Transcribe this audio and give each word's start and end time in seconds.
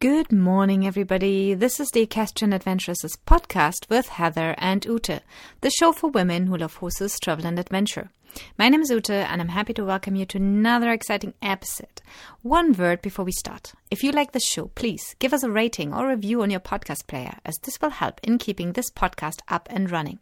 Good 0.00 0.32
morning, 0.32 0.86
everybody. 0.86 1.52
This 1.52 1.78
is 1.78 1.90
the 1.90 2.00
Equestrian 2.00 2.54
Adventuresses 2.54 3.18
podcast 3.26 3.86
with 3.90 4.08
Heather 4.08 4.54
and 4.56 4.82
Ute, 4.86 5.20
the 5.60 5.70
show 5.78 5.92
for 5.92 6.08
women 6.08 6.46
who 6.46 6.56
love 6.56 6.76
horses, 6.76 7.18
travel, 7.22 7.44
and 7.44 7.58
adventure. 7.58 8.08
My 8.56 8.70
name 8.70 8.80
is 8.80 8.88
Ute, 8.88 9.10
and 9.10 9.42
I'm 9.42 9.48
happy 9.48 9.74
to 9.74 9.84
welcome 9.84 10.16
you 10.16 10.24
to 10.24 10.38
another 10.38 10.90
exciting 10.90 11.34
episode. 11.42 12.00
One 12.40 12.72
word 12.72 13.02
before 13.02 13.26
we 13.26 13.32
start. 13.32 13.74
If 13.90 14.02
you 14.02 14.10
like 14.10 14.32
the 14.32 14.40
show, 14.40 14.68
please 14.68 15.16
give 15.18 15.34
us 15.34 15.42
a 15.42 15.50
rating 15.50 15.92
or 15.92 16.08
review 16.08 16.40
on 16.40 16.48
your 16.48 16.60
podcast 16.60 17.06
player, 17.06 17.36
as 17.44 17.58
this 17.58 17.78
will 17.82 17.90
help 17.90 18.20
in 18.22 18.38
keeping 18.38 18.72
this 18.72 18.90
podcast 18.90 19.40
up 19.48 19.68
and 19.70 19.90
running. 19.90 20.20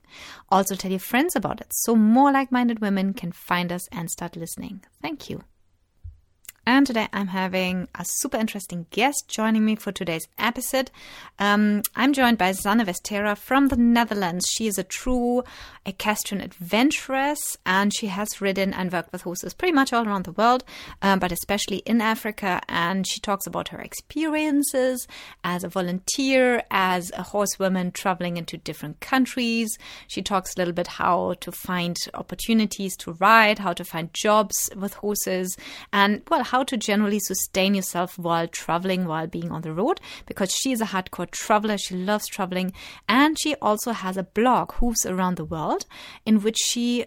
Also, 0.51 0.75
tell 0.75 0.91
your 0.91 0.99
friends 0.99 1.37
about 1.37 1.61
it 1.61 1.69
so 1.71 1.95
more 1.95 2.33
like 2.33 2.51
minded 2.51 2.81
women 2.81 3.15
can 3.15 3.31
find 3.31 3.71
us 3.71 3.87
and 3.93 4.11
start 4.11 4.35
listening. 4.35 4.81
Thank 5.01 5.31
you. 5.31 5.45
And 6.69 6.87
today 6.87 7.09
I'm 7.15 7.29
having 7.29 7.89
a 7.95 8.05
super 8.05 8.37
interesting 8.37 8.85
guest 8.91 9.25
joining 9.27 9.65
me 9.65 9.75
for 9.75 9.91
today's 9.91 10.29
episode. 10.39 10.91
Um, 11.39 11.81
I'm 11.97 12.13
joined 12.13 12.37
by 12.37 12.51
Sanne 12.51 12.85
Westera 12.85 13.39
from 13.39 13.69
the 13.69 13.77
Netherlands. 13.79 14.47
She 14.47 14.67
is 14.67 14.77
a 14.77 14.85
true 14.85 15.45
equestrian 15.87 16.45
adventuress 16.45 17.57
and 17.65 17.91
she 17.95 18.09
has 18.09 18.43
ridden 18.43 18.75
and 18.75 18.93
worked 18.93 19.13
with 19.13 19.23
horses 19.23 19.55
pretty 19.55 19.73
much 19.73 19.95
all 19.95 20.07
around 20.07 20.27
the 20.27 20.33
world, 20.33 20.63
um, 21.01 21.19
but 21.19 21.33
especially 21.33 21.79
in 21.87 22.03
Africa. 22.03 22.61
And 22.69 23.09
she 23.09 23.19
talks 23.19 23.47
about 23.47 23.69
her 23.69 23.81
experiences 23.81 25.09
as 25.43 25.65
a 25.65 25.69
volunteer, 25.69 26.63
as 26.71 27.11
a 27.17 27.23
horsewoman 27.23 27.93
traveling 27.93 28.37
into 28.37 28.59
different 28.59 29.01
countries. 29.01 29.71
She 30.07 30.21
talks 30.21 30.55
a 30.55 30.59
little 30.59 30.75
bit 30.75 30.87
how 30.87 31.33
to 31.41 31.51
find 31.51 31.97
opportunities 32.13 32.95
to 32.99 33.13
ride, 33.13 33.59
how 33.59 33.73
to 33.73 33.85
find 33.85 34.13
jobs 34.13 34.69
with 34.77 34.93
horses, 34.93 35.57
and 35.95 36.21
well, 36.29 36.45
how 36.45 36.58
how 36.59 36.65
to 36.65 36.77
generally 36.77 37.21
sustain 37.21 37.73
yourself 37.75 38.19
while 38.19 38.49
traveling, 38.49 39.07
while 39.07 39.29
being 39.29 39.53
on 39.53 39.63
the 39.63 39.73
road, 39.73 40.01
because 40.27 40.51
she 40.51 40.73
is 40.73 40.81
a 40.81 40.87
hardcore 40.87 41.31
traveler. 41.31 41.79
She 41.79 41.95
loves 41.95 42.27
traveling. 42.27 42.73
And 43.09 43.39
she 43.39 43.55
also 43.57 43.93
has 43.93 44.17
a 44.17 44.25
blog, 44.25 44.73
Hooves 44.73 45.07
Around 45.07 45.37
the 45.37 45.45
World, 45.45 45.87
in 46.27 46.43
which 46.43 46.59
she 46.59 47.07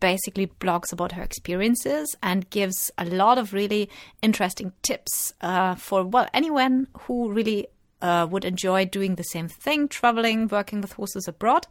basically 0.00 0.48
blogs 0.48 0.92
about 0.92 1.12
her 1.12 1.22
experiences 1.22 2.14
and 2.22 2.50
gives 2.50 2.90
a 2.98 3.06
lot 3.06 3.38
of 3.38 3.54
really 3.54 3.88
interesting 4.20 4.72
tips 4.82 5.32
uh, 5.40 5.74
for, 5.76 6.04
well, 6.04 6.28
anyone 6.34 6.88
who 7.04 7.32
really 7.32 7.68
uh, 8.02 8.26
would 8.30 8.44
enjoy 8.44 8.84
doing 8.84 9.14
the 9.14 9.24
same 9.24 9.48
thing, 9.48 9.88
traveling, 9.88 10.46
working 10.48 10.82
with 10.82 10.92
horses 10.92 11.26
abroad. 11.26 11.66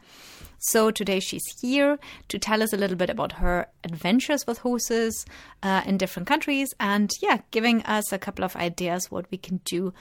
So 0.66 0.92
today 0.92 1.20
she's 1.20 1.44
here 1.60 2.00
to 2.30 2.40
tell 2.40 2.64
us 2.64 2.72
a 2.72 2.78
little 2.78 2.96
bit 2.96 3.10
about 3.10 3.34
her 3.34 3.68
adventures 3.84 4.48
with 4.48 4.60
horses 4.60 5.26
uh, 5.62 5.82
in 5.86 5.98
different 5.98 6.26
countries 6.26 6.74
and, 6.80 7.12
yeah, 7.22 7.42
giving 7.52 7.84
us 7.84 8.14
a 8.14 8.18
couple 8.18 8.46
of 8.46 8.56
ideas 8.56 9.12
what 9.12 9.30
we 9.30 9.38
can 9.38 9.60
do 9.66 9.94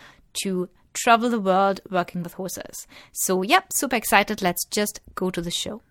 to 0.44 0.68
travel 0.92 1.30
the 1.30 1.40
world 1.40 1.80
working 1.90 2.22
with 2.22 2.34
horses. 2.34 2.86
So, 3.10 3.42
yep, 3.42 3.66
super 3.74 3.96
excited. 3.96 4.40
Let's 4.40 4.64
just 4.66 5.00
go 5.16 5.30
to 5.30 5.42
the 5.42 5.50
show. 5.50 5.82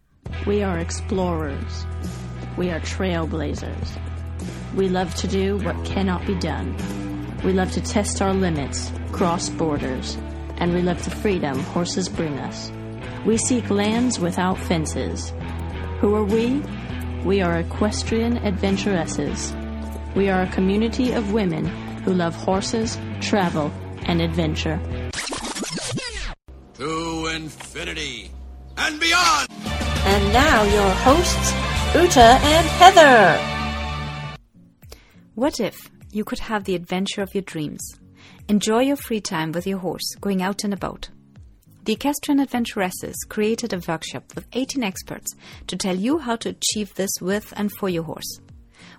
We 0.47 0.63
are 0.63 0.78
explorers. 0.78 1.85
We 2.56 2.69
are 2.69 2.80
trailblazers. 2.80 4.00
We 4.73 4.88
love 4.88 5.13
to 5.16 5.28
do 5.28 5.58
what 5.58 5.83
cannot 5.83 6.25
be 6.25 6.35
done. 6.35 6.78
We 7.44 7.52
love 7.52 7.73
to 7.73 7.81
test 7.81 8.22
our 8.22 8.33
limits, 8.33 8.89
cross 9.11 9.50
borders, 9.50 10.16
and 10.56 10.73
we 10.73 10.81
love 10.81 11.03
the 11.03 11.11
freedom 11.11 11.59
horses 11.59 12.08
bring 12.08 12.39
us. 12.39 12.72
We 13.25 13.38
seek 13.38 13.69
lands 13.69 14.19
without 14.19 14.58
fences. 14.58 15.31
Who 16.00 16.16
are 16.16 16.23
we? 16.23 16.64
We 17.23 17.41
are 17.41 17.59
equestrian 17.59 18.39
adventuresses. 18.39 19.53
We 20.16 20.30
are 20.30 20.41
a 20.41 20.47
community 20.52 21.11
of 21.11 21.31
women 21.31 21.66
who 22.03 22.13
love 22.13 22.33
horses, 22.33 22.97
travel, 23.22 23.72
and 24.08 24.22
adventure. 24.22 24.80
To 26.73 27.28
infinity 27.28 28.31
and 28.75 29.00
beyond! 29.00 29.47
And 30.03 30.33
now 30.33 30.63
your 30.63 30.89
hosts, 31.06 31.51
Ute 31.94 32.17
and 32.17 32.67
Heather. 32.67 34.38
What 35.35 35.59
if 35.59 35.91
you 36.12 36.23
could 36.23 36.40
have 36.40 36.63
the 36.63 36.73
adventure 36.73 37.22
of 37.22 37.35
your 37.35 37.44
dreams? 37.44 37.81
Enjoy 38.47 38.79
your 38.79 38.97
free 38.97 39.22
time 39.22 39.51
with 39.51 39.67
your 39.67 39.78
horse, 39.78 40.16
going 40.19 40.41
out 40.41 40.63
and 40.63 40.73
about. 40.73 41.09
The 41.84 41.94
Equestrian 41.94 42.40
Adventuresses 42.40 43.16
created 43.28 43.74
a 43.74 43.81
workshop 43.88 44.36
with 44.36 44.46
18 44.53 44.84
experts 44.84 45.34
to 45.66 45.75
tell 45.75 45.96
you 45.96 46.19
how 46.19 46.36
to 46.36 46.50
achieve 46.50 46.94
this 46.94 47.09
with 47.19 47.52
and 47.58 47.72
for 47.80 47.90
your 47.90 48.03
horse. 48.03 48.40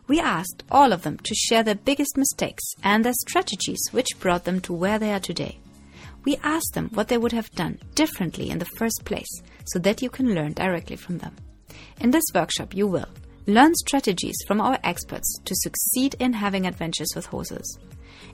We 0.08 0.18
asked 0.18 0.64
all 0.68 0.92
of 0.92 1.02
them 1.02 1.18
to 1.18 1.34
share 1.34 1.62
their 1.62 1.76
biggest 1.76 2.16
mistakes 2.16 2.64
and 2.82 3.04
their 3.04 3.12
strategies 3.12 3.80
which 3.92 4.18
brought 4.18 4.42
them 4.42 4.60
to 4.62 4.72
where 4.72 4.98
they 4.98 5.12
are 5.12 5.20
today. 5.20 5.60
We 6.24 6.38
asked 6.42 6.74
them 6.74 6.90
what 6.92 7.06
they 7.06 7.18
would 7.18 7.30
have 7.30 7.52
done 7.52 7.78
differently 7.94 8.50
in 8.50 8.58
the 8.58 8.72
first 8.76 9.04
place 9.04 9.30
so 9.66 9.78
that 9.78 10.02
you 10.02 10.10
can 10.10 10.34
learn 10.34 10.52
directly 10.52 10.96
from 10.96 11.18
them. 11.18 11.36
In 12.00 12.10
this 12.10 12.24
workshop, 12.34 12.74
you 12.74 12.88
will 12.88 13.08
learn 13.46 13.76
strategies 13.76 14.36
from 14.48 14.60
our 14.60 14.78
experts 14.82 15.38
to 15.44 15.54
succeed 15.54 16.16
in 16.18 16.32
having 16.32 16.66
adventures 16.66 17.12
with 17.14 17.26
horses, 17.26 17.78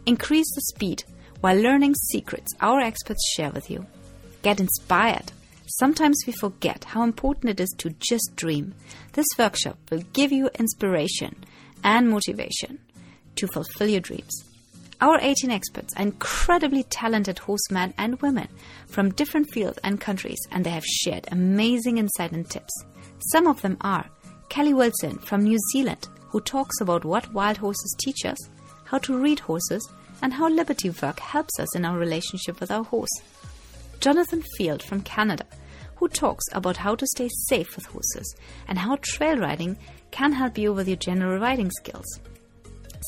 increase 0.06 0.50
the 0.54 0.62
speed 0.62 1.04
while 1.42 1.56
learning 1.56 1.94
secrets 1.94 2.50
our 2.62 2.80
experts 2.80 3.30
share 3.36 3.50
with 3.50 3.70
you 3.70 3.86
Get 4.42 4.60
inspired. 4.60 5.32
Sometimes 5.78 6.16
we 6.26 6.32
forget 6.32 6.84
how 6.84 7.02
important 7.02 7.50
it 7.50 7.60
is 7.60 7.74
to 7.78 7.90
just 7.98 8.36
dream. 8.36 8.74
This 9.12 9.26
workshop 9.38 9.78
will 9.90 10.02
give 10.12 10.32
you 10.32 10.48
inspiration 10.58 11.36
and 11.84 12.08
motivation 12.08 12.78
to 13.36 13.46
fulfill 13.48 13.88
your 13.88 14.00
dreams. 14.00 14.44
Our 15.00 15.20
18 15.20 15.50
experts 15.50 15.94
are 15.96 16.02
incredibly 16.02 16.82
talented 16.82 17.38
horsemen 17.38 17.94
and 17.96 18.20
women 18.20 18.48
from 18.88 19.12
different 19.12 19.48
fields 19.52 19.78
and 19.84 20.00
countries, 20.00 20.40
and 20.50 20.64
they 20.64 20.70
have 20.70 20.84
shared 20.84 21.28
amazing 21.30 21.98
insight 21.98 22.32
and 22.32 22.48
tips. 22.48 22.72
Some 23.30 23.46
of 23.46 23.62
them 23.62 23.76
are 23.80 24.06
Kelly 24.48 24.74
Wilson 24.74 25.18
from 25.18 25.44
New 25.44 25.58
Zealand, 25.72 26.08
who 26.28 26.40
talks 26.40 26.80
about 26.80 27.04
what 27.04 27.32
wild 27.32 27.58
horses 27.58 27.94
teach 28.00 28.24
us, 28.24 28.38
how 28.84 28.98
to 28.98 29.16
read 29.16 29.38
horses, 29.38 29.88
and 30.20 30.32
how 30.32 30.48
liberty 30.48 30.90
work 30.90 31.20
helps 31.20 31.60
us 31.60 31.76
in 31.76 31.84
our 31.84 31.96
relationship 31.96 32.58
with 32.58 32.70
our 32.70 32.82
horse. 32.82 33.10
Jonathan 34.00 34.42
Field 34.56 34.82
from 34.82 35.02
Canada, 35.02 35.44
who 35.96 36.08
talks 36.08 36.44
about 36.52 36.76
how 36.76 36.94
to 36.94 37.06
stay 37.06 37.28
safe 37.48 37.74
with 37.74 37.86
horses 37.86 38.36
and 38.68 38.78
how 38.78 38.96
trail 39.02 39.36
riding 39.36 39.76
can 40.12 40.32
help 40.32 40.56
you 40.56 40.72
with 40.72 40.86
your 40.86 40.96
general 40.96 41.38
riding 41.40 41.70
skills. 41.70 42.20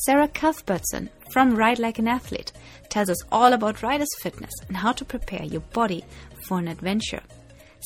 Sarah 0.05 0.27
Cuthbertson 0.27 1.09
from 1.31 1.55
Ride 1.55 1.79
Like 1.79 1.99
an 1.99 2.07
Athlete 2.07 2.51
tells 2.89 3.09
us 3.09 3.23
all 3.31 3.53
about 3.53 3.81
rider's 3.81 4.13
fitness 4.21 4.51
and 4.67 4.75
how 4.75 4.91
to 4.91 5.05
prepare 5.05 5.43
your 5.43 5.61
body 5.61 6.03
for 6.47 6.59
an 6.59 6.67
adventure. 6.67 7.21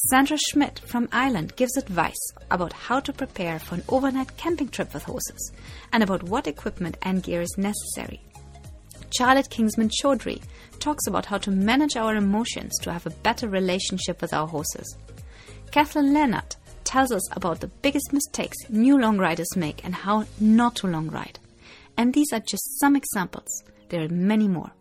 Sandra 0.10 0.38
Schmidt 0.38 0.80
from 0.80 1.08
Ireland 1.12 1.56
gives 1.56 1.78
advice 1.78 2.32
about 2.50 2.74
how 2.74 3.00
to 3.00 3.14
prepare 3.14 3.60
for 3.60 3.76
an 3.76 3.84
overnight 3.88 4.36
camping 4.36 4.70
trip 4.70 4.94
with 4.94 5.04
horses 5.04 5.52
and 5.94 6.02
about 6.04 6.24
what 6.24 6.48
equipment 6.48 6.98
and 7.04 7.24
gear 7.24 7.42
is 7.42 7.56
necessary. 7.58 8.22
Charlotte 9.12 9.50
Kingsman 9.50 9.90
Chaudhry 9.90 10.42
talks 10.80 11.08
about 11.08 11.26
how 11.26 11.38
to 11.40 11.52
manage 11.52 11.96
our 11.96 12.16
emotions 12.16 12.78
to 12.82 12.92
have 12.92 13.06
a 13.06 13.12
better 13.12 13.48
relationship 13.48 14.22
with 14.22 14.34
our 14.34 14.48
horses. 14.48 14.98
Kathleen 15.72 16.14
Leonard 16.14 16.56
tells 16.84 17.12
us 17.12 17.36
about 17.36 17.60
the 17.60 17.68
biggest 17.68 18.14
mistakes 18.14 18.58
new 18.70 18.98
long 18.98 19.18
riders 19.18 19.56
make 19.56 19.84
and 19.84 19.96
how 19.96 20.26
not 20.40 20.76
to 20.78 20.88
long 20.88 21.10
ride. 21.10 21.40
And 21.98 22.14
these 22.14 22.32
are 22.32 22.40
just 22.40 22.80
some 22.80 22.96
examples. 22.96 23.64
There 23.90 24.04
are 24.04 24.10
many 24.10 24.48
more. 24.48 24.72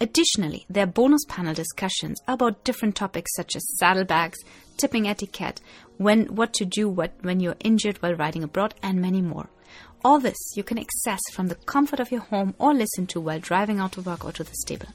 Additionally, 0.00 0.64
there 0.70 0.84
are 0.84 0.86
bonus 0.86 1.24
panel 1.28 1.54
discussions 1.54 2.20
about 2.28 2.62
different 2.62 2.94
topics 2.94 3.34
such 3.34 3.56
as 3.56 3.78
saddlebags, 3.78 4.38
tipping 4.76 5.08
etiquette, 5.08 5.60
when 5.96 6.26
what 6.26 6.52
to 6.54 6.64
do 6.64 6.88
what, 6.88 7.12
when 7.22 7.40
you're 7.40 7.56
injured 7.60 8.00
while 8.00 8.14
riding 8.14 8.44
abroad, 8.44 8.74
and 8.82 9.00
many 9.00 9.20
more. 9.20 9.48
All 10.04 10.20
this 10.20 10.36
you 10.54 10.62
can 10.62 10.78
access 10.78 11.20
from 11.32 11.48
the 11.48 11.56
comfort 11.56 11.98
of 11.98 12.12
your 12.12 12.20
home 12.20 12.54
or 12.58 12.72
listen 12.72 13.06
to 13.08 13.20
while 13.20 13.40
driving 13.40 13.80
out 13.80 13.92
to 13.92 14.00
work 14.00 14.24
or 14.24 14.30
to 14.32 14.44
the 14.44 14.54
stable. 14.54 14.86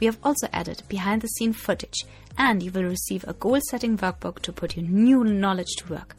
We 0.00 0.06
have 0.06 0.18
also 0.22 0.48
added 0.52 0.82
behind 0.88 1.20
the 1.20 1.28
scene 1.28 1.52
footage, 1.52 2.04
and 2.38 2.62
you 2.62 2.70
will 2.70 2.84
receive 2.84 3.24
a 3.24 3.34
goal 3.34 3.60
setting 3.68 3.98
workbook 3.98 4.40
to 4.40 4.52
put 4.52 4.76
your 4.76 4.86
new 4.86 5.24
knowledge 5.24 5.74
to 5.78 5.92
work. 5.92 6.16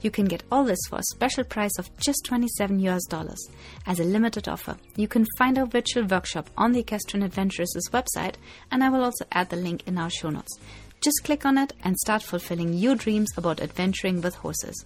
You 0.00 0.10
can 0.10 0.24
get 0.24 0.42
all 0.50 0.64
this 0.64 0.80
for 0.88 0.98
a 0.98 1.12
special 1.12 1.44
price 1.44 1.78
of 1.78 1.96
just 1.98 2.24
27 2.24 2.80
US 2.80 3.06
dollars. 3.06 3.48
As 3.86 4.00
a 4.00 4.04
limited 4.04 4.48
offer, 4.48 4.76
you 4.96 5.06
can 5.06 5.26
find 5.38 5.56
our 5.56 5.66
virtual 5.66 6.04
workshop 6.04 6.50
on 6.56 6.72
the 6.72 6.80
Equestrian 6.80 7.22
Adventurers' 7.22 7.88
website, 7.92 8.34
and 8.72 8.82
I 8.82 8.88
will 8.88 9.04
also 9.04 9.26
add 9.30 9.50
the 9.50 9.56
link 9.56 9.84
in 9.86 9.96
our 9.96 10.10
show 10.10 10.30
notes. 10.30 10.58
Just 11.00 11.22
click 11.22 11.46
on 11.46 11.56
it 11.56 11.72
and 11.84 11.96
start 11.98 12.22
fulfilling 12.22 12.74
your 12.74 12.96
dreams 12.96 13.30
about 13.36 13.60
adventuring 13.60 14.20
with 14.20 14.34
horses. 14.34 14.84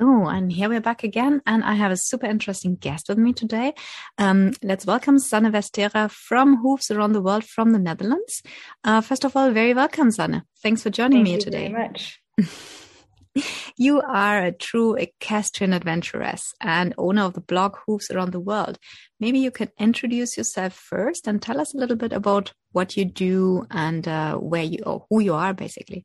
Oh, 0.00 0.26
and 0.26 0.50
here 0.50 0.68
we're 0.68 0.80
back 0.80 1.04
again, 1.04 1.42
and 1.46 1.62
I 1.62 1.74
have 1.74 1.92
a 1.92 1.96
super 1.96 2.26
interesting 2.26 2.76
guest 2.76 3.08
with 3.08 3.18
me 3.18 3.32
today. 3.32 3.74
Um, 4.18 4.52
let's 4.62 4.86
welcome 4.86 5.18
Sanne 5.18 5.52
Westera 5.52 6.10
from 6.10 6.56
Hooves 6.62 6.90
Around 6.90 7.12
the 7.12 7.22
World 7.22 7.44
from 7.44 7.72
the 7.72 7.78
Netherlands. 7.78 8.42
Uh, 8.82 9.00
first 9.00 9.24
of 9.24 9.36
all, 9.36 9.50
very 9.50 9.74
welcome, 9.74 10.10
Sanne. 10.10 10.42
Thanks 10.62 10.82
for 10.82 10.90
joining 10.90 11.24
Thank 11.24 11.36
me 11.36 11.40
today. 11.40 11.68
Very 11.70 11.88
much. 11.88 12.20
You 13.76 14.02
are 14.02 14.44
a 14.44 14.52
true 14.52 14.94
equestrian 14.94 15.72
adventuress 15.72 16.52
and 16.60 16.94
owner 16.98 17.22
of 17.22 17.32
the 17.32 17.40
blog 17.40 17.76
Hooves 17.86 18.10
Around 18.10 18.32
the 18.32 18.40
World. 18.40 18.78
Maybe 19.20 19.38
you 19.38 19.50
can 19.50 19.70
introduce 19.78 20.36
yourself 20.36 20.74
first 20.74 21.26
and 21.26 21.40
tell 21.40 21.58
us 21.58 21.74
a 21.74 21.78
little 21.78 21.96
bit 21.96 22.12
about 22.12 22.52
what 22.72 22.96
you 22.96 23.06
do 23.06 23.66
and 23.70 24.06
uh, 24.06 24.36
where 24.36 24.62
you 24.62 24.80
or 24.84 25.06
who 25.08 25.20
you 25.20 25.32
are, 25.32 25.54
basically. 25.54 26.04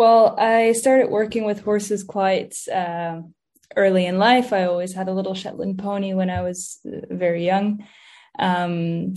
Well, 0.00 0.34
I 0.38 0.72
started 0.72 1.10
working 1.10 1.44
with 1.44 1.60
horses 1.60 2.04
quite 2.04 2.56
uh, 2.72 3.20
early 3.76 4.06
in 4.06 4.16
life. 4.16 4.50
I 4.50 4.64
always 4.64 4.94
had 4.94 5.08
a 5.08 5.12
little 5.12 5.34
Shetland 5.34 5.78
pony 5.78 6.14
when 6.14 6.30
I 6.30 6.40
was 6.40 6.78
uh, 6.86 7.14
very 7.14 7.44
young, 7.44 7.84
um, 8.38 9.12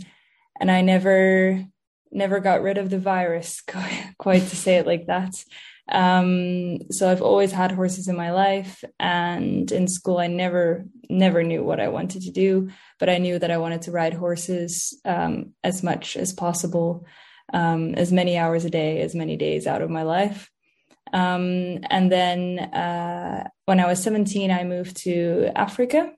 and 0.60 0.70
I 0.70 0.82
never 0.82 1.64
never 2.12 2.42
got 2.42 2.62
rid 2.62 2.78
of 2.78 2.90
the 2.90 3.00
virus. 3.00 3.64
Quite 4.18 4.46
to 4.50 4.56
say 4.58 4.76
it 4.76 4.86
like 4.86 5.06
that. 5.08 5.34
Um, 5.90 6.92
so 6.92 7.10
I've 7.10 7.22
always 7.22 7.54
had 7.54 7.72
horses 7.72 8.10
in 8.10 8.18
my 8.18 8.34
life, 8.34 8.84
and 9.00 9.72
in 9.72 9.88
school 9.88 10.18
I 10.18 10.28
never 10.28 10.86
never 11.10 11.44
knew 11.44 11.64
what 11.64 11.80
I 11.80 11.88
wanted 11.88 12.24
to 12.24 12.32
do, 12.32 12.72
but 13.00 13.10
I 13.10 13.20
knew 13.20 13.40
that 13.40 13.52
I 13.52 13.58
wanted 13.58 13.84
to 13.84 13.92
ride 13.92 14.16
horses 14.16 15.00
um, 15.06 15.54
as 15.64 15.82
much 15.82 16.18
as 16.18 16.34
possible, 16.34 17.06
um, 17.54 17.96
as 17.96 18.12
many 18.12 18.38
hours 18.38 18.66
a 18.66 18.70
day, 18.70 19.00
as 19.00 19.16
many 19.16 19.38
days 19.38 19.66
out 19.66 19.82
of 19.82 19.90
my 19.90 20.04
life. 20.04 20.50
Um, 21.14 21.80
and 21.90 22.12
then 22.12 22.60
uh, 22.60 23.48
when 23.66 23.80
I 23.80 23.88
was 23.88 24.02
17, 24.02 24.52
I 24.52 24.64
moved 24.64 24.98
to 25.04 25.52
Africa. 25.56 26.12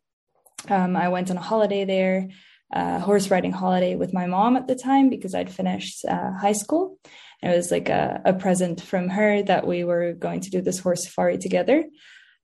Um, 0.69 0.95
I 0.95 1.09
went 1.09 1.30
on 1.30 1.38
a 1.38 1.42
holiday 1.42 1.86
there, 1.86 2.30
a 2.71 3.00
horse 3.00 3.30
riding 3.30 3.51
holiday 3.51 3.95
with 3.95 4.13
my 4.13 4.25
mom 4.25 4.56
at 4.56 4.68
the 4.68 4.75
time 4.75 5.09
because 5.09 5.36
I'd 5.36 5.51
finished 5.51 6.06
uh, 6.06 6.31
high 6.31 6.53
school. 6.53 6.97
It 7.44 7.56
was 7.56 7.69
like 7.71 7.89
a, 7.89 8.21
a 8.25 8.33
present 8.33 8.81
from 8.81 9.09
her 9.09 9.44
that 9.44 9.68
we 9.68 9.83
were 9.83 10.13
going 10.13 10.39
to 10.42 10.50
do 10.50 10.62
this 10.62 10.80
horse 10.80 11.03
safari 11.03 11.38
together. 11.38 11.83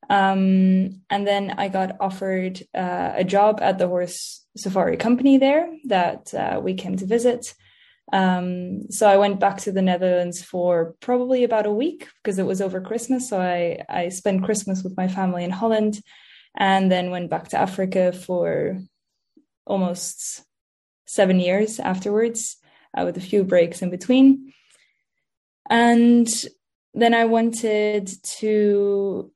Um, 0.10 1.02
and 1.10 1.26
then 1.26 1.56
I 1.58 1.70
got 1.70 1.96
offered 2.02 2.62
uh, 2.76 3.14
a 3.16 3.24
job 3.24 3.60
at 3.62 3.78
the 3.78 3.88
horse 3.88 4.46
safari 4.58 4.98
company 4.98 5.38
there 5.38 5.72
that 5.86 6.34
uh, 6.34 6.60
we 6.62 6.74
came 6.74 6.98
to 6.98 7.06
visit. 7.06 7.54
Um, 8.12 8.90
so 8.90 9.08
I 9.08 9.18
went 9.18 9.40
back 9.40 9.58
to 9.60 9.72
the 9.72 9.82
Netherlands 9.82 10.44
for 10.44 10.96
probably 11.00 11.44
about 11.44 11.66
a 11.66 11.72
week 11.72 12.08
because 12.22 12.40
it 12.40 12.46
was 12.46 12.62
over 12.62 12.82
Christmas. 12.82 13.30
So 13.30 13.40
I, 13.40 13.84
I 13.88 14.10
spent 14.10 14.44
Christmas 14.44 14.84
with 14.84 14.98
my 14.98 15.08
family 15.08 15.44
in 15.44 15.52
Holland 15.52 16.02
and 16.58 16.92
then 16.92 17.12
went 17.12 17.30
back 17.30 17.48
to 17.50 17.58
Africa 17.58 18.12
for 18.12 18.80
almost 19.66 20.44
seven 21.06 21.40
years 21.40 21.80
afterwards 21.80 22.58
uh, 22.98 23.04
with 23.06 23.18
a 23.18 23.22
few 23.22 23.44
breaks 23.44 23.82
in 23.82 23.90
between. 23.90 24.54
And 25.70 26.28
then 26.94 27.14
I 27.14 27.26
wanted 27.26 28.10
to, 28.40 29.32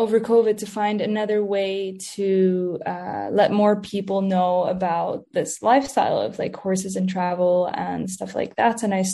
over 0.00 0.18
COVID, 0.18 0.56
to 0.58 0.66
find 0.66 1.00
another 1.00 1.44
way 1.44 1.98
to 2.14 2.78
uh, 2.86 3.28
let 3.30 3.52
more 3.52 3.76
people 3.80 4.22
know 4.22 4.64
about 4.64 5.26
this 5.32 5.62
lifestyle 5.62 6.18
of 6.20 6.38
like 6.38 6.56
horses 6.56 6.96
and 6.96 7.08
travel 7.08 7.70
and 7.74 8.08
stuff 8.08 8.34
like 8.34 8.56
that. 8.56 8.82
And 8.82 8.94
I 8.94 9.04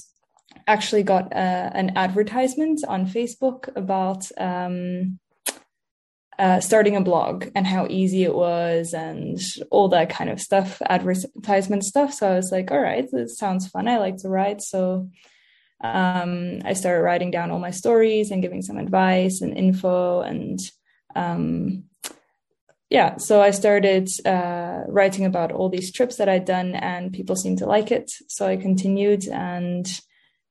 actually 0.66 1.02
got 1.02 1.24
uh, 1.32 1.70
an 1.82 1.88
advertisement 1.96 2.78
on 2.86 3.06
Facebook 3.16 3.68
about 3.76 4.22
um, 4.38 5.18
uh, 6.38 6.60
starting 6.60 6.96
a 6.96 7.00
blog 7.00 7.46
and 7.54 7.66
how 7.66 7.86
easy 7.88 8.22
it 8.22 8.34
was 8.34 8.94
and 8.94 9.40
all 9.70 9.88
that 9.88 10.10
kind 10.10 10.30
of 10.30 10.40
stuff, 10.40 10.80
advertisement 10.88 11.84
stuff. 11.84 12.12
So 12.12 12.30
I 12.30 12.36
was 12.36 12.52
like, 12.52 12.70
all 12.70 12.80
right, 12.80 13.06
this 13.10 13.38
sounds 13.38 13.68
fun. 13.68 13.88
I 13.88 13.98
like 13.98 14.18
to 14.18 14.28
write. 14.28 14.62
So 14.62 15.08
um, 15.82 16.60
I 16.64 16.72
started 16.74 17.02
writing 17.02 17.30
down 17.30 17.50
all 17.50 17.58
my 17.58 17.70
stories 17.70 18.30
and 18.30 18.42
giving 18.42 18.62
some 18.62 18.78
advice 18.78 19.40
and 19.40 19.56
info. 19.56 20.20
And 20.20 20.58
um, 21.16 21.84
yeah, 22.88 23.16
so 23.16 23.42
I 23.42 23.50
started 23.50 24.08
uh, 24.24 24.82
writing 24.86 25.24
about 25.24 25.50
all 25.50 25.68
these 25.68 25.92
trips 25.92 26.16
that 26.16 26.28
I'd 26.28 26.44
done, 26.44 26.74
and 26.74 27.12
people 27.12 27.34
seemed 27.34 27.58
to 27.58 27.66
like 27.66 27.90
it. 27.90 28.12
So 28.28 28.46
I 28.46 28.56
continued, 28.56 29.26
and 29.26 29.86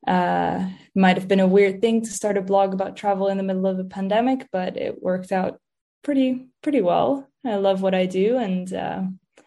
uh, 0.06 0.67
might 0.94 1.17
have 1.17 1.29
been 1.29 1.39
a 1.39 1.47
weird 1.47 1.79
thing 1.79 2.01
to 2.01 2.09
start 2.09 2.38
a 2.38 2.41
blog 2.41 2.73
about 2.73 2.97
travel 2.97 3.27
in 3.27 3.38
the 3.38 3.44
middle 3.44 3.65
of 3.67 3.79
a 3.79 3.85
pandemic, 3.85 4.47
but 4.51 4.75
it 4.75 5.01
worked 5.01 5.31
out 5.31 5.59
pretty 6.03 6.47
pretty 6.62 6.81
well. 6.81 7.27
I 7.45 7.56
love 7.56 7.81
what 7.81 7.95
I 7.95 8.06
do, 8.06 8.38
and 8.38 8.71
uh, 8.73 9.03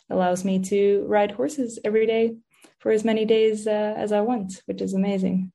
allows 0.08 0.44
me 0.44 0.60
to 0.60 1.04
ride 1.06 1.32
horses 1.32 1.78
every 1.84 2.06
day 2.06 2.36
for 2.78 2.90
as 2.90 3.04
many 3.04 3.26
days 3.26 3.66
uh, 3.66 3.94
as 3.96 4.12
I 4.12 4.22
want, 4.22 4.62
which 4.64 4.80
is 4.80 4.94
amazing. 4.94 5.52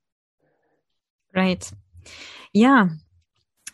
Right. 1.34 1.68
Yeah. 2.52 2.90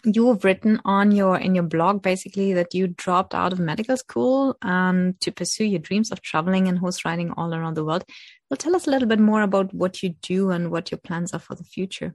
You 0.05 0.29
have 0.29 0.45
written 0.45 0.81
on 0.85 1.13
your 1.13 1.37
in 1.37 1.55
your 1.55 1.65
blog 1.65 2.03
basically 2.03 2.53
that 2.55 2.75
you 2.75 2.89
dropped 2.89 3.35
out 3.35 3.53
of 3.53 3.59
medical 3.59 3.97
school 3.97 4.57
um, 4.63 5.15
to 5.21 5.31
pursue 5.31 5.65
your 5.65 5.81
dreams 5.81 6.11
of 6.11 6.23
traveling 6.23 6.69
and 6.69 6.79
horse 6.79 7.05
riding 7.05 7.33
all 7.33 7.55
around 7.55 7.75
the 7.75 7.85
world. 7.85 8.05
Well, 8.49 8.57
tell 8.57 8.75
us 8.75 8.87
a 8.87 8.91
little 8.91 9.09
bit 9.09 9.21
more 9.21 9.43
about 9.43 9.75
what 9.75 10.03
you 10.03 10.11
do 10.23 10.51
and 10.51 10.71
what 10.71 10.91
your 10.91 10.99
plans 10.99 11.33
are 11.35 11.39
for 11.39 11.55
the 11.55 11.65
future. 11.65 12.15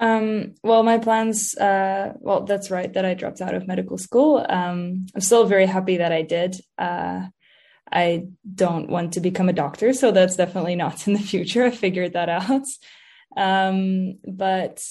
Um, 0.00 0.54
well, 0.62 0.82
my 0.82 0.96
plans, 0.96 1.54
uh, 1.58 2.14
well, 2.20 2.44
that's 2.44 2.70
right, 2.70 2.90
that 2.94 3.04
I 3.04 3.12
dropped 3.12 3.42
out 3.42 3.54
of 3.54 3.68
medical 3.68 3.98
school. 3.98 4.44
Um, 4.48 5.06
I'm 5.14 5.20
still 5.20 5.44
very 5.44 5.66
happy 5.66 5.98
that 5.98 6.10
I 6.10 6.22
did. 6.22 6.56
Uh, 6.78 7.26
I 7.92 8.24
don't 8.54 8.88
want 8.88 9.14
to 9.14 9.20
become 9.20 9.50
a 9.50 9.52
doctor, 9.52 9.92
so 9.92 10.10
that's 10.10 10.36
definitely 10.36 10.74
not 10.74 11.06
in 11.06 11.12
the 11.12 11.18
future. 11.18 11.64
I 11.64 11.70
figured 11.70 12.14
that 12.14 12.30
out. 12.30 12.66
Um, 13.36 14.18
but 14.24 14.82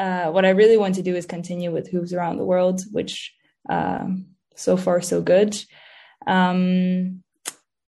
uh, 0.00 0.30
what 0.30 0.46
I 0.46 0.50
really 0.50 0.78
want 0.78 0.94
to 0.94 1.02
do 1.02 1.14
is 1.14 1.26
continue 1.26 1.70
with 1.70 1.90
Hooves 1.90 2.14
Around 2.14 2.38
the 2.38 2.44
World, 2.52 2.80
which 2.90 3.34
uh, 3.68 4.06
so 4.56 4.78
far 4.78 5.02
so 5.02 5.20
good. 5.20 5.54
Um, 6.26 7.22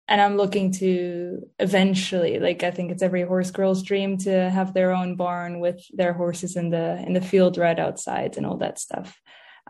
and 0.07 0.19
I'm 0.19 0.35
looking 0.35 0.71
to 0.73 1.47
eventually, 1.59 2.39
like 2.39 2.63
I 2.63 2.71
think 2.71 2.89
it's 2.89 3.03
every 3.03 3.21
horse 3.21 3.51
girl's 3.51 3.83
dream 3.83 4.17
to 4.19 4.49
have 4.49 4.73
their 4.73 4.91
own 4.91 5.17
barn 5.17 5.59
with 5.59 5.85
their 5.93 6.13
horses 6.13 6.55
in 6.55 6.71
the 6.71 6.97
in 7.05 7.13
the 7.13 7.21
field 7.21 7.59
right 7.59 7.77
outside 7.77 8.35
and 8.37 8.45
all 8.45 8.57
that 8.57 8.79
stuff. 8.79 9.15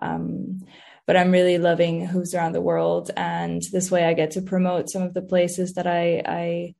Um, 0.01 0.61
but 1.05 1.17
I'm 1.17 1.31
really 1.31 1.57
loving 1.57 2.05
Hooves 2.05 2.33
Around 2.33 2.53
the 2.53 2.61
World, 2.61 3.11
and 3.17 3.61
this 3.73 3.91
way 3.91 4.05
I 4.05 4.13
get 4.13 4.31
to 4.31 4.41
promote 4.41 4.89
some 4.89 5.01
of 5.01 5.13
the 5.13 5.23
places 5.33 5.73
that 5.73 5.87
I 5.87 6.21
I 6.25 6.75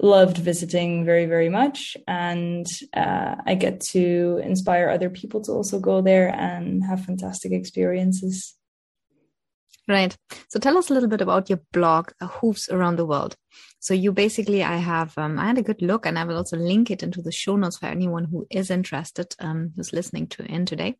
loved 0.00 0.38
visiting 0.38 1.04
very 1.04 1.26
very 1.26 1.48
much. 1.48 1.96
And 2.06 2.66
uh, 2.94 3.36
i 3.46 3.54
get 3.54 3.80
to 3.92 4.40
inspire 4.44 4.88
other 4.88 5.10
people 5.10 5.40
to 5.42 5.52
also 5.52 5.78
go 5.78 6.00
there 6.00 6.28
and 6.34 6.84
have 6.84 7.04
fantastic 7.04 7.52
experiences. 7.52 8.54
Right. 9.88 10.14
So 10.48 10.58
tell 10.58 10.76
us 10.76 10.90
a 10.90 10.94
little 10.94 11.08
bit 11.08 11.22
about 11.22 11.48
your 11.48 11.60
blog 11.72 12.10
hooves 12.20 12.68
around 12.68 12.96
the 12.96 13.06
world 13.06 13.36
so 13.80 13.94
you 13.94 14.12
basically 14.12 14.62
i 14.62 14.76
have 14.76 15.16
um, 15.18 15.38
i 15.38 15.46
had 15.46 15.58
a 15.58 15.62
good 15.62 15.80
look 15.82 16.06
and 16.06 16.18
i 16.18 16.24
will 16.24 16.36
also 16.36 16.56
link 16.56 16.90
it 16.90 17.02
into 17.02 17.22
the 17.22 17.32
show 17.32 17.56
notes 17.56 17.78
for 17.78 17.86
anyone 17.86 18.24
who 18.24 18.46
is 18.50 18.70
interested 18.70 19.34
um, 19.40 19.72
who's 19.76 19.92
listening 19.92 20.26
to 20.26 20.44
in 20.44 20.66
today 20.66 20.96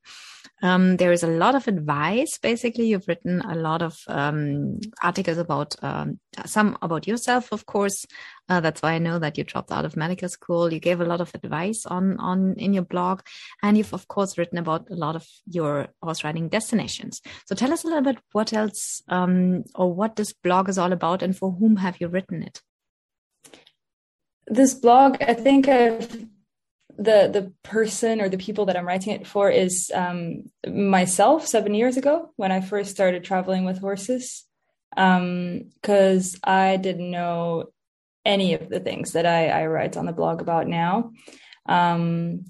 um, 0.62 0.96
there 0.96 1.12
is 1.12 1.22
a 1.22 1.28
lot 1.28 1.54
of 1.54 1.68
advice. 1.68 2.38
Basically, 2.38 2.88
you've 2.88 3.06
written 3.06 3.40
a 3.42 3.54
lot 3.54 3.80
of 3.80 3.96
um, 4.08 4.80
articles 5.02 5.38
about 5.38 5.74
um, 5.82 6.18
some 6.46 6.76
about 6.82 7.06
yourself, 7.06 7.52
of 7.52 7.66
course. 7.66 8.04
Uh, 8.48 8.60
that's 8.60 8.82
why 8.82 8.92
I 8.92 8.98
know 8.98 9.18
that 9.18 9.38
you 9.38 9.44
dropped 9.44 9.70
out 9.70 9.84
of 9.84 9.96
medical 9.96 10.28
school. 10.28 10.72
You 10.72 10.80
gave 10.80 11.00
a 11.00 11.04
lot 11.04 11.20
of 11.20 11.32
advice 11.34 11.86
on 11.86 12.18
on 12.18 12.54
in 12.58 12.72
your 12.72 12.84
blog, 12.84 13.20
and 13.62 13.78
you've 13.78 13.94
of 13.94 14.08
course 14.08 14.36
written 14.36 14.58
about 14.58 14.88
a 14.90 14.96
lot 14.96 15.14
of 15.14 15.26
your 15.46 15.88
horse 16.02 16.24
riding 16.24 16.48
destinations. 16.48 17.20
So 17.46 17.54
tell 17.54 17.72
us 17.72 17.84
a 17.84 17.86
little 17.86 18.02
bit 18.02 18.18
what 18.32 18.52
else 18.52 19.02
um, 19.08 19.64
or 19.74 19.94
what 19.94 20.16
this 20.16 20.32
blog 20.32 20.68
is 20.68 20.78
all 20.78 20.92
about, 20.92 21.22
and 21.22 21.36
for 21.36 21.52
whom 21.52 21.76
have 21.76 22.00
you 22.00 22.08
written 22.08 22.42
it? 22.42 22.62
This 24.48 24.74
blog, 24.74 25.22
I 25.22 25.34
think 25.34 25.68
I've 25.68 26.10
the 26.98 27.30
the 27.32 27.52
person 27.62 28.20
or 28.20 28.28
the 28.28 28.38
people 28.38 28.66
that 28.66 28.76
I'm 28.76 28.86
writing 28.86 29.12
it 29.14 29.26
for 29.26 29.50
is 29.50 29.90
um, 29.94 30.50
myself 30.66 31.46
seven 31.46 31.74
years 31.74 31.96
ago 31.96 32.32
when 32.36 32.50
I 32.50 32.60
first 32.60 32.90
started 32.90 33.22
traveling 33.22 33.64
with 33.64 33.78
horses 33.78 34.44
because 34.90 36.34
um, 36.34 36.40
I 36.42 36.76
didn't 36.76 37.10
know 37.10 37.70
any 38.24 38.54
of 38.54 38.68
the 38.68 38.80
things 38.80 39.12
that 39.12 39.26
I, 39.26 39.48
I 39.48 39.66
write 39.66 39.96
on 39.96 40.06
the 40.06 40.12
blog 40.12 40.40
about 40.40 40.66
now. 40.66 41.12
Um, 41.66 42.46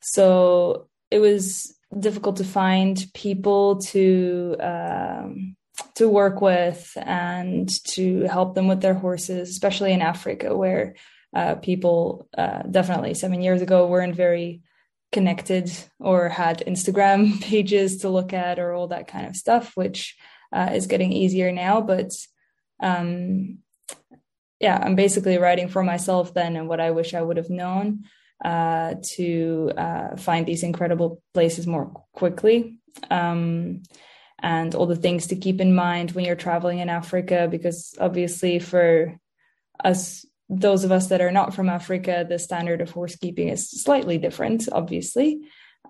so 0.00 0.88
it 1.10 1.18
was 1.18 1.76
difficult 1.98 2.36
to 2.36 2.44
find 2.44 3.04
people 3.14 3.78
to 3.78 4.56
um, 4.60 5.56
to 5.96 6.08
work 6.08 6.40
with 6.40 6.92
and 6.96 7.68
to 7.84 8.22
help 8.22 8.54
them 8.54 8.68
with 8.68 8.80
their 8.80 8.94
horses, 8.94 9.50
especially 9.50 9.92
in 9.92 10.02
Africa 10.02 10.56
where 10.56 10.94
uh, 11.34 11.56
people 11.56 12.28
uh, 12.36 12.62
definitely 12.62 13.14
seven 13.14 13.42
years 13.42 13.62
ago 13.62 13.86
weren't 13.86 14.16
very 14.16 14.62
connected 15.12 15.70
or 15.98 16.28
had 16.28 16.64
Instagram 16.66 17.40
pages 17.50 17.98
to 17.98 18.08
look 18.08 18.32
at 18.32 18.58
or 18.58 18.72
all 18.72 18.88
that 18.88 19.08
kind 19.08 19.26
of 19.26 19.36
stuff, 19.36 19.72
which 19.74 20.16
uh, 20.52 20.70
is 20.72 20.86
getting 20.86 21.12
easier 21.12 21.52
now. 21.52 21.80
But 21.80 22.12
um, 22.80 23.58
yeah, 24.60 24.78
I'm 24.82 24.96
basically 24.96 25.38
writing 25.38 25.68
for 25.68 25.82
myself 25.82 26.34
then 26.34 26.56
and 26.56 26.68
what 26.68 26.80
I 26.80 26.90
wish 26.90 27.14
I 27.14 27.22
would 27.22 27.36
have 27.36 27.50
known. 27.50 28.04
uh, 28.44 28.94
to 29.16 29.72
uh, 29.76 30.16
find 30.16 30.46
these 30.46 30.62
incredible 30.62 31.22
places 31.34 31.66
more 31.66 31.90
quickly. 32.12 32.78
Um, 33.10 33.82
and 34.40 34.74
all 34.74 34.86
the 34.86 34.96
things 34.96 35.28
to 35.28 35.36
keep 35.36 35.60
in 35.60 35.74
mind 35.74 36.12
when 36.12 36.24
you're 36.24 36.36
traveling 36.36 36.78
in 36.78 36.88
Africa, 36.88 37.48
because 37.50 37.94
obviously, 37.98 38.60
for 38.60 39.18
us, 39.82 40.24
those 40.48 40.84
of 40.84 40.92
us 40.92 41.08
that 41.08 41.20
are 41.20 41.30
not 41.30 41.54
from 41.54 41.68
Africa, 41.68 42.24
the 42.28 42.38
standard 42.38 42.80
of 42.80 42.90
horse 42.90 43.16
keeping 43.16 43.48
is 43.48 43.70
slightly 43.70 44.18
different, 44.18 44.68
obviously. 44.72 45.40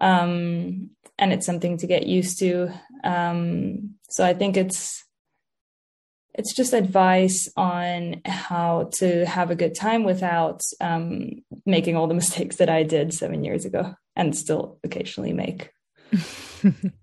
Um, 0.01 0.91
and 1.19 1.33
it's 1.33 1.47
something 1.47 1.79
to 1.79 1.87
get 1.87 2.07
used 2.07 2.39
to. 2.41 2.73
Um, 3.05 3.95
so 4.09 4.25
I 4.25 4.35
think 4.35 4.57
it's 4.57 5.05
it's 6.35 6.55
just 6.55 6.73
advice 6.73 7.49
on 7.57 8.23
how 8.25 8.91
to 8.99 9.27
have 9.27 9.51
a 9.51 9.57
good 9.57 9.75
time 9.75 10.05
without 10.05 10.63
um, 10.81 11.43
making 11.67 11.97
all 11.97 12.07
the 12.07 12.15
mistakes 12.23 12.57
that 12.57 12.69
I 12.69 12.85
did 12.85 13.13
seven 13.13 13.45
years 13.45 13.65
ago 13.65 13.95
and 14.15 14.37
still 14.37 14.79
occasionally 14.85 15.33
make. 15.33 15.71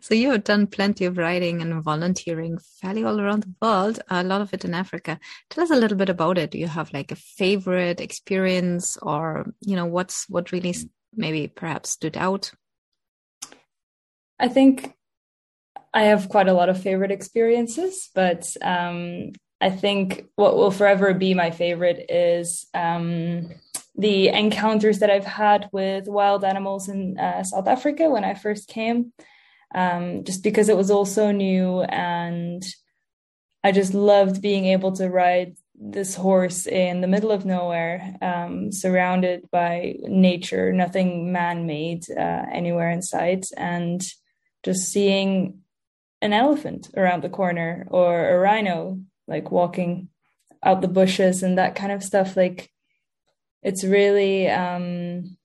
so 0.00 0.14
you 0.14 0.30
have 0.30 0.44
done 0.44 0.66
plenty 0.66 1.04
of 1.04 1.16
writing 1.16 1.62
and 1.62 1.82
volunteering 1.82 2.58
fairly 2.80 3.04
all 3.04 3.20
around 3.20 3.44
the 3.44 3.54
world, 3.62 4.00
a 4.08 4.24
lot 4.24 4.40
of 4.40 4.52
it 4.52 4.64
in 4.64 4.74
Africa. 4.74 5.18
Tell 5.50 5.64
us 5.64 5.70
a 5.70 5.76
little 5.76 5.96
bit 5.96 6.08
about 6.08 6.38
it. 6.38 6.50
Do 6.50 6.58
you 6.58 6.68
have 6.68 6.92
like 6.92 7.12
a 7.12 7.16
favorite 7.16 8.00
experience 8.00 8.96
or, 8.96 9.52
you 9.60 9.76
know, 9.76 9.86
what's 9.86 10.28
what 10.28 10.52
really 10.52 10.74
maybe 11.14 11.48
perhaps 11.48 11.90
stood 11.90 12.16
out? 12.16 12.52
I 14.38 14.48
think 14.48 14.94
I 15.92 16.04
have 16.04 16.28
quite 16.28 16.48
a 16.48 16.52
lot 16.52 16.68
of 16.68 16.82
favorite 16.82 17.12
experiences, 17.12 18.10
but 18.14 18.52
um, 18.60 19.32
I 19.60 19.70
think 19.70 20.26
what 20.34 20.56
will 20.56 20.72
forever 20.72 21.14
be 21.14 21.34
my 21.34 21.52
favorite 21.52 22.06
is 22.10 22.66
um, 22.74 23.50
the 23.96 24.28
encounters 24.28 24.98
that 24.98 25.10
I've 25.10 25.24
had 25.24 25.68
with 25.72 26.08
wild 26.08 26.44
animals 26.44 26.88
in 26.88 27.16
uh, 27.18 27.44
South 27.44 27.68
Africa 27.68 28.10
when 28.10 28.24
I 28.24 28.34
first 28.34 28.66
came, 28.66 29.12
um, 29.74 30.24
just 30.24 30.42
because 30.42 30.68
it 30.68 30.76
was 30.76 30.90
all 30.90 31.04
so 31.04 31.30
new. 31.30 31.82
And 31.82 32.62
I 33.62 33.72
just 33.72 33.94
loved 33.94 34.42
being 34.42 34.66
able 34.66 34.92
to 34.92 35.08
ride 35.08 35.56
this 35.74 36.14
horse 36.14 36.66
in 36.66 37.00
the 37.00 37.08
middle 37.08 37.32
of 37.32 37.44
nowhere, 37.44 38.16
um, 38.22 38.70
surrounded 38.70 39.50
by 39.50 39.96
nature, 40.02 40.72
nothing 40.72 41.32
man 41.32 41.66
made 41.66 42.04
uh, 42.10 42.44
anywhere 42.52 42.90
in 42.90 43.02
sight, 43.02 43.46
and 43.56 44.00
just 44.62 44.90
seeing 44.90 45.60
an 46.22 46.32
elephant 46.32 46.90
around 46.96 47.22
the 47.22 47.28
corner 47.28 47.86
or 47.90 48.30
a 48.30 48.38
rhino 48.38 48.98
like 49.28 49.50
walking 49.50 50.08
out 50.62 50.80
the 50.80 50.88
bushes 50.88 51.42
and 51.42 51.58
that 51.58 51.74
kind 51.74 51.92
of 51.92 52.02
stuff 52.02 52.36
like 52.36 52.70
it's 53.62 53.84
really 53.84 54.48
um 54.48 55.36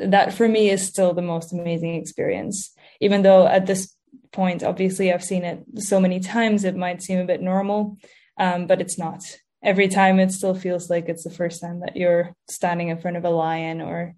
that 0.00 0.32
for 0.32 0.48
me 0.48 0.70
is 0.70 0.86
still 0.86 1.14
the 1.14 1.22
most 1.22 1.52
amazing 1.52 1.94
experience. 1.94 2.72
Even 3.00 3.22
though 3.22 3.46
at 3.46 3.66
this 3.66 3.94
point 4.30 4.62
obviously 4.62 5.10
i've 5.12 5.24
seen 5.24 5.42
it 5.42 5.64
so 5.76 5.98
many 5.98 6.20
times 6.20 6.64
it 6.64 6.76
might 6.76 7.02
seem 7.02 7.18
a 7.18 7.24
bit 7.24 7.40
normal 7.40 7.96
um, 8.38 8.66
but 8.66 8.80
it's 8.80 8.98
not. 8.98 9.22
Every 9.62 9.88
time 9.88 10.20
it 10.20 10.30
still 10.30 10.54
feels 10.54 10.88
like 10.88 11.08
it's 11.08 11.24
the 11.24 11.30
first 11.30 11.60
time 11.60 11.80
that 11.80 11.96
you're 11.96 12.34
standing 12.48 12.88
in 12.88 13.00
front 13.00 13.16
of 13.16 13.24
a 13.24 13.30
lion 13.30 13.80
or 13.80 14.14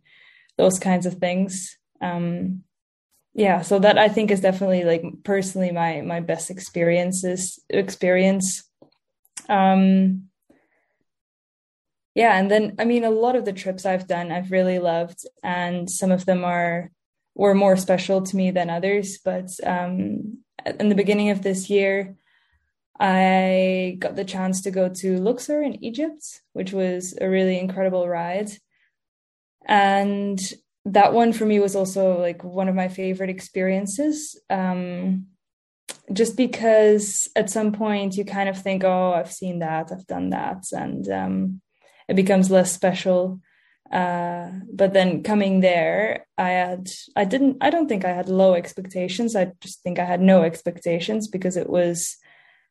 those 0.58 0.78
kinds 0.78 1.06
of 1.06 1.14
things. 1.14 1.78
Um, 2.00 2.62
yeah 3.32 3.62
so 3.62 3.78
that 3.78 3.96
i 3.96 4.08
think 4.08 4.28
is 4.32 4.40
definitely 4.40 4.82
like 4.82 5.04
personally 5.22 5.70
my 5.70 6.00
my 6.00 6.18
best 6.18 6.50
experiences 6.50 7.60
experience. 7.68 8.64
Um 9.48 10.29
yeah 12.14 12.38
and 12.38 12.50
then 12.50 12.74
i 12.78 12.84
mean 12.84 13.04
a 13.04 13.10
lot 13.10 13.36
of 13.36 13.44
the 13.44 13.52
trips 13.52 13.86
i've 13.86 14.06
done 14.06 14.30
i've 14.32 14.50
really 14.50 14.78
loved 14.78 15.24
and 15.42 15.90
some 15.90 16.10
of 16.10 16.26
them 16.26 16.44
are 16.44 16.90
were 17.34 17.54
more 17.54 17.76
special 17.76 18.22
to 18.22 18.36
me 18.36 18.50
than 18.50 18.70
others 18.70 19.18
but 19.18 19.48
um 19.64 20.38
in 20.78 20.88
the 20.88 20.94
beginning 20.94 21.30
of 21.30 21.42
this 21.42 21.70
year 21.70 22.16
i 22.98 23.96
got 23.98 24.16
the 24.16 24.24
chance 24.24 24.60
to 24.62 24.70
go 24.70 24.88
to 24.88 25.18
luxor 25.18 25.62
in 25.62 25.82
egypt 25.84 26.42
which 26.52 26.72
was 26.72 27.16
a 27.20 27.28
really 27.28 27.58
incredible 27.58 28.08
ride. 28.08 28.50
And 29.66 30.40
that 30.84 31.12
one 31.12 31.32
for 31.32 31.44
me 31.44 31.60
was 31.60 31.76
also 31.76 32.18
like 32.18 32.42
one 32.42 32.68
of 32.68 32.74
my 32.74 32.88
favorite 32.88 33.30
experiences 33.30 34.40
um, 34.48 35.26
just 36.12 36.36
because 36.36 37.28
at 37.36 37.50
some 37.50 37.72
point 37.72 38.16
you 38.16 38.24
kind 38.24 38.48
of 38.48 38.60
think 38.60 38.82
oh 38.82 39.12
i've 39.12 39.30
seen 39.30 39.58
that 39.58 39.90
i've 39.92 40.06
done 40.06 40.30
that 40.30 40.64
and 40.72 41.08
um, 41.08 41.60
it 42.10 42.16
becomes 42.16 42.50
less 42.50 42.72
special. 42.72 43.40
Uh, 43.90 44.50
but 44.72 44.92
then 44.92 45.24
coming 45.24 45.58
there 45.58 46.24
i 46.38 46.50
had 46.50 46.88
i 47.16 47.24
didn't 47.24 47.56
i 47.60 47.70
don't 47.70 47.88
think 47.88 48.04
i 48.04 48.12
had 48.12 48.28
low 48.28 48.54
expectations. 48.54 49.34
I 49.34 49.52
just 49.60 49.82
think 49.82 49.98
i 49.98 50.04
had 50.04 50.20
no 50.20 50.42
expectations 50.42 51.26
because 51.26 51.56
it 51.56 51.68
was 51.68 52.16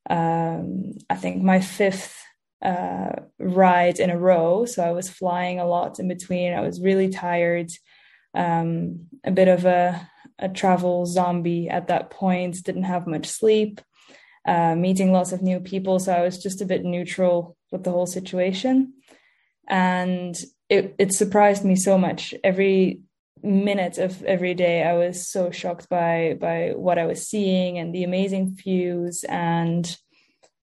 um, 0.10 0.94
i 1.10 1.16
think 1.16 1.44
my 1.44 1.60
fifth 1.60 2.16
uh, 2.62 3.12
ride 3.38 4.00
in 4.00 4.10
a 4.10 4.18
row. 4.18 4.66
So 4.66 4.84
i 4.84 4.92
was 4.92 5.10
flying 5.10 5.60
a 5.60 5.68
lot 5.68 6.00
in 6.00 6.08
between. 6.08 6.54
I 6.54 6.62
was 6.62 6.82
really 6.82 7.10
tired. 7.10 7.70
Um, 8.34 9.08
a 9.24 9.32
bit 9.32 9.48
of 9.48 9.66
a, 9.66 10.10
a 10.38 10.48
travel 10.50 11.06
zombie 11.06 11.68
at 11.68 11.88
that 11.88 12.12
point, 12.12 12.64
didn't 12.64 12.92
have 12.94 13.08
much 13.08 13.28
sleep, 13.28 13.82
uh, 14.46 14.76
meeting 14.76 15.12
lots 15.12 15.32
of 15.32 15.42
new 15.42 15.60
people. 15.60 16.00
So 16.00 16.14
I 16.14 16.22
was 16.22 16.38
just 16.42 16.62
a 16.62 16.66
bit 16.66 16.84
neutral 16.86 17.58
with 17.72 17.84
the 17.84 17.92
whole 17.92 18.06
situation. 18.06 18.94
And 19.70 20.36
it, 20.70 20.96
it 20.98 21.14
surprised 21.14 21.64
me 21.64 21.76
so 21.76 21.98
much. 21.98 22.34
Every 22.44 23.02
minute 23.42 23.98
of 23.98 24.24
every 24.24 24.54
day, 24.54 24.84
I 24.84 24.94
was 24.94 25.28
so 25.28 25.52
shocked 25.52 25.90
by, 25.90 26.38
by 26.40 26.74
what 26.76 26.98
I 26.98 27.06
was 27.06 27.28
seeing 27.28 27.78
and 27.78 27.94
the 27.94 28.04
amazing 28.04 28.56
views 28.56 29.24
and 29.24 29.96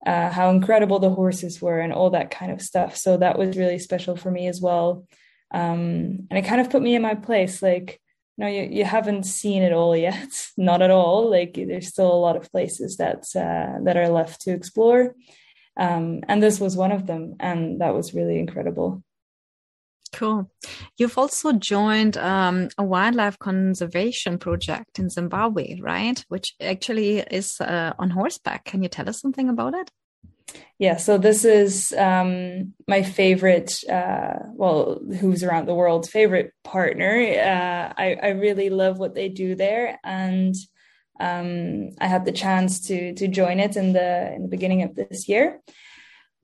uh, 0.06 0.30
how 0.30 0.50
incredible 0.50 0.98
the 0.98 1.10
horses 1.10 1.60
were 1.60 1.80
and 1.80 1.92
all 1.92 2.10
that 2.10 2.30
kind 2.30 2.52
of 2.52 2.62
stuff. 2.62 2.96
So 2.96 3.16
that 3.16 3.38
was 3.38 3.56
really 3.56 3.78
special 3.78 4.16
for 4.16 4.30
me 4.30 4.46
as 4.46 4.60
well. 4.60 5.06
Um, 5.52 6.26
and 6.30 6.38
it 6.38 6.44
kind 6.44 6.60
of 6.60 6.70
put 6.70 6.82
me 6.82 6.94
in 6.94 7.02
my 7.02 7.14
place. 7.14 7.62
Like 7.62 8.00
no 8.36 8.46
you, 8.46 8.62
you 8.62 8.84
haven't 8.84 9.24
seen 9.24 9.62
it 9.62 9.72
all 9.72 9.96
yet. 9.96 10.48
Not 10.56 10.82
at 10.82 10.90
all. 10.90 11.30
Like 11.30 11.54
there's 11.54 11.88
still 11.88 12.12
a 12.12 12.24
lot 12.24 12.36
of 12.36 12.50
places 12.50 12.96
that 12.98 13.24
uh, 13.34 13.82
that 13.84 13.96
are 13.96 14.08
left 14.08 14.42
to 14.42 14.52
explore 14.52 15.14
um, 15.78 16.20
and 16.28 16.42
this 16.42 16.60
was 16.60 16.76
one 16.76 16.92
of 16.92 17.06
them 17.06 17.36
and 17.40 17.80
that 17.80 17.94
was 17.94 18.14
really 18.14 18.38
incredible 18.38 19.02
Cool. 20.12 20.50
You've 20.96 21.18
also 21.18 21.52
joined 21.52 22.16
um, 22.16 22.68
a 22.78 22.82
wildlife 22.82 23.38
conservation 23.38 24.38
project 24.38 24.98
in 24.98 25.10
Zimbabwe, 25.10 25.78
right? 25.80 26.24
Which 26.28 26.54
actually 26.60 27.18
is 27.18 27.60
uh, 27.60 27.92
on 27.98 28.10
horseback. 28.10 28.64
Can 28.64 28.82
you 28.82 28.88
tell 28.88 29.08
us 29.08 29.20
something 29.20 29.48
about 29.48 29.74
it? 29.74 29.90
yeah 30.78 30.96
so 30.96 31.18
this 31.18 31.44
is 31.44 31.92
um, 31.92 32.72
my 32.86 33.02
favorite 33.02 33.84
uh, 33.88 34.38
well 34.54 34.98
Hooves 35.20 35.44
Around 35.44 35.66
the 35.66 35.74
World's 35.74 36.08
favorite 36.08 36.52
partner 36.64 37.20
uh, 37.20 37.92
I, 37.96 38.16
I 38.22 38.28
really 38.28 38.70
love 38.70 38.98
what 38.98 39.14
they 39.14 39.28
do 39.28 39.54
there 39.54 39.98
and 40.02 40.54
um, 41.20 41.90
i 42.00 42.06
had 42.06 42.24
the 42.24 42.32
chance 42.32 42.80
to 42.80 43.14
to 43.14 43.28
join 43.28 43.60
it 43.60 43.76
in 43.76 43.92
the 43.92 44.32
in 44.34 44.42
the 44.42 44.48
beginning 44.48 44.82
of 44.82 44.94
this 44.94 45.28
year 45.28 45.60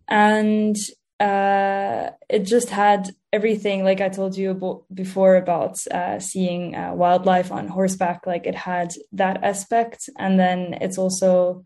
and 0.08 0.76
uh, 1.20 2.10
it 2.28 2.40
just 2.40 2.70
had 2.70 3.10
everything 3.32 3.84
like 3.84 4.00
i 4.00 4.08
told 4.08 4.36
you 4.36 4.50
about, 4.50 4.84
before 4.92 5.36
about 5.36 5.78
uh, 5.88 6.18
seeing 6.18 6.74
uh, 6.74 6.92
wildlife 6.94 7.50
on 7.52 7.68
horseback 7.68 8.26
like 8.26 8.46
it 8.46 8.54
had 8.54 8.92
that 9.12 9.42
aspect 9.42 10.08
and 10.18 10.38
then 10.38 10.74
it's 10.80 10.98
also 10.98 11.64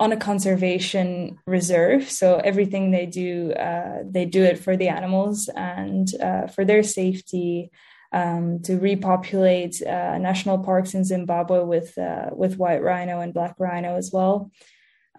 on 0.00 0.12
a 0.12 0.16
conservation 0.16 1.38
reserve. 1.46 2.10
So 2.10 2.36
everything 2.38 2.90
they 2.90 3.04
do, 3.04 3.52
uh, 3.52 3.98
they 4.02 4.24
do 4.24 4.42
it 4.42 4.58
for 4.58 4.74
the 4.74 4.88
animals 4.88 5.50
and 5.54 6.08
uh, 6.20 6.46
for 6.46 6.64
their 6.64 6.82
safety. 6.82 7.70
Um, 8.12 8.60
to 8.62 8.76
repopulate 8.76 9.80
uh, 9.82 10.18
national 10.18 10.58
parks 10.58 10.94
in 10.94 11.04
Zimbabwe 11.04 11.62
with 11.62 11.96
uh, 11.96 12.30
with 12.32 12.58
white 12.58 12.82
rhino 12.82 13.20
and 13.20 13.32
black 13.32 13.54
rhino 13.60 13.94
as 13.94 14.10
well, 14.12 14.50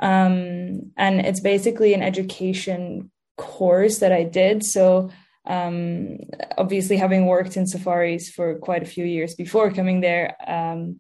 um, 0.02 0.92
and 0.98 1.22
it's 1.22 1.40
basically 1.40 1.94
an 1.94 2.02
education 2.02 3.10
course 3.38 4.00
that 4.00 4.12
I 4.12 4.24
did. 4.24 4.66
So 4.66 5.10
um, 5.46 6.18
obviously, 6.58 6.98
having 6.98 7.26
worked 7.26 7.58
in 7.58 7.66
safaris 7.66 8.30
for 8.30 8.60
quite 8.60 8.84
a 8.84 8.94
few 8.94 9.06
years 9.06 9.36
before 9.36 9.72
coming 9.72 10.02
there, 10.02 10.36
um, 10.46 11.00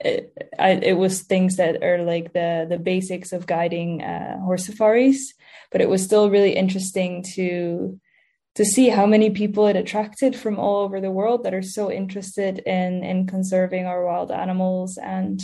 it, 0.00 0.32
I, 0.58 0.70
it 0.70 0.96
was 0.96 1.22
things 1.22 1.56
that 1.56 1.82
are 1.82 2.02
like 2.02 2.32
the 2.32 2.66
the 2.68 2.78
basics 2.78 3.32
of 3.32 3.46
guiding 3.46 4.02
uh, 4.02 4.40
horse 4.40 4.66
safaris, 4.66 5.34
but 5.70 5.80
it 5.80 5.88
was 5.88 6.02
still 6.02 6.30
really 6.30 6.56
interesting 6.56 7.22
to 7.34 8.00
to 8.58 8.64
see 8.64 8.88
how 8.88 9.06
many 9.06 9.30
people 9.30 9.68
it 9.68 9.76
attracted 9.76 10.34
from 10.34 10.58
all 10.58 10.78
over 10.78 11.00
the 11.00 11.12
world 11.12 11.44
that 11.44 11.54
are 11.54 11.62
so 11.62 11.92
interested 11.92 12.58
in 12.58 13.04
in 13.04 13.24
conserving 13.24 13.86
our 13.86 14.04
wild 14.04 14.32
animals 14.32 14.98
and 14.98 15.40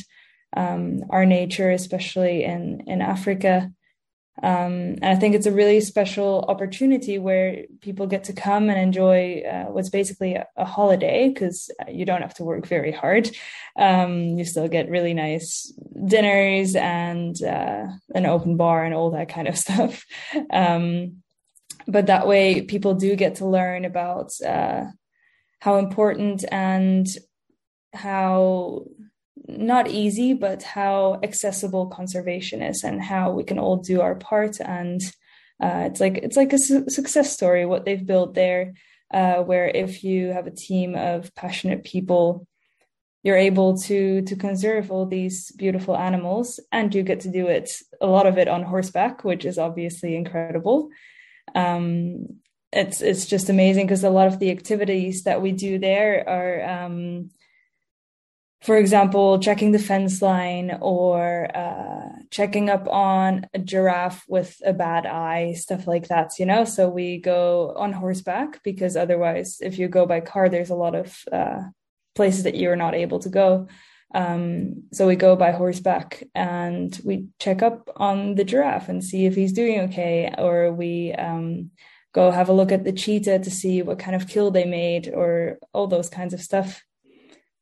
um, 0.57 1.05
our 1.11 1.25
nature, 1.25 1.71
especially 1.71 2.43
in 2.43 2.83
in 2.89 3.01
Africa. 3.01 3.71
Um, 4.43 4.99
and 5.01 5.05
I 5.05 5.15
think 5.15 5.37
it's 5.37 5.47
a 5.47 5.53
really 5.53 5.81
special 5.81 6.45
opportunity 6.49 7.19
where 7.19 7.67
people 7.81 8.09
get 8.09 8.25
to 8.25 8.33
come 8.33 8.69
and 8.69 8.81
enjoy 8.81 9.43
uh, 9.49 9.67
what's 9.67 9.91
basically 9.91 10.35
a, 10.35 10.49
a 10.57 10.65
holiday 10.65 11.29
because 11.29 11.71
you 11.87 12.05
don't 12.05 12.23
have 12.23 12.35
to 12.35 12.45
work 12.45 12.67
very 12.67 12.91
hard. 12.91 13.31
Um, 13.79 14.37
you 14.37 14.45
still 14.45 14.67
get 14.67 14.91
really 14.91 15.15
nice 15.15 15.73
dinners 16.05 16.75
and 16.75 17.41
uh, 17.45 17.87
an 18.13 18.27
open 18.27 18.57
bar 18.57 18.85
and 18.85 18.93
all 18.93 19.13
that 19.13 19.29
kind 19.29 19.47
of 19.47 19.57
stuff. 19.65 20.05
Um, 20.51 21.23
but 21.87 22.07
that 22.07 22.27
way, 22.27 22.63
people 22.63 22.95
do 22.95 23.17
get 23.17 23.37
to 23.37 23.47
learn 23.47 23.85
about 23.85 24.33
uh, 24.43 24.85
how 25.61 25.77
important 25.77 26.45
and 26.51 27.07
how 27.93 28.85
not 29.47 29.89
easy, 29.89 30.33
but 30.33 30.63
how 30.63 31.21
accessible 31.23 31.87
conservation 31.87 32.63
is 32.63 32.85
and 32.85 33.03
how 33.03 33.33
we 33.33 33.45
can 33.45 33.59
all 33.59 33.77
do 33.77 34.01
our 34.01 34.15
part. 34.15 34.61
And 34.61 35.01
uh, 35.63 35.85
it's 35.87 36.01
like 36.01 36.19
it's 36.19 36.37
like 36.37 36.53
a 36.53 36.59
su- 36.59 36.89
success 36.89 37.33
story 37.33 37.67
what 37.67 37.85
they've 37.85 38.07
built 38.07 38.35
there, 38.35 38.75
uh, 39.13 39.37
where 39.37 39.69
if 39.69 40.05
you 40.05 40.29
have 40.29 40.47
a 40.47 40.51
team 40.51 40.95
of 40.95 41.35
passionate 41.35 41.85
people, 41.85 42.47
you're 43.23 43.37
able 43.37 43.77
to 43.79 44.23
to 44.23 44.37
conserve 44.37 44.91
all 44.91 45.07
these 45.07 45.53
beautiful 45.53 45.97
animals, 45.97 46.61
and 46.73 46.95
you 46.95 47.03
get 47.03 47.21
to 47.21 47.31
do 47.31 47.47
it 47.47 47.71
a 48.01 48.07
lot 48.07 48.27
of 48.27 48.39
it 48.39 48.49
on 48.49 48.63
horseback, 48.63 49.25
which 49.25 49.45
is 49.45 49.59
obviously 49.59 50.17
incredible. 50.17 50.89
Um, 51.55 52.41
it's 52.73 53.03
it's 53.03 53.27
just 53.27 53.49
amazing 53.49 53.87
because 53.87 54.05
a 54.05 54.11
lot 54.11 54.27
of 54.27 54.39
the 54.39 54.51
activities 54.51 55.25
that 55.25 55.41
we 55.41 55.53
do 55.53 55.79
there 55.79 56.29
are 56.29 56.85
um, 56.85 57.31
for 58.65 58.79
example, 58.79 59.39
checking 59.41 59.73
the 59.73 59.79
fence 59.79 60.23
line 60.23 60.79
or 60.81 61.55
uh, 61.55 62.09
checking 62.31 62.71
up 62.71 62.89
on 62.89 63.47
a 63.53 63.59
giraffe 63.59 64.25
with 64.27 64.57
a 64.65 64.73
bad 64.73 65.05
eye, 65.05 65.53
stuff 65.53 65.87
like 65.87 66.09
that, 66.09 66.31
you 66.39 66.47
know? 66.47 66.65
So 66.65 66.89
we 66.89 67.19
go 67.19 67.75
on 67.77 67.93
horseback 67.93 68.63
because 68.63 68.97
otherwise, 68.97 69.59
if 69.61 69.79
you 69.79 69.89
go 69.89 70.07
by 70.07 70.21
car, 70.21 70.49
there's 70.49 70.71
a 70.71 70.75
lot 70.75 70.95
of 70.95 71.15
uh, 71.31 71.61
places 72.15 72.45
that 72.45 72.55
you're 72.55 72.75
not 72.75 72.95
able 72.95 73.19
to 73.19 73.29
go. 73.29 73.69
Um, 74.15 74.85
so 74.93 75.07
we 75.07 75.17
go 75.17 75.37
by 75.37 75.51
horseback 75.51 76.23
and 76.35 76.99
we 77.05 77.27
check 77.41 77.63
up 77.63 77.91
on 77.97 78.37
the 78.37 78.45
giraffe 78.45 78.89
and 78.89 79.03
see 79.03 79.27
if 79.27 79.35
he's 79.35 79.53
doing 79.53 79.81
okay, 79.81 80.33
or 80.39 80.73
we 80.73 81.13
um, 81.13 81.71
go 82.13 82.31
have 82.31 82.49
a 82.49 82.53
look 82.53 82.73
at 82.73 82.85
the 82.85 82.93
cheetah 82.93 83.41
to 83.41 83.51
see 83.51 83.83
what 83.83 83.99
kind 83.99 84.15
of 84.15 84.29
kill 84.29 84.51
they 84.51 84.65
made, 84.65 85.13
or 85.13 85.59
all 85.73 85.89
those 85.89 86.09
kinds 86.09 86.33
of 86.33 86.41
stuff 86.41 86.83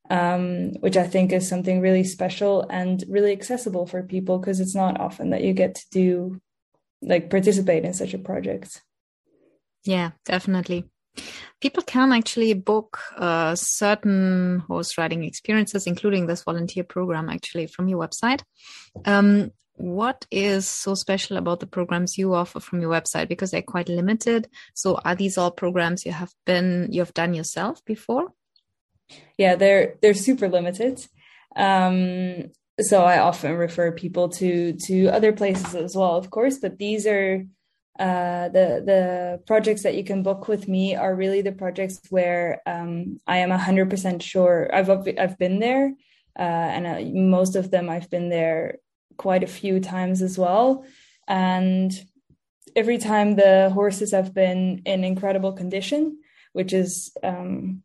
um, 0.09 0.73
which 0.79 0.97
I 0.97 1.07
think 1.07 1.31
is 1.31 1.47
something 1.47 1.81
really 1.81 2.03
special 2.03 2.65
and 2.69 3.03
really 3.07 3.31
accessible 3.31 3.85
for 3.85 4.03
people 4.03 4.37
because 4.37 4.59
it's 4.59 4.75
not 4.75 4.99
often 4.99 5.29
that 5.29 5.43
you 5.43 5.53
get 5.53 5.75
to 5.75 5.89
do 5.91 6.41
like 7.01 7.29
participate 7.29 7.85
in 7.85 7.93
such 7.93 8.13
a 8.13 8.19
project. 8.19 8.81
Yeah, 9.83 10.11
definitely. 10.25 10.85
People 11.63 11.83
can 11.83 12.11
actually 12.11 12.53
book 12.53 12.99
uh, 13.15 13.55
certain 13.55 14.59
horse 14.67 14.97
riding 14.97 15.23
experiences, 15.23 15.87
including 15.87 16.27
this 16.27 16.43
volunteer 16.43 16.83
program, 16.83 17.29
actually, 17.29 17.67
from 17.67 17.87
your 17.87 18.05
website. 18.05 18.41
Um, 19.05 19.51
what 19.75 20.25
is 20.29 20.67
so 20.67 20.93
special 20.93 21.37
about 21.37 21.61
the 21.61 21.65
programs 21.65 22.17
you 22.17 22.33
offer 22.33 22.59
from 22.59 22.81
your 22.81 22.91
website? 22.91 23.29
Because 23.29 23.51
they're 23.51 23.61
quite 23.61 23.87
limited. 23.87 24.49
So, 24.73 24.99
are 25.05 25.15
these 25.15 25.37
all 25.37 25.51
programs 25.51 26.05
you 26.05 26.11
have 26.11 26.33
been 26.45 26.89
you 26.91 26.99
have 26.99 27.13
done 27.13 27.33
yourself 27.33 27.79
before? 27.85 28.33
yeah, 29.37 29.55
they're 29.55 29.95
they're 30.01 30.13
super 30.13 30.49
limited. 30.49 31.05
Um, 31.55 32.51
so 32.81 33.03
I 33.03 33.19
often 33.19 33.53
refer 33.53 33.91
people 33.91 34.29
to 34.29 34.73
to 34.87 35.07
other 35.07 35.31
places 35.33 35.75
as 35.75 35.95
well, 35.95 36.15
of 36.15 36.29
course. 36.29 36.57
But 36.59 36.77
these 36.77 37.05
are 37.07 37.45
uh, 37.99 38.49
the 38.49 38.81
the 38.85 39.41
projects 39.45 39.83
that 39.83 39.95
you 39.95 40.03
can 40.03 40.23
book 40.23 40.47
with 40.47 40.67
me 40.67 40.95
are 40.95 41.15
really 41.15 41.41
the 41.41 41.51
projects 41.51 42.01
where 42.09 42.61
um, 42.65 43.19
I 43.27 43.37
am 43.37 43.51
hundred 43.51 43.89
percent 43.89 44.23
sure 44.23 44.69
I've 44.73 44.89
I've 44.89 45.37
been 45.37 45.59
there, 45.59 45.93
uh, 46.37 46.41
and 46.41 46.87
uh, 46.87 47.19
most 47.19 47.55
of 47.55 47.69
them 47.69 47.89
I've 47.89 48.09
been 48.09 48.29
there 48.29 48.79
quite 49.17 49.43
a 49.43 49.47
few 49.47 49.79
times 49.79 50.21
as 50.23 50.39
well, 50.39 50.85
and 51.27 51.93
every 52.75 52.97
time 52.97 53.35
the 53.35 53.69
horses 53.71 54.11
have 54.11 54.33
been 54.33 54.81
in 54.85 55.03
incredible 55.03 55.53
condition, 55.53 56.17
which 56.53 56.73
is 56.73 57.15
um, 57.23 57.83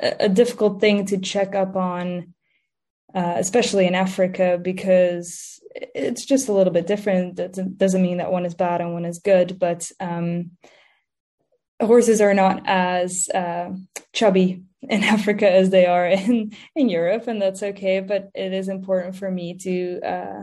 a, 0.00 0.28
difficult 0.28 0.80
thing 0.80 1.04
to 1.06 1.18
check 1.18 1.54
up 1.54 1.76
on, 1.76 2.34
uh, 3.14 3.34
especially 3.36 3.86
in 3.86 3.94
Africa, 3.94 4.58
because 4.60 5.60
it's 5.74 6.24
just 6.24 6.48
a 6.48 6.52
little 6.52 6.72
bit 6.72 6.86
different. 6.86 7.36
That 7.36 7.76
doesn't 7.76 8.02
mean 8.02 8.18
that 8.18 8.32
one 8.32 8.46
is 8.46 8.54
bad 8.54 8.80
and 8.80 8.92
one 8.92 9.04
is 9.04 9.18
good, 9.18 9.58
but 9.58 9.90
um, 10.00 10.52
horses 11.80 12.20
are 12.20 12.34
not 12.34 12.62
as 12.66 13.28
uh, 13.34 13.70
chubby 14.12 14.62
in 14.82 15.02
Africa 15.16 15.50
as 15.50 15.70
they 15.70 15.86
are 15.86 16.06
in 16.06 16.52
in 16.74 16.88
Europe, 16.88 17.26
and 17.26 17.40
that's 17.40 17.62
okay. 17.62 18.00
But 18.00 18.30
it 18.34 18.52
is 18.52 18.68
important 18.68 19.16
for 19.16 19.30
me 19.30 19.54
to 19.58 20.00
uh, 20.00 20.42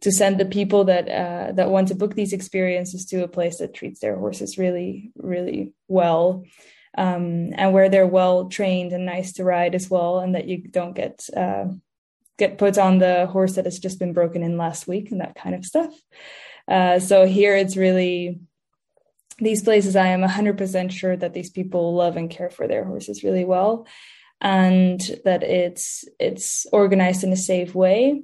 to 0.00 0.12
send 0.12 0.38
the 0.38 0.46
people 0.46 0.84
that 0.84 1.08
uh, 1.08 1.52
that 1.52 1.70
want 1.70 1.88
to 1.88 1.94
book 1.94 2.14
these 2.14 2.32
experiences 2.32 3.04
to 3.06 3.24
a 3.24 3.28
place 3.28 3.58
that 3.58 3.74
treats 3.74 4.00
their 4.00 4.16
horses 4.16 4.58
really, 4.58 5.10
really 5.16 5.72
well 5.88 6.44
um, 6.96 7.52
and 7.54 7.72
where 7.72 7.88
they're 7.88 8.06
well 8.06 8.48
trained 8.48 8.92
and 8.92 9.06
nice 9.06 9.32
to 9.34 9.44
ride 9.44 9.74
as 9.74 9.90
well, 9.90 10.20
and 10.20 10.34
that 10.34 10.46
you 10.46 10.58
don't 10.58 10.94
get 10.94 11.26
uh, 11.36 11.66
get 12.38 12.58
put 12.58 12.78
on 12.78 12.98
the 12.98 13.26
horse 13.26 13.56
that 13.56 13.64
has 13.64 13.78
just 13.78 13.98
been 13.98 14.12
broken 14.12 14.42
in 14.42 14.56
last 14.56 14.86
week 14.86 15.10
and 15.10 15.20
that 15.20 15.34
kind 15.34 15.54
of 15.54 15.64
stuff. 15.64 15.92
Uh, 16.66 16.98
so 16.98 17.26
here 17.26 17.56
it's 17.56 17.76
really 17.76 18.40
these 19.38 19.62
places. 19.62 19.96
I 19.96 20.08
am 20.08 20.22
100% 20.22 20.90
sure 20.90 21.16
that 21.16 21.34
these 21.34 21.50
people 21.50 21.94
love 21.94 22.16
and 22.16 22.30
care 22.30 22.50
for 22.50 22.68
their 22.68 22.84
horses 22.84 23.24
really 23.24 23.44
well, 23.44 23.86
and 24.40 25.00
that 25.24 25.42
it's 25.42 26.04
it's 26.18 26.66
organized 26.72 27.24
in 27.24 27.32
a 27.32 27.36
safe 27.36 27.74
way. 27.74 28.22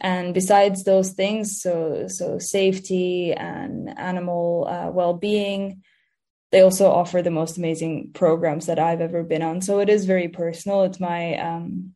And 0.00 0.32
besides 0.32 0.84
those 0.84 1.12
things, 1.12 1.60
so 1.60 2.06
so 2.08 2.38
safety 2.38 3.32
and 3.32 3.98
animal 3.98 4.66
uh, 4.68 4.90
well 4.90 5.14
being 5.14 5.82
they 6.50 6.62
also 6.62 6.90
offer 6.90 7.22
the 7.22 7.30
most 7.30 7.58
amazing 7.58 8.10
programs 8.12 8.66
that 8.66 8.78
I've 8.78 9.00
ever 9.00 9.22
been 9.22 9.42
on. 9.42 9.60
So 9.60 9.78
it 9.78 9.88
is 9.88 10.04
very 10.04 10.28
personal. 10.28 10.82
It's 10.82 10.98
my 10.98 11.36
um, 11.36 11.94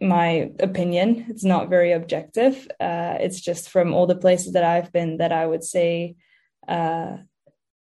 my 0.00 0.50
opinion. 0.60 1.26
It's 1.28 1.44
not 1.44 1.68
very 1.68 1.92
objective. 1.92 2.68
Uh, 2.80 3.16
it's 3.20 3.40
just 3.40 3.68
from 3.68 3.94
all 3.94 4.06
the 4.06 4.16
places 4.16 4.52
that 4.52 4.64
I've 4.64 4.92
been 4.92 5.18
that 5.18 5.32
I 5.32 5.46
would 5.46 5.64
say 5.64 6.16
uh, 6.66 7.18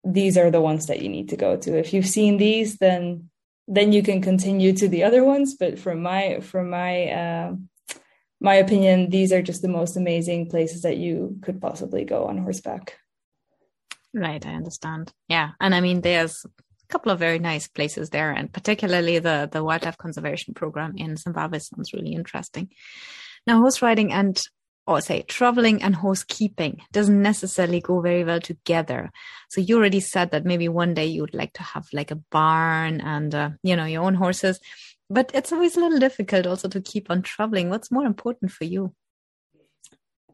these 0.05 0.39
are 0.39 0.51
the 0.51 0.61
ones 0.61 0.87
that 0.87 1.03
you 1.03 1.09
need 1.09 1.29
to 1.31 1.37
go 1.37 1.57
to. 1.57 1.79
If 1.79 1.93
you've 1.93 2.07
seen 2.07 2.37
these, 2.37 2.79
then 2.79 3.31
then 3.71 3.93
you 3.93 4.03
can 4.03 4.23
continue 4.23 4.73
to 4.73 4.89
the 4.89 5.05
other 5.05 5.23
ones. 5.23 5.55
But 5.55 5.79
from 5.79 6.03
my 6.03 6.41
from 6.41 6.71
my 6.71 7.11
uh, 7.11 7.55
my 8.41 8.55
opinion, 8.55 9.11
these 9.11 9.33
are 9.33 9.43
just 9.43 9.63
the 9.63 9.69
most 9.69 9.97
amazing 9.97 10.49
places 10.49 10.83
that 10.83 10.97
you 10.97 11.39
could 11.43 11.61
possibly 11.61 12.05
go 12.05 12.25
on 12.25 12.39
horseback. 12.39 12.97
Right, 14.15 14.45
I 14.45 14.55
understand. 14.55 15.13
Yeah, 15.29 15.51
and 15.61 15.75
I 15.75 15.81
mean, 15.81 16.01
there's 16.01 16.47
a 16.89 16.93
couple 16.93 17.13
of 17.13 17.19
very 17.19 17.39
nice 17.39 17.69
places 17.69 18.11
there, 18.11 18.31
and 18.31 18.53
particularly 18.53 19.19
the 19.19 19.49
the 19.51 19.63
wildlife 19.65 19.99
conservation 19.99 20.55
program 20.55 20.95
in 20.97 21.17
Zimbabwe 21.17 21.59
sounds 21.59 21.93
really 21.93 22.13
interesting. 22.13 22.71
Now, 23.47 23.61
horse 23.61 23.83
riding 23.83 24.13
and 24.13 24.41
or 24.87 25.03
say 25.03 25.21
traveling 25.23 25.83
and 25.83 25.95
horse 25.95 26.25
keeping 26.25 26.81
doesn't 26.93 27.21
necessarily 27.21 27.81
go 27.81 28.01
very 28.01 28.25
well 28.25 28.41
together. 28.41 29.11
So 29.51 29.61
you 29.61 29.77
already 29.77 30.01
said 30.01 30.31
that 30.31 30.47
maybe 30.47 30.69
one 30.69 30.95
day 30.95 31.05
you 31.07 31.21
would 31.21 31.35
like 31.35 31.53
to 31.55 31.63
have 31.63 31.87
like 31.93 32.11
a 32.11 32.23
barn 32.31 33.03
and 33.03 33.35
uh, 33.35 33.51
you 33.63 33.77
know 33.77 33.85
your 33.85 34.03
own 34.05 34.15
horses, 34.15 34.59
but 35.11 35.31
it's 35.35 35.53
always 35.53 35.77
a 35.77 35.81
little 35.81 35.99
difficult 35.99 36.47
also 36.47 36.69
to 36.69 36.81
keep 36.81 37.11
on 37.11 37.23
traveling. 37.23 37.69
What's 37.69 37.91
more 37.91 38.07
important 38.07 38.51
for 38.51 38.65
you? 38.65 38.95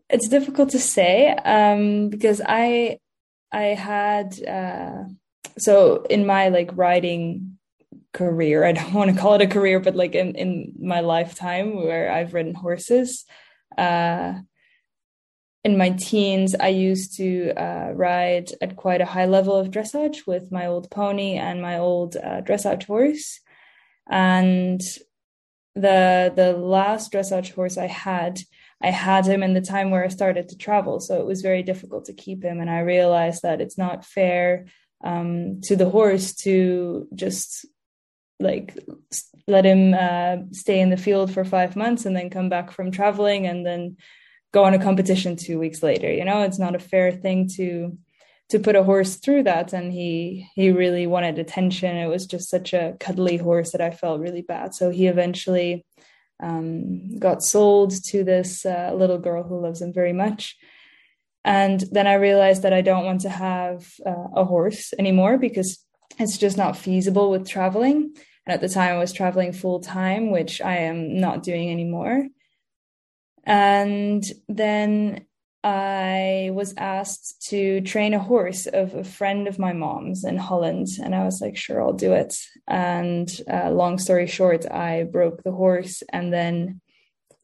It's 0.09 0.29
difficult 0.29 0.71
to 0.71 0.79
say 0.79 1.31
um, 1.31 2.11
because 2.11 2.41
I 2.47 2.99
I 3.51 3.75
had 3.75 4.41
uh, 4.47 5.05
so 5.59 6.03
in 6.05 6.27
my 6.27 6.49
like 6.49 6.71
writing 6.75 7.59
career, 8.13 8.65
I 8.65 8.73
don't 8.73 8.95
want 8.95 9.15
to 9.15 9.21
call 9.21 9.35
it 9.35 9.43
a 9.43 9.47
career, 9.47 9.81
but 9.81 9.97
like 9.97 10.15
in 10.15 10.35
in 10.35 10.73
my 10.81 11.01
lifetime 11.01 11.77
where 11.77 12.11
I've 12.11 12.35
ridden 12.35 12.55
horses. 12.55 13.25
Uh, 13.77 14.35
in 15.65 15.79
my 15.79 15.91
teens, 15.91 16.55
I 16.55 16.69
used 16.69 17.17
to 17.17 17.53
uh, 17.57 17.93
ride 17.95 18.51
at 18.61 18.77
quite 18.77 19.01
a 19.01 19.07
high 19.07 19.25
level 19.25 19.57
of 19.57 19.71
dressage 19.71 20.27
with 20.27 20.53
my 20.53 20.67
old 20.67 20.91
pony 20.91 21.37
and 21.37 21.63
my 21.63 21.79
old 21.79 22.17
uh, 22.17 22.43
dressage 22.43 22.85
horse. 22.85 23.41
And 24.11 24.83
the 25.75 26.33
the 26.37 26.53
last 26.53 27.13
dressage 27.13 27.53
horse 27.53 27.79
I 27.79 27.87
had 27.87 28.41
I 28.83 28.91
had 28.91 29.27
him 29.27 29.43
in 29.43 29.55
the 29.55 29.63
time 29.63 29.91
where 29.91 30.05
I 30.05 30.09
started 30.09 30.51
to 30.51 30.59
travel. 30.59 31.01
So 31.01 31.19
it 31.19 31.27
was 31.27 31.41
very 31.41 31.63
difficult 31.63 32.05
to 32.07 32.13
keep 32.13 32.45
him. 32.45 32.61
And 32.61 32.69
I 32.69 32.81
realized 32.81 33.43
that 33.43 33.63
it's 33.63 33.79
not 33.79 34.05
fair 34.05 34.67
um, 35.05 35.61
to 35.63 35.77
the 35.77 35.89
horse 35.89 36.35
to 36.35 37.07
just 37.15 37.67
like 38.41 38.77
let 39.47 39.65
him 39.65 39.95
uh, 39.95 40.37
stay 40.51 40.81
in 40.81 40.91
the 40.91 40.97
field 40.97 41.33
for 41.33 41.45
five 41.45 41.77
months 41.77 42.07
and 42.07 42.17
then 42.17 42.31
come 42.31 42.49
back 42.49 42.73
from 42.73 42.91
traveling 42.91 43.47
and 43.47 43.65
then 43.65 43.97
go 44.53 44.65
on 44.65 44.75
a 44.75 44.83
competition 44.83 45.37
two 45.37 45.59
weeks 45.59 45.83
later. 45.83 46.11
You 46.11 46.25
know, 46.25 46.43
it's 46.43 46.59
not 46.59 46.75
a 46.75 46.81
fair 46.81 47.13
thing 47.13 47.49
to 47.57 47.97
to 48.51 48.59
put 48.59 48.77
a 48.77 48.83
horse 48.83 49.17
through 49.17 49.43
that. 49.45 49.73
And 49.73 49.93
he 49.93 50.49
he 50.55 50.71
really 50.71 51.07
wanted 51.07 51.39
attention. 51.39 51.97
It 51.97 52.09
was 52.09 52.27
just 52.27 52.49
such 52.49 52.73
a 52.73 52.97
cuddly 52.99 53.37
horse 53.37 53.73
that 53.73 53.81
i 53.81 53.91
felt 53.91 54.21
really 54.21 54.43
bad. 54.43 54.75
So 54.75 54.91
he 54.91 55.07
eventually 55.07 55.85
um, 56.43 57.19
got 57.19 57.43
sold 57.43 57.93
to 58.07 58.25
this 58.25 58.67
uh, 58.67 58.93
little 58.95 59.19
girl 59.19 59.43
who 59.43 59.61
loves 59.61 59.83
him 59.83 59.93
very 59.93 60.13
much 60.13 60.57
and 61.45 61.85
then 61.93 62.07
i 62.07 62.15
realized 62.15 62.63
that 62.63 62.73
i 62.73 62.81
don't 62.81 63.05
want 63.05 63.21
to 63.21 63.29
have 63.29 63.87
uh, 64.07 64.29
a 64.35 64.45
horse 64.45 64.93
anymore 64.99 65.39
because 65.39 65.79
it's 66.19 66.39
just 66.39 66.57
not 66.57 66.77
feasible 66.77 67.31
with 67.31 67.49
traveling 67.49 68.15
and 68.47 68.55
at 68.55 68.61
the 68.61 68.69
time 68.69 68.95
i 68.95 68.99
was 68.99 69.13
traveling 69.13 69.53
full 69.53 69.81
time 69.81 70.31
which 70.31 70.61
i 70.61 70.77
am 70.77 71.21
not 71.21 71.43
doing 71.43 71.71
anymore 71.71 72.27
and 73.47 74.25
then 74.49 75.27
I 75.65 76.51
was 76.53 76.75
asked 76.77 77.49
to 77.49 77.81
train 77.81 78.13
a 78.13 78.19
horse 78.19 78.67
of 78.67 78.95
a 78.95 79.03
friend 79.03 79.49
of 79.49 79.59
my 79.59 79.73
mom's 79.73 80.23
in 80.23 80.37
Holland. 80.37 80.89
And 81.03 81.15
I 81.15 81.25
was 81.25 81.41
like, 81.41 81.57
sure, 81.57 81.83
I'll 81.83 81.95
do 81.95 82.13
it. 82.13 82.37
And 82.69 83.31
uh, 83.51 83.71
long 83.71 83.99
story 83.99 84.27
short, 84.27 84.71
I 84.71 85.05
broke 85.05 85.43
the 85.43 85.53
horse 85.53 86.03
and 86.13 86.31
then 86.31 86.83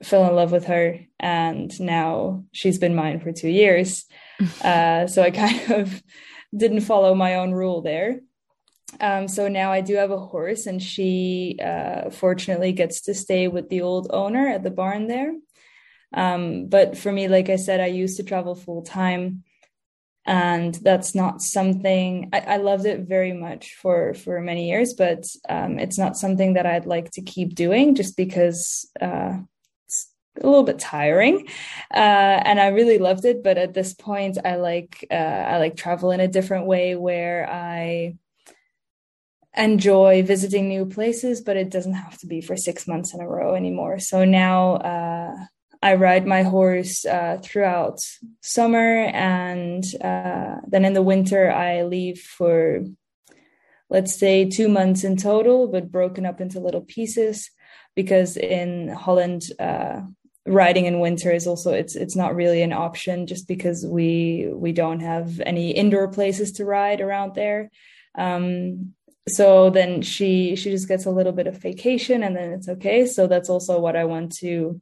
fell 0.03 0.27
in 0.29 0.35
love 0.35 0.53
with 0.53 0.67
her. 0.67 1.01
And 1.19 1.79
now 1.81 2.45
she's 2.53 2.79
been 2.79 2.95
mine 2.95 3.21
for 3.21 3.33
two 3.33 3.49
years. 3.49 4.07
uh, 4.65 5.07
so 5.07 5.23
I 5.23 5.31
kind 5.31 5.71
of 5.73 6.03
didn't 6.57 6.81
follow 6.81 7.15
my 7.15 7.37
own 7.37 7.53
rule 7.53 7.83
there. 7.83 8.21
Um, 9.01 9.29
so 9.29 9.49
now 9.49 9.71
I 9.71 9.83
do 9.83 9.95
have 9.95 10.11
a 10.11 10.19
horse, 10.19 10.67
and 10.67 10.83
she 10.83 11.59
uh, 11.63 12.11
fortunately 12.11 12.73
gets 12.73 13.03
to 13.03 13.15
stay 13.15 13.47
with 13.47 13.69
the 13.69 13.83
old 13.83 14.09
owner 14.11 14.49
at 14.49 14.65
the 14.65 14.71
barn 14.71 15.07
there. 15.07 15.33
Um, 16.13 16.67
but 16.67 16.99
for 16.99 17.13
me, 17.13 17.29
like 17.29 17.51
I 17.51 17.57
said, 17.57 17.81
I 17.81 17.87
used 17.87 18.17
to 18.17 18.25
travel 18.25 18.57
full 18.57 18.83
time 18.83 19.45
and 20.27 20.75
that's 20.77 21.15
not 21.15 21.41
something 21.41 22.29
I, 22.33 22.41
I, 22.41 22.57
loved 22.59 22.85
it 22.85 23.09
very 23.09 23.33
much 23.33 23.75
for 23.75 24.15
for 24.15 24.41
many 24.41 24.69
years 24.69 24.93
but 24.93 25.25
um, 25.49 25.79
it's 25.79 25.99
not 25.99 26.17
something 26.17 26.55
that 26.55 26.67
i'd 26.67 26.85
like 26.87 27.11
to 27.13 27.23
keep 27.23 27.55
doing 27.55 27.95
just 27.95 28.17
because 28.17 28.89
uh, 29.01 29.39
a 30.41 30.47
little 30.47 30.63
bit 30.63 30.79
tiring 30.79 31.47
uh, 31.93 32.41
and 32.45 32.61
i 32.61 32.69
really 32.69 32.99
loved 32.99 33.25
it 33.25 33.43
but 33.43 33.59
at 33.59 33.75
this 33.75 33.95
point 33.95 34.39
i 34.45 34.57
like 34.57 35.07
uh, 35.11 35.15
i 35.15 35.59
like 35.59 35.77
travel 35.77 36.11
in 36.11 36.21
a 36.21 36.29
different 36.29 36.67
way 36.67 36.95
where 36.95 37.49
i 37.51 38.15
enjoy 39.57 40.23
visiting 40.23 40.69
new 40.69 40.87
places 40.87 41.41
but 41.41 41.57
it 41.57 41.71
doesn't 41.71 41.95
have 41.95 42.17
to 42.17 42.27
be 42.27 42.41
for 42.41 42.57
six 42.57 42.87
months 42.87 43.13
in 43.13 43.21
a 43.21 43.29
row 43.29 43.55
anymore 43.55 43.99
so 43.99 44.25
now 44.25 44.75
uh, 44.77 45.35
I 45.83 45.95
ride 45.95 46.27
my 46.27 46.43
horse 46.43 47.07
uh, 47.07 47.39
throughout 47.43 48.01
summer, 48.43 49.05
and 49.15 49.83
uh, 50.03 50.57
then 50.67 50.85
in 50.85 50.93
the 50.93 51.03
winter 51.03 51.51
I 51.51 51.83
leave 51.85 52.21
for, 52.21 52.85
let's 53.89 54.15
say, 54.15 54.45
two 54.45 54.69
months 54.69 55.05
in 55.05 55.17
total, 55.17 55.69
but 55.69 55.91
broken 55.91 56.27
up 56.27 56.41
into 56.41 56.61
little 56.61 56.83
pieces. 56.83 57.51
Because 57.97 58.37
in 58.37 58.89
Holland, 58.89 59.43
uh, 59.59 60.03
riding 60.47 60.87
in 60.87 61.01
winter 61.01 61.31
is 61.31 61.47
also 61.47 61.73
it's 61.73 61.95
it's 61.97 62.17
not 62.17 62.35
really 62.35 62.63
an 62.63 62.73
option, 62.73 63.27
just 63.27 63.47
because 63.47 63.87
we 63.87 64.49
we 64.53 64.73
don't 64.73 65.01
have 65.01 65.41
any 65.41 65.71
indoor 65.71 66.09
places 66.09 66.53
to 66.53 66.65
ride 66.65 67.01
around 67.01 67.35
there. 67.35 67.71
Um, 68.17 68.95
so 69.29 69.71
then 69.71 70.03
she 70.03 70.57
she 70.57 70.71
just 70.71 70.89
gets 70.89 71.07
a 71.07 71.11
little 71.11 71.33
bit 71.33 71.47
of 71.47 71.59
vacation, 71.59 72.23
and 72.23 72.37
then 72.37 72.53
it's 72.53 72.69
okay. 72.69 73.07
So 73.07 73.27
that's 73.27 73.51
also 73.51 73.79
what 73.79 73.97
I 73.97 74.05
want 74.05 74.37
to 74.37 74.81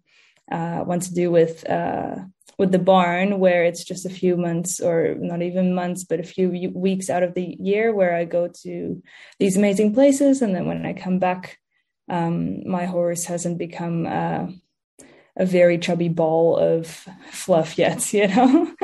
uh, 0.50 0.84
want 0.86 1.02
to 1.02 1.14
do 1.14 1.30
with 1.30 1.68
uh, 1.68 2.16
with 2.58 2.72
the 2.72 2.78
barn, 2.78 3.38
where 3.38 3.64
it's 3.64 3.84
just 3.84 4.06
a 4.06 4.10
few 4.10 4.36
months 4.36 4.80
or 4.80 5.14
not 5.18 5.42
even 5.42 5.74
months, 5.74 6.04
but 6.04 6.20
a 6.20 6.24
few 6.24 6.70
weeks 6.74 7.10
out 7.10 7.22
of 7.22 7.34
the 7.34 7.56
year 7.60 7.94
where 7.94 8.14
I 8.14 8.24
go 8.24 8.48
to 8.62 9.02
these 9.38 9.56
amazing 9.56 9.94
places, 9.94 10.40
and 10.40 10.54
then 10.54 10.66
when 10.66 10.86
I 10.86 10.92
come 10.92 11.18
back, 11.18 11.58
um, 12.08 12.66
my 12.68 12.86
horse 12.86 13.24
hasn't 13.24 13.58
become 13.58 14.06
uh, 14.06 14.46
a 15.38 15.46
very 15.46 15.78
chubby 15.78 16.08
ball 16.08 16.56
of 16.56 16.86
fluff 17.30 17.78
yet, 17.78 18.12
you 18.12 18.28
know. 18.28 18.74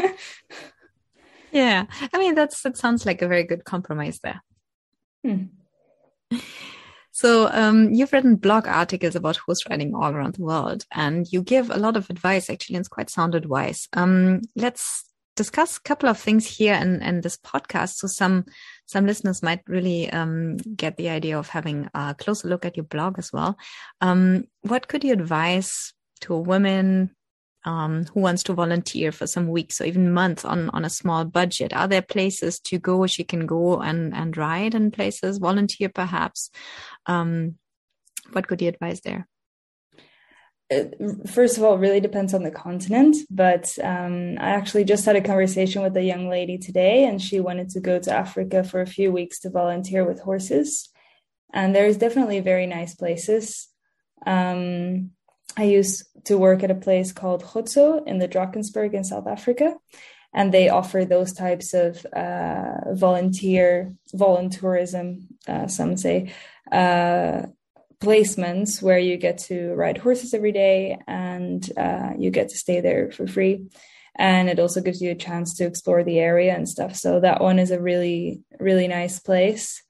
yeah, 1.53 1.87
I 2.12 2.19
mean 2.19 2.35
that's 2.35 2.62
that 2.62 2.77
sounds 2.77 3.05
like 3.05 3.21
a 3.21 3.29
very 3.29 3.45
good 3.45 3.64
compromise 3.64 4.21
there. 4.23 4.43
Hmm. 5.25 5.45
So 7.11 7.49
um, 7.53 7.93
you've 7.93 8.12
written 8.12 8.37
blog 8.37 8.67
articles 8.67 9.14
about 9.14 9.37
horse 9.37 9.62
riding 9.71 9.95
all 9.95 10.12
around 10.12 10.35
the 10.35 10.43
world, 10.43 10.85
and 10.93 11.27
you 11.31 11.43
give 11.43 11.71
a 11.71 11.77
lot 11.77 11.97
of 11.97 12.11
advice. 12.11 12.49
Actually, 12.49 12.77
and 12.77 12.83
it's 12.83 12.88
quite 12.88 13.11
sound 13.11 13.35
advice. 13.35 13.88
Um, 13.93 14.43
let's 14.57 15.05
discuss 15.37 15.77
a 15.77 15.83
couple 15.83 16.09
of 16.09 16.19
things 16.19 16.47
here 16.47 16.75
in, 16.75 17.03
in 17.03 17.21
this 17.21 17.37
podcast, 17.37 17.95
so 17.97 18.07
some 18.09 18.47
some 18.87 19.07
listeners 19.07 19.43
might 19.43 19.61
really 19.67 20.11
um, 20.11 20.57
get 20.57 20.97
the 20.97 21.09
idea 21.09 21.38
of 21.38 21.49
having 21.49 21.88
a 21.95 22.14
closer 22.14 22.49
look 22.49 22.64
at 22.64 22.77
your 22.77 22.85
blog 22.85 23.19
as 23.19 23.33
well. 23.33 23.57
Um, 24.01 24.45
what 24.62 24.88
could 24.88 25.05
you 25.05 25.12
advise 25.12 25.93
to 26.25 26.35
a 26.35 26.41
woman 26.41 27.15
um, 27.65 28.05
who 28.13 28.21
wants 28.21 28.43
to 28.45 28.53
volunteer 28.53 29.11
for 29.11 29.27
some 29.27 29.49
weeks 29.49 29.81
or 29.81 29.85
even 29.85 30.13
months 30.13 30.45
on 30.45 30.71
on 30.71 30.85
a 30.85 30.91
small 30.91 31.25
budget? 31.25 31.73
Are 31.73 31.89
there 31.89 32.03
places 32.03 32.61
to 32.61 32.79
go 32.79 33.07
she 33.07 33.25
can 33.25 33.47
go 33.47 33.81
and 33.81 34.15
and 34.15 34.37
ride 34.37 34.75
in 34.75 34.91
places, 34.91 35.39
volunteer 35.39 35.89
perhaps? 35.89 36.51
Um, 37.07 37.59
what 38.33 38.47
could 38.47 38.61
you 38.61 38.69
advise 38.69 39.01
there? 39.01 39.29
Uh, 40.73 40.85
first 41.27 41.59
of 41.59 41.63
all, 41.63 41.75
it 41.75 41.81
really 41.81 42.01
depends 42.01 42.33
on 42.33 42.43
the 42.43 42.51
continent. 42.51 43.17
But 43.31 43.77
um, 43.83 44.37
I 44.39 44.51
actually 44.51 44.85
just 44.85 45.05
had 45.05 45.17
a 45.17 45.21
conversation 45.21 45.83
with 45.83 45.97
a 45.97 46.03
young 46.03 46.29
lady 46.29 46.59
today, 46.59 47.05
and 47.05 47.21
she 47.21 47.41
wanted 47.41 47.71
to 47.71 47.81
go 47.81 47.99
to 47.99 48.13
Africa 48.13 48.65
for 48.65 48.81
a 48.81 48.87
few 48.87 49.13
weeks 49.13 49.41
to 49.41 49.51
volunteer 49.51 50.05
with 50.05 50.21
horses. 50.21 50.89
And 51.53 51.75
there's 51.75 51.97
definitely 51.97 52.41
very 52.41 52.67
nice 52.67 52.95
places. 52.95 53.69
Um, 54.27 55.11
I 55.57 55.64
used 55.64 56.05
to 56.25 56.38
work 56.38 56.62
at 56.62 56.71
a 56.71 56.75
place 56.75 57.12
called 57.12 57.45
Khotso 57.45 58.07
in 58.07 58.19
the 58.19 58.29
Drakensberg 58.29 58.95
in 58.95 59.05
South 59.05 59.27
Africa, 59.27 59.77
and 60.33 60.53
they 60.53 60.69
offer 60.69 61.05
those 61.05 61.33
types 61.33 61.75
of 61.75 62.05
uh, 62.07 62.93
volunteer 62.93 63.95
voluntourism, 64.14 65.27
uh, 65.47 65.69
some 65.69 65.97
say, 65.97 66.33
uh, 66.73 67.43
placements 68.01 68.83
where 68.83 68.99
you 68.99 69.17
get 69.17 69.38
to 69.38 69.73
ride 69.75 69.99
horses 69.99 70.35
every 70.35 70.53
day 70.53 70.99
and 71.07 71.71
uh, 71.77 72.11
you 72.19 72.31
get 72.31 72.49
to 72.49 72.57
stay 72.57 72.81
there 72.81 73.11
for 73.12 73.27
free. 73.27 73.67
And 74.17 74.49
it 74.49 74.59
also 74.59 74.81
gives 74.81 75.01
you 75.01 75.11
a 75.11 75.17
chance 75.17 75.55
to 75.55 75.67
explore 75.67 76.05
the 76.05 76.19
area 76.19 76.55
and 76.55 76.69
stuff. 76.69 76.97
So 76.97 77.21
that 77.21 77.40
one 77.40 77.59
is 77.59 77.71
a 77.71 77.81
really, 77.81 78.43
really 78.61 78.88
nice 78.88 79.19
place. 79.19 79.83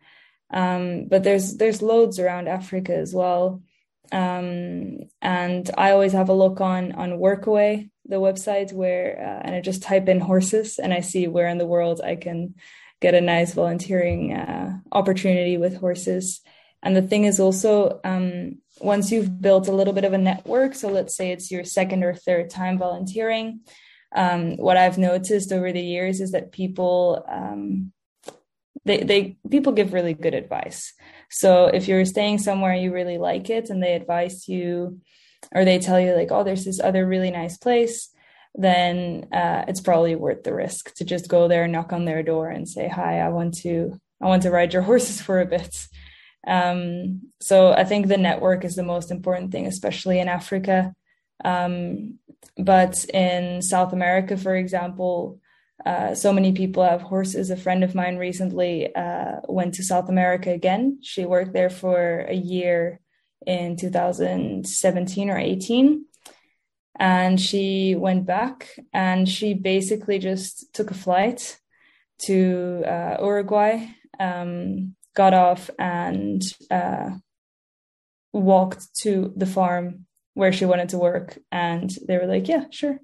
Um, 0.50 1.09
but 1.09 1.24
there's 1.24 1.57
there's 1.57 1.83
loads 1.83 2.18
around 2.18 2.48
Africa 2.48 2.94
as 2.94 3.12
well. 3.12 3.62
Um, 4.12 4.98
and 5.20 5.70
I 5.76 5.90
always 5.90 6.12
have 6.12 6.28
a 6.28 6.34
look 6.34 6.60
on 6.60 6.92
on 6.92 7.18
Workaway, 7.18 7.90
the 8.06 8.16
website 8.16 8.72
where, 8.72 9.18
uh, 9.18 9.46
and 9.46 9.54
I 9.54 9.60
just 9.60 9.82
type 9.82 10.08
in 10.08 10.20
horses 10.20 10.78
and 10.78 10.92
I 10.92 11.00
see 11.00 11.26
where 11.26 11.48
in 11.48 11.58
the 11.58 11.66
world 11.66 12.00
I 12.02 12.16
can 12.16 12.54
get 13.00 13.14
a 13.14 13.20
nice 13.20 13.54
volunteering 13.54 14.34
uh, 14.34 14.78
opportunity 14.92 15.56
with 15.58 15.76
horses. 15.76 16.40
And 16.82 16.94
the 16.94 17.02
thing 17.02 17.24
is 17.24 17.40
also, 17.40 18.00
um, 18.04 18.58
once 18.80 19.10
you've 19.10 19.40
built 19.40 19.68
a 19.68 19.72
little 19.72 19.94
bit 19.94 20.04
of 20.04 20.12
a 20.12 20.18
network, 20.18 20.74
so 20.74 20.88
let's 20.88 21.16
say 21.16 21.32
it's 21.32 21.50
your 21.50 21.64
second 21.64 22.04
or 22.04 22.14
third 22.14 22.50
time 22.50 22.78
volunteering, 22.78 23.60
um, 24.14 24.56
what 24.58 24.76
I've 24.76 24.98
noticed 24.98 25.50
over 25.50 25.72
the 25.72 25.80
years 25.80 26.20
is 26.20 26.32
that 26.32 26.52
people, 26.52 27.24
um, 27.28 27.92
they, 28.84 28.98
they 28.98 29.36
people 29.50 29.72
give 29.72 29.94
really 29.94 30.14
good 30.14 30.34
advice. 30.34 30.92
So 31.30 31.66
if 31.66 31.88
you're 31.88 32.04
staying 32.04 32.38
somewhere 32.38 32.74
you 32.74 32.92
really 32.92 33.18
like 33.18 33.50
it 33.50 33.70
and 33.70 33.82
they 33.82 33.94
advise 33.94 34.48
you, 34.48 35.00
or 35.52 35.64
they 35.64 35.78
tell 35.78 36.00
you 36.00 36.14
like, 36.14 36.30
oh, 36.30 36.44
there's 36.44 36.64
this 36.64 36.80
other 36.80 37.06
really 37.06 37.30
nice 37.30 37.56
place, 37.56 38.10
then 38.54 39.26
uh, 39.32 39.64
it's 39.66 39.80
probably 39.80 40.14
worth 40.14 40.44
the 40.44 40.54
risk 40.54 40.94
to 40.94 41.04
just 41.04 41.28
go 41.28 41.48
there, 41.48 41.66
knock 41.66 41.92
on 41.92 42.04
their 42.04 42.22
door, 42.22 42.48
and 42.48 42.68
say, 42.68 42.88
hi, 42.88 43.18
I 43.20 43.28
want 43.28 43.54
to 43.58 43.98
I 44.22 44.26
want 44.26 44.42
to 44.44 44.50
ride 44.50 44.72
your 44.72 44.82
horses 44.90 45.20
for 45.20 45.40
a 45.40 45.46
bit. 45.46 45.87
Um, 46.46 47.30
so 47.40 47.72
I 47.72 47.84
think 47.84 48.06
the 48.06 48.16
network 48.16 48.64
is 48.64 48.76
the 48.76 48.82
most 48.82 49.10
important 49.10 49.50
thing, 49.50 49.66
especially 49.66 50.18
in 50.20 50.28
Africa. 50.28 50.94
Um, 51.44 52.18
but 52.56 53.04
in 53.06 53.62
South 53.62 53.92
America, 53.92 54.37
for 54.37 54.54
example, 54.54 55.40
uh, 55.84 56.14
so 56.14 56.32
many 56.32 56.52
people 56.52 56.82
have 56.82 57.02
horses. 57.02 57.50
A 57.50 57.56
friend 57.56 57.84
of 57.84 57.94
mine 57.94 58.16
recently 58.16 58.94
uh, 58.94 59.40
went 59.48 59.74
to 59.74 59.82
South 59.82 60.08
America 60.08 60.50
again. 60.50 60.98
She 61.02 61.24
worked 61.24 61.52
there 61.52 61.70
for 61.70 62.20
a 62.20 62.34
year 62.34 63.00
in 63.46 63.76
2017 63.76 65.30
or 65.30 65.38
18. 65.38 66.04
And 66.96 67.40
she 67.40 67.96
went 67.96 68.24
back 68.24 68.68
and 68.92 69.28
she 69.28 69.52
basically 69.54 70.18
just 70.18 70.72
took 70.72 70.90
a 70.90 70.94
flight 70.94 71.58
to 72.26 72.84
uh, 72.87 73.16
Uruguay 73.20 73.88
um, 74.20 74.94
got 75.14 75.34
off 75.34 75.70
and 75.78 76.42
uh, 76.70 77.10
walked 78.32 78.94
to 79.02 79.32
the 79.37 79.46
farm 79.46 80.06
where 80.34 80.52
she 80.52 80.64
wanted 80.64 80.90
to 80.90 80.98
work. 80.98 81.38
And 81.50 81.90
they 82.06 82.16
were 82.18 82.26
like, 82.26 82.48
yeah, 82.48 82.64
sure, 82.70 82.98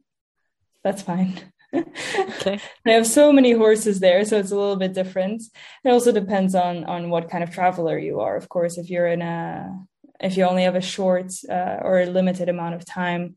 that's 0.82 1.02
fine. 1.02 1.40
Okay. 1.74 2.60
I 2.86 2.90
have 2.90 3.06
so 3.06 3.32
many 3.32 3.52
horses 3.52 4.00
there, 4.00 4.24
so 4.24 4.38
it's 4.38 4.50
a 4.50 4.56
little 4.56 4.76
bit 4.76 4.92
different. 4.92 5.42
It 5.84 5.90
also 5.90 6.12
depends 6.12 6.54
on 6.54 6.84
on 6.84 7.10
what 7.10 7.30
kind 7.30 7.42
of 7.44 7.50
traveler 7.50 7.98
you 7.98 8.20
are. 8.20 8.36
Of 8.36 8.48
course, 8.48 8.78
if 8.78 8.90
you're 8.90 9.06
in 9.06 9.22
a 9.22 9.78
if 10.20 10.36
you 10.36 10.44
only 10.44 10.64
have 10.64 10.76
a 10.76 10.80
short 10.80 11.32
uh, 11.48 11.78
or 11.82 12.00
a 12.00 12.06
limited 12.06 12.48
amount 12.48 12.74
of 12.74 12.84
time, 12.84 13.36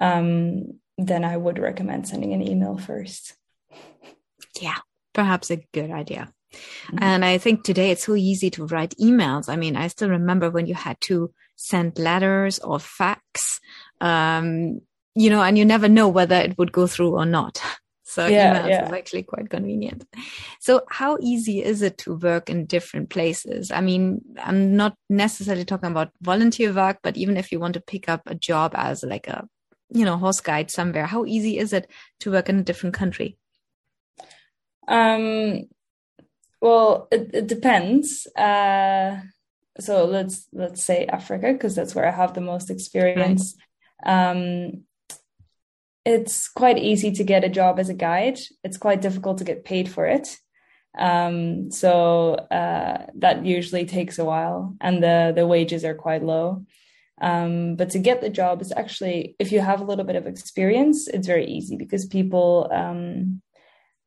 um, 0.00 0.78
then 0.96 1.24
I 1.24 1.36
would 1.36 1.58
recommend 1.58 2.08
sending 2.08 2.32
an 2.32 2.46
email 2.46 2.76
first. 2.78 3.34
Yeah, 4.60 4.78
perhaps 5.12 5.50
a 5.50 5.56
good 5.72 5.90
idea. 5.90 6.32
Mm-hmm. 6.52 6.98
And 7.02 7.24
I 7.24 7.38
think 7.38 7.64
today 7.64 7.90
it's 7.90 8.04
so 8.04 8.14
easy 8.14 8.50
to 8.50 8.66
write 8.66 8.94
emails. 9.00 9.48
I 9.48 9.56
mean, 9.56 9.76
I 9.76 9.88
still 9.88 10.10
remember 10.10 10.50
when 10.50 10.66
you 10.66 10.74
had 10.74 11.00
to 11.02 11.32
send 11.56 11.98
letters 11.98 12.58
or 12.58 12.78
fax, 12.78 13.60
um, 14.00 14.80
you 15.14 15.30
know, 15.30 15.42
and 15.42 15.58
you 15.58 15.64
never 15.64 15.88
know 15.88 16.08
whether 16.08 16.36
it 16.36 16.56
would 16.58 16.72
go 16.72 16.86
through 16.86 17.16
or 17.16 17.26
not. 17.26 17.60
So 18.02 18.26
yeah, 18.26 18.52
emails 18.52 18.68
yeah. 18.68 18.86
is 18.86 18.92
actually 18.92 19.22
quite 19.22 19.50
convenient. 19.50 20.04
So 20.58 20.82
how 20.90 21.16
easy 21.20 21.62
is 21.62 21.80
it 21.80 21.96
to 21.98 22.16
work 22.16 22.50
in 22.50 22.66
different 22.66 23.08
places? 23.08 23.70
I 23.70 23.80
mean, 23.82 24.20
I'm 24.36 24.74
not 24.74 24.96
necessarily 25.08 25.64
talking 25.64 25.92
about 25.92 26.10
volunteer 26.20 26.72
work, 26.72 26.98
but 27.04 27.16
even 27.16 27.36
if 27.36 27.52
you 27.52 27.60
want 27.60 27.74
to 27.74 27.80
pick 27.80 28.08
up 28.08 28.22
a 28.26 28.34
job 28.34 28.72
as 28.74 29.04
like 29.04 29.28
a, 29.28 29.48
you 29.90 30.04
know, 30.04 30.16
horse 30.16 30.40
guide 30.40 30.72
somewhere, 30.72 31.06
how 31.06 31.24
easy 31.24 31.56
is 31.56 31.72
it 31.72 31.88
to 32.18 32.32
work 32.32 32.48
in 32.48 32.58
a 32.58 32.64
different 32.64 32.96
country? 32.96 33.38
Um, 34.88 35.68
well, 36.60 37.06
it, 37.12 37.30
it 37.32 37.46
depends. 37.46 38.26
Uh, 38.36 39.20
so 39.78 40.04
let's 40.04 40.48
let's 40.52 40.82
say 40.82 41.06
Africa 41.06 41.52
because 41.52 41.76
that's 41.76 41.94
where 41.94 42.08
I 42.08 42.10
have 42.10 42.34
the 42.34 42.40
most 42.40 42.70
experience. 42.70 43.54
Right. 44.04 44.30
Um, 44.30 44.82
it's 46.04 46.48
quite 46.48 46.78
easy 46.78 47.12
to 47.12 47.24
get 47.24 47.44
a 47.44 47.48
job 47.48 47.78
as 47.78 47.88
a 47.88 47.94
guide. 47.94 48.38
It's 48.64 48.78
quite 48.78 49.02
difficult 49.02 49.38
to 49.38 49.44
get 49.44 49.64
paid 49.64 49.88
for 49.88 50.06
it. 50.06 50.36
Um, 50.98 51.70
so 51.70 52.34
uh, 52.34 53.06
that 53.16 53.44
usually 53.44 53.86
takes 53.86 54.18
a 54.18 54.24
while, 54.24 54.76
and 54.80 55.02
the 55.02 55.32
the 55.34 55.46
wages 55.46 55.84
are 55.84 55.94
quite 55.94 56.22
low. 56.22 56.64
Um, 57.20 57.76
but 57.76 57.90
to 57.90 57.98
get 57.98 58.20
the 58.20 58.30
job 58.30 58.62
is 58.62 58.72
actually, 58.74 59.36
if 59.38 59.52
you 59.52 59.60
have 59.60 59.82
a 59.82 59.84
little 59.84 60.06
bit 60.06 60.16
of 60.16 60.26
experience, 60.26 61.06
it's 61.06 61.26
very 61.26 61.46
easy 61.46 61.76
because 61.76 62.06
people 62.06 62.70
um, 62.72 63.42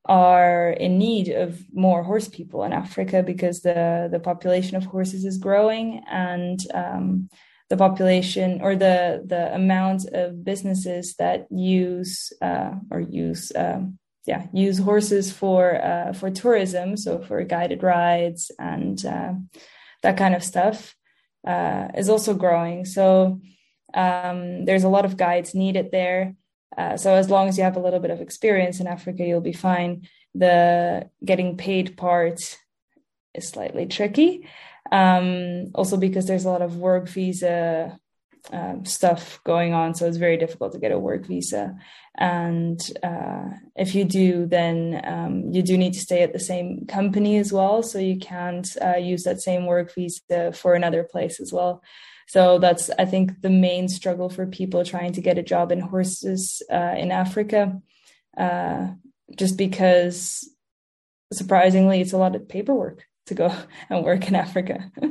are 0.05 0.71
in 0.71 0.97
need 0.97 1.29
of 1.29 1.61
more 1.71 2.03
horse 2.03 2.27
people 2.27 2.63
in 2.63 2.73
Africa 2.73 3.23
because 3.23 3.61
the 3.61 4.09
the 4.11 4.19
population 4.19 4.75
of 4.75 4.85
horses 4.85 5.25
is 5.25 5.37
growing 5.37 6.03
and 6.09 6.59
um, 6.73 7.29
the 7.73 7.83
population 7.87 8.59
or 8.61 8.75
the 8.75 8.97
the 9.33 9.43
amount 9.61 10.01
of 10.21 10.43
businesses 10.51 11.15
that 11.15 11.39
use 11.49 12.31
uh, 12.47 12.71
or 12.91 12.99
use 12.99 13.51
um, 13.63 13.97
yeah 14.31 14.41
use 14.53 14.77
horses 14.77 15.25
for 15.31 15.61
uh, 15.91 16.13
for 16.13 16.29
tourism 16.29 16.87
so 16.95 17.11
for 17.27 17.43
guided 17.55 17.81
rides 17.81 18.51
and 18.59 18.97
uh, 19.05 19.33
that 20.03 20.17
kind 20.17 20.35
of 20.35 20.43
stuff 20.43 20.95
uh, 21.47 21.87
is 21.97 22.09
also 22.09 22.33
growing. 22.33 22.85
So 22.85 23.41
um, 23.93 24.65
there's 24.65 24.83
a 24.83 24.89
lot 24.89 25.05
of 25.05 25.17
guides 25.17 25.55
needed 25.55 25.89
there. 25.91 26.35
Uh, 26.77 26.97
so 26.97 27.15
as 27.15 27.29
long 27.29 27.47
as 27.47 27.57
you 27.57 27.63
have 27.63 27.77
a 27.77 27.81
little 27.81 27.99
bit 27.99 28.11
of 28.11 28.21
experience 28.21 28.79
in 28.79 28.87
Africa, 28.87 29.23
you'll 29.23 29.41
be 29.41 29.53
fine. 29.53 30.07
The 30.35 31.09
getting 31.23 31.57
paid 31.57 31.97
part 31.97 32.39
is 33.33 33.49
slightly 33.49 33.85
tricky, 33.85 34.47
um, 34.93 35.71
also 35.73 35.97
because 35.97 36.27
there's 36.27 36.45
a 36.45 36.49
lot 36.49 36.61
of 36.61 36.77
work 36.77 37.09
visa 37.09 37.99
um, 38.51 38.85
stuff 38.85 39.39
going 39.43 39.73
on, 39.73 39.95
so 39.95 40.05
it's 40.05 40.17
very 40.17 40.37
difficult 40.37 40.73
to 40.73 40.79
get 40.79 40.91
a 40.91 40.99
work 40.99 41.25
visa. 41.25 41.75
And 42.15 42.79
uh, 43.01 43.45
if 43.75 43.95
you 43.95 44.03
do, 44.03 44.45
then 44.45 45.01
um, 45.03 45.51
you 45.51 45.63
do 45.63 45.77
need 45.77 45.93
to 45.93 45.99
stay 45.99 46.21
at 46.21 46.31
the 46.31 46.39
same 46.39 46.85
company 46.85 47.37
as 47.37 47.51
well, 47.51 47.81
so 47.81 47.97
you 47.97 48.19
can't 48.19 48.69
uh, 48.81 48.97
use 48.97 49.23
that 49.23 49.41
same 49.41 49.65
work 49.65 49.95
visa 49.95 50.51
for 50.53 50.75
another 50.75 51.03
place 51.03 51.39
as 51.39 51.51
well. 51.51 51.81
So 52.27 52.59
that's, 52.59 52.91
I 52.99 53.05
think, 53.05 53.41
the 53.41 53.49
main 53.49 53.87
struggle 53.89 54.29
for 54.29 54.45
people 54.45 54.85
trying 54.85 55.13
to 55.13 55.21
get 55.21 55.39
a 55.39 55.43
job 55.43 55.71
in 55.71 55.79
horses 55.79 56.61
uh, 56.71 56.95
in 56.97 57.11
Africa, 57.11 57.81
uh, 58.37 58.89
just 59.35 59.57
because 59.57 60.47
surprisingly, 61.31 61.99
it's 62.01 62.13
a 62.13 62.17
lot 62.17 62.35
of 62.35 62.47
paperwork 62.47 63.05
to 63.27 63.33
go 63.33 63.53
and 63.89 64.03
work 64.03 64.27
in 64.27 64.35
Africa. 64.35 64.91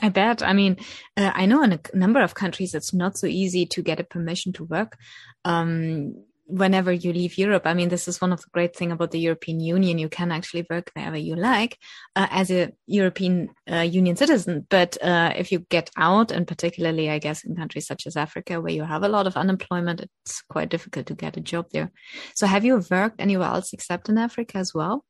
I 0.00 0.10
bet. 0.10 0.42
I 0.44 0.52
mean, 0.52 0.76
uh, 1.16 1.32
I 1.34 1.46
know 1.46 1.62
in 1.64 1.72
a 1.72 1.80
number 1.92 2.22
of 2.22 2.34
countries 2.34 2.72
it's 2.74 2.94
not 2.94 3.18
so 3.18 3.26
easy 3.26 3.66
to 3.66 3.82
get 3.82 3.98
a 3.98 4.04
permission 4.04 4.52
to 4.54 4.64
work. 4.64 4.96
Um, 5.44 6.14
whenever 6.48 6.90
you 6.90 7.12
leave 7.12 7.36
Europe. 7.36 7.66
I 7.66 7.74
mean, 7.74 7.90
this 7.90 8.08
is 8.08 8.20
one 8.20 8.32
of 8.32 8.40
the 8.40 8.48
great 8.52 8.74
thing 8.74 8.90
about 8.90 9.10
the 9.10 9.20
European 9.20 9.60
Union. 9.60 9.98
You 9.98 10.08
can 10.08 10.32
actually 10.32 10.66
work 10.68 10.90
wherever 10.94 11.16
you 11.16 11.36
like 11.36 11.78
uh, 12.16 12.26
as 12.30 12.50
a 12.50 12.72
European 12.86 13.50
uh, 13.70 13.80
Union 13.80 14.16
citizen. 14.16 14.66
But 14.68 14.96
uh, 15.02 15.34
if 15.36 15.52
you 15.52 15.60
get 15.60 15.90
out, 15.96 16.30
and 16.32 16.48
particularly, 16.48 17.10
I 17.10 17.18
guess, 17.18 17.44
in 17.44 17.54
countries 17.54 17.86
such 17.86 18.06
as 18.06 18.16
Africa, 18.16 18.60
where 18.60 18.72
you 18.72 18.82
have 18.82 19.02
a 19.02 19.08
lot 19.08 19.26
of 19.26 19.36
unemployment, 19.36 20.00
it's 20.00 20.42
quite 20.48 20.70
difficult 20.70 21.06
to 21.06 21.14
get 21.14 21.36
a 21.36 21.42
job 21.42 21.66
there. 21.70 21.92
So, 22.34 22.46
have 22.46 22.64
you 22.64 22.82
worked 22.90 23.20
anywhere 23.20 23.48
else 23.48 23.74
except 23.74 24.08
in 24.08 24.16
Africa 24.16 24.56
as 24.56 24.72
well? 24.74 25.04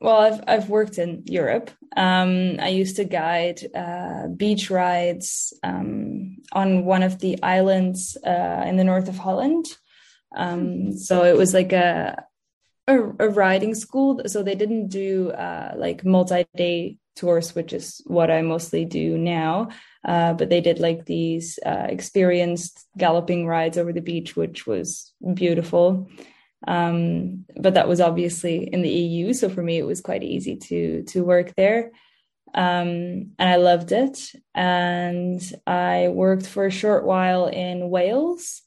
Well, 0.00 0.18
I've 0.18 0.40
I've 0.46 0.68
worked 0.68 0.98
in 0.98 1.22
Europe. 1.26 1.70
Um, 1.96 2.56
I 2.60 2.68
used 2.68 2.96
to 2.96 3.04
guide 3.04 3.60
uh, 3.74 4.28
beach 4.28 4.70
rides 4.70 5.52
um, 5.62 6.38
on 6.52 6.84
one 6.84 7.02
of 7.02 7.18
the 7.18 7.42
islands 7.42 8.16
uh, 8.24 8.64
in 8.66 8.76
the 8.76 8.84
north 8.84 9.08
of 9.08 9.16
Holland. 9.18 9.66
Um, 10.36 10.96
so 10.96 11.24
it 11.24 11.36
was 11.36 11.54
like 11.54 11.72
a, 11.72 12.24
a, 12.86 12.96
a 12.96 13.28
riding 13.28 13.74
school. 13.74 14.20
So 14.26 14.42
they 14.42 14.54
didn't 14.54 14.88
do 14.88 15.30
uh, 15.30 15.74
like 15.76 16.04
multi-day 16.04 16.98
tours, 17.16 17.54
which 17.54 17.72
is 17.72 18.00
what 18.06 18.30
I 18.30 18.42
mostly 18.42 18.84
do 18.84 19.18
now. 19.18 19.68
Uh, 20.04 20.34
but 20.34 20.50
they 20.50 20.60
did 20.60 20.78
like 20.78 21.04
these 21.06 21.58
uh, 21.66 21.86
experienced 21.88 22.86
galloping 22.96 23.46
rides 23.46 23.78
over 23.78 23.92
the 23.92 24.00
beach, 24.00 24.36
which 24.36 24.66
was 24.66 25.12
beautiful. 25.34 26.08
Um, 26.66 27.44
but 27.56 27.74
that 27.74 27.88
was 27.88 28.00
obviously 28.00 28.68
in 28.72 28.82
the 28.82 28.90
EU, 28.90 29.32
so 29.32 29.48
for 29.48 29.62
me 29.62 29.78
it 29.78 29.86
was 29.86 30.00
quite 30.00 30.22
easy 30.22 30.56
to 30.56 31.04
to 31.04 31.24
work 31.24 31.54
there, 31.54 31.92
um, 32.54 33.32
and 33.38 33.48
I 33.48 33.56
loved 33.56 33.92
it. 33.92 34.32
And 34.54 35.40
I 35.66 36.08
worked 36.08 36.46
for 36.46 36.66
a 36.66 36.70
short 36.70 37.04
while 37.04 37.46
in 37.46 37.90
Wales, 37.90 38.62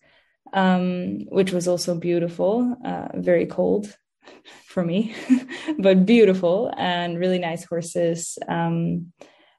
um, 0.54 1.26
which 1.26 1.52
was 1.52 1.68
also 1.68 1.96
beautiful, 1.96 2.78
uh, 2.86 3.10
very 3.16 3.46
cold 3.46 3.94
for 4.66 4.84
me, 4.84 5.14
but 5.80 6.06
beautiful 6.06 6.74
and 6.78 7.20
really 7.20 7.40
nice 7.40 7.66
horses. 7.66 8.38
Um, 8.48 9.12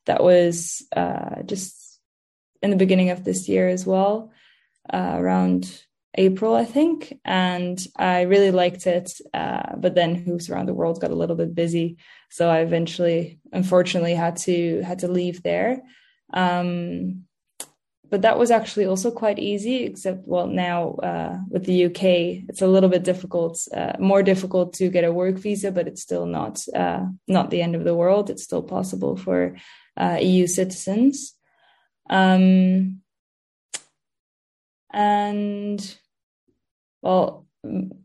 that 0.06 0.22
was 0.22 0.84
uh, 0.96 1.42
just 1.44 2.00
in 2.62 2.70
the 2.70 2.76
beginning 2.76 3.10
of 3.10 3.24
this 3.24 3.48
year 3.48 3.68
as 3.68 3.86
well, 3.86 4.32
uh, 4.92 5.14
around 5.16 5.82
April, 6.14 6.54
I 6.54 6.64
think. 6.64 7.18
And 7.24 7.78
I 7.96 8.22
really 8.22 8.50
liked 8.50 8.86
it. 8.86 9.12
Uh, 9.32 9.76
but 9.76 9.94
then 9.94 10.14
Hooves 10.14 10.50
Around 10.50 10.66
the 10.66 10.74
World 10.74 11.00
got 11.00 11.10
a 11.10 11.16
little 11.16 11.36
bit 11.36 11.54
busy. 11.54 11.96
So 12.30 12.48
I 12.48 12.60
eventually, 12.60 13.40
unfortunately, 13.52 14.14
had 14.14 14.36
to 14.38 14.82
had 14.82 15.00
to 15.00 15.08
leave 15.08 15.42
there. 15.42 15.82
Um, 16.32 17.24
but 18.12 18.20
that 18.22 18.38
was 18.38 18.50
actually 18.50 18.84
also 18.84 19.10
quite 19.10 19.38
easy 19.38 19.84
except 19.84 20.28
well 20.28 20.46
now 20.46 20.90
uh, 21.02 21.38
with 21.48 21.64
the 21.64 21.86
uk 21.86 22.02
it's 22.04 22.60
a 22.60 22.66
little 22.66 22.90
bit 22.90 23.02
difficult 23.02 23.58
uh, 23.74 23.94
more 23.98 24.22
difficult 24.22 24.74
to 24.74 24.90
get 24.90 25.04
a 25.04 25.12
work 25.12 25.36
visa 25.36 25.72
but 25.72 25.88
it's 25.88 26.02
still 26.02 26.26
not 26.26 26.62
uh, 26.76 27.04
not 27.26 27.50
the 27.50 27.62
end 27.62 27.74
of 27.74 27.84
the 27.84 27.94
world 27.94 28.28
it's 28.28 28.44
still 28.44 28.62
possible 28.62 29.16
for 29.16 29.56
uh, 29.96 30.18
eu 30.20 30.46
citizens 30.46 31.34
um, 32.10 33.00
and 34.92 35.96
well 37.02 37.46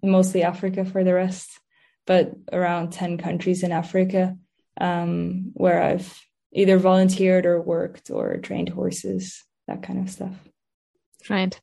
mostly 0.03 0.43
africa 0.43 0.83
for 0.85 1.03
the 1.03 1.13
rest 1.13 1.59
but 2.05 2.33
around 2.51 2.91
10 2.91 3.17
countries 3.17 3.63
in 3.63 3.71
africa 3.71 4.35
um, 4.79 5.51
where 5.53 5.81
i've 5.81 6.19
either 6.51 6.77
volunteered 6.77 7.45
or 7.45 7.61
worked 7.61 8.09
or 8.09 8.37
trained 8.37 8.69
horses 8.69 9.43
that 9.67 9.83
kind 9.83 9.99
of 9.99 10.09
stuff. 10.09 10.33
Right. 11.29 11.59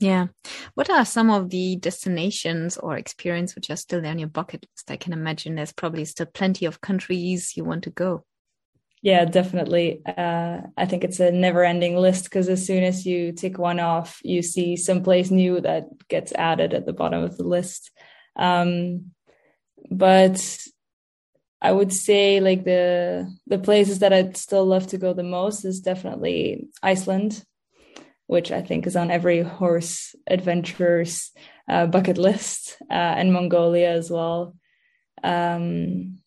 Yeah. 0.00 0.28
What 0.74 0.90
are 0.90 1.04
some 1.04 1.30
of 1.30 1.50
the 1.50 1.76
destinations 1.76 2.76
or 2.76 2.96
experience 2.96 3.54
which 3.54 3.70
are 3.70 3.76
still 3.76 4.00
there 4.00 4.10
on 4.10 4.18
your 4.18 4.28
bucket 4.28 4.66
list? 4.72 4.90
I 4.90 4.96
can 4.96 5.12
imagine 5.12 5.54
there's 5.54 5.72
probably 5.72 6.04
still 6.04 6.26
plenty 6.26 6.66
of 6.66 6.80
countries 6.80 7.56
you 7.56 7.64
want 7.64 7.84
to 7.84 7.90
go. 7.90 8.24
Yeah, 9.04 9.26
definitely. 9.26 10.00
Uh, 10.06 10.62
I 10.78 10.86
think 10.86 11.04
it's 11.04 11.20
a 11.20 11.30
never 11.30 11.62
ending 11.62 11.94
list 11.96 12.24
because 12.24 12.48
as 12.48 12.66
soon 12.66 12.82
as 12.84 13.04
you 13.04 13.32
tick 13.32 13.58
one 13.58 13.78
off, 13.78 14.18
you 14.24 14.42
see 14.42 14.76
someplace 14.76 15.30
new 15.30 15.60
that 15.60 15.84
gets 16.08 16.32
added 16.32 16.72
at 16.72 16.86
the 16.86 16.94
bottom 16.94 17.22
of 17.22 17.36
the 17.36 17.44
list. 17.44 17.90
Um, 18.36 19.10
but 19.90 20.40
I 21.62 21.72
would 21.72 21.92
say 21.92 22.40
like 22.40 22.64
the 22.64 23.32
the 23.46 23.58
places 23.58 24.00
that 24.00 24.12
I'd 24.12 24.36
still 24.36 24.66
love 24.66 24.86
to 24.88 24.98
go 24.98 25.12
the 25.14 25.22
most 25.22 25.64
is 25.64 25.80
definitely 25.80 26.68
Iceland. 26.82 27.44
which 28.26 28.52
I 28.52 28.62
think 28.62 28.86
is 28.86 28.96
on 28.96 29.10
every 29.10 29.42
horse 29.42 30.14
adventurer's 30.28 31.32
uh, 31.68 31.86
bucket 31.86 32.18
list, 32.18 32.76
uh, 32.90 32.94
and 33.20 33.32
Mongolia 33.32 33.90
as 33.92 34.10
well. 34.10 34.56
Um, 35.24 36.20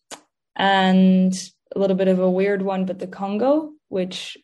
and 0.56 1.34
a 1.74 1.78
little 1.78 1.96
bit 1.96 2.08
of 2.08 2.18
a 2.18 2.30
weird 2.30 2.62
one, 2.62 2.86
but 2.86 2.98
the 2.98 3.06
Congo, 3.06 3.72
which 3.88 4.36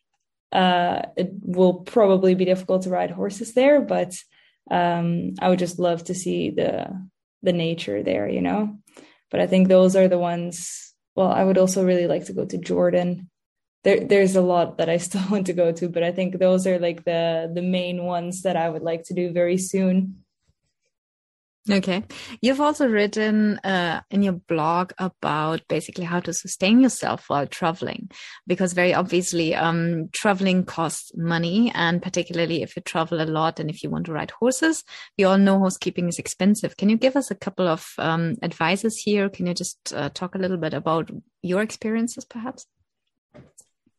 uh, 0.53 1.03
it 1.17 1.33
will 1.43 1.75
probably 1.75 2.35
be 2.35 2.45
difficult 2.45 2.83
to 2.83 2.91
ride 2.91 3.11
horses 3.11 3.55
there, 3.55 3.81
but 3.81 4.15
um, 4.71 5.35
I 5.41 5.49
would 5.49 5.59
just 5.59 5.79
love 5.79 6.05
to 6.05 6.15
see 6.15 6.51
the 6.51 6.89
the 7.43 7.53
nature 7.53 8.03
there, 8.03 8.29
you 8.29 8.41
know. 8.41 8.79
But 9.31 9.41
I 9.41 9.47
think 9.47 9.69
those 9.69 9.97
are 9.97 10.09
the 10.09 10.19
ones. 10.19 10.95
Well, 11.15 11.31
I 11.31 11.45
would 11.45 11.59
also 11.59 11.85
really 11.85 12.07
like 12.07 12.27
to 12.27 12.33
go 12.33 12.45
to 12.45 12.59
Jordan. 12.59 13.31
There, 13.83 14.01
there's 14.01 14.37
a 14.37 14.41
lot 14.41 14.79
that 14.79 14.89
I 14.89 14.97
still 15.07 15.23
want 15.31 15.47
to 15.47 15.53
go 15.53 15.73
to, 15.73 15.89
but 15.89 16.03
I 16.03 16.13
think 16.13 16.39
those 16.39 16.67
are 16.67 16.79
like 16.79 17.05
the 17.05 17.51
the 17.53 17.63
main 17.63 18.05
ones 18.05 18.43
that 18.43 18.57
I 18.57 18.69
would 18.69 18.83
like 18.83 19.05
to 19.05 19.15
do 19.15 19.33
very 19.33 19.59
soon. 19.59 20.24
Okay. 21.71 22.05
You've 22.43 22.61
also 22.61 22.87
written 22.87 23.59
uh, 23.65 24.03
in 24.11 24.23
your 24.23 24.35
blog 24.35 24.93
about 24.99 25.67
basically 25.67 26.05
how 26.05 26.21
to 26.21 26.33
sustain 26.35 26.81
yourself 26.81 27.25
while 27.29 27.47
traveling, 27.47 28.11
because 28.47 28.75
very 28.75 28.93
obviously, 28.93 29.55
um, 29.55 30.11
traveling 30.13 30.65
costs 30.65 31.11
money. 31.17 31.73
And 31.75 32.03
particularly 32.03 32.63
if 32.63 32.77
you 32.77 32.83
travel 32.83 33.23
a 33.23 33.25
lot 33.25 33.61
and 33.61 33.71
if 33.71 33.83
you 33.83 33.89
want 33.89 34.07
to 34.07 34.13
ride 34.13 34.31
horses, 34.33 34.85
we 35.17 35.25
all 35.25 35.39
know 35.39 35.59
housekeeping 35.59 36.07
is 36.09 36.19
expensive. 36.19 36.77
Can 36.77 36.91
you 36.91 36.99
give 36.99 37.17
us 37.17 37.31
a 37.31 37.35
couple 37.35 37.67
of 37.67 37.93
um, 37.97 38.37
advices 38.43 38.99
here? 38.99 39.31
Can 39.31 39.47
you 39.47 39.55
just 39.55 39.95
uh, 39.95 40.11
talk 40.13 40.35
a 40.35 40.39
little 40.39 40.59
bit 40.59 40.75
about 40.75 41.11
your 41.41 41.63
experiences, 41.63 42.27
perhaps? 42.27 42.67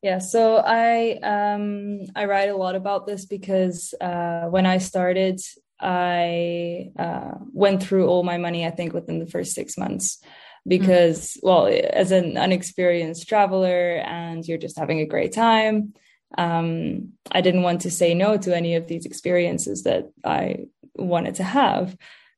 Yeah, 0.04 0.20
so 0.20 0.58
I 0.58 1.18
um, 1.24 2.02
I 2.16 2.26
write 2.26 2.50
a 2.50 2.56
lot 2.56 2.76
about 2.76 3.08
this 3.08 3.26
because 3.26 3.96
uh, 4.00 4.46
when 4.50 4.68
I 4.68 4.78
started 4.78 5.42
I 5.80 6.92
uh, 6.98 7.36
went 7.52 7.84
through 7.84 8.08
all 8.08 8.24
my 8.24 8.38
money, 8.38 8.66
I 8.66 8.72
think, 8.72 8.94
within 8.94 9.20
the 9.20 9.28
first 9.28 9.54
six 9.54 9.78
months 9.78 10.24
because, 10.68 11.34
mm-hmm. 11.34 11.48
well, 11.48 11.82
as 11.94 12.12
an 12.12 12.38
unexperienced 12.38 13.28
traveler 13.28 13.98
and 13.98 14.46
you're 14.46 14.58
just 14.58 14.80
having 14.80 15.00
a 15.00 15.06
great 15.06 15.34
time, 15.34 15.94
um, 16.38 17.14
I 17.32 17.42
didn't 17.42 17.64
want 17.64 17.82
to 17.82 17.92
say 17.92 18.14
no 18.14 18.38
to 18.38 18.56
any 18.56 18.76
of 18.76 18.88
these 18.88 19.06
experiences 19.06 19.84
that 19.84 20.10
I 20.24 20.66
wanted 20.96 21.36
to 21.36 21.44
have. 21.44 21.96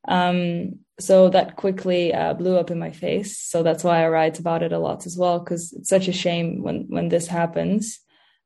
Um, 0.08 0.80
so 1.00 1.30
that 1.30 1.58
quickly 1.58 2.14
uh, 2.14 2.34
blew 2.34 2.58
up 2.58 2.72
in 2.72 2.80
my 2.80 2.92
face. 2.92 3.38
So 3.40 3.62
that's 3.62 3.84
why 3.84 4.04
I 4.04 4.10
write 4.10 4.40
about 4.40 4.64
it 4.64 4.74
a 4.74 4.80
lot 4.80 5.06
as 5.06 5.18
well, 5.18 5.40
because 5.40 5.74
it's 5.74 5.90
such 5.90 6.08
a 6.08 6.14
shame 6.14 6.64
when 6.64 6.86
when 6.90 7.10
this 7.10 7.28
happens. 7.28 8.00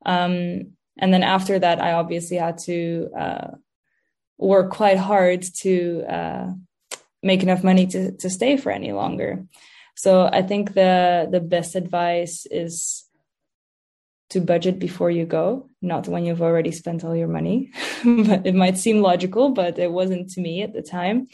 Um, 0.06 0.74
and 0.98 1.14
then 1.14 1.24
after 1.24 1.58
that, 1.60 1.82
I 1.82 1.94
obviously 1.94 2.38
had 2.38 2.58
to 2.60 3.10
uh, 3.18 3.48
work 4.42 4.72
quite 4.72 4.98
hard 4.98 5.44
to 5.62 6.04
uh, 6.10 6.52
make 7.24 7.44
enough 7.44 7.64
money 7.64 7.88
to 7.88 8.12
to 8.18 8.30
stay 8.30 8.58
for 8.58 8.72
any 8.72 8.92
longer. 8.92 9.46
So 9.96 10.26
I 10.26 10.42
think 10.42 10.74
the 10.74 11.28
the 11.32 11.40
best 11.40 11.76
advice 11.76 12.46
is 12.50 13.06
to 14.32 14.42
budget 14.42 14.80
before 14.80 15.12
you 15.12 15.26
go, 15.26 15.70
not 15.82 16.08
when 16.08 16.26
you've 16.26 16.42
already 16.42 16.72
spent 16.72 17.04
all 17.04 17.16
your 17.16 17.28
money. 17.28 17.70
but 18.04 18.48
it 18.48 18.56
might 18.56 18.78
seem 18.78 19.02
logical, 19.02 19.50
but 19.50 19.78
it 19.78 19.92
wasn't 19.92 20.30
to 20.32 20.42
me 20.42 20.64
at 20.64 20.74
the 20.74 20.82
time. 20.82 21.28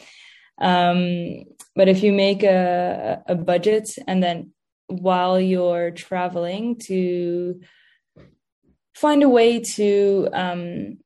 Um, 0.60 1.44
but 1.76 1.88
if 1.88 2.02
you 2.02 2.12
make 2.12 2.42
a, 2.42 3.22
a 3.26 3.36
budget 3.36 3.90
and 4.08 4.20
then 4.20 4.50
while 4.88 5.38
you're 5.38 5.92
traveling 5.92 6.76
to 6.86 7.60
find 8.94 9.22
a 9.22 9.28
way 9.28 9.60
to 9.60 10.28
um, 10.32 10.98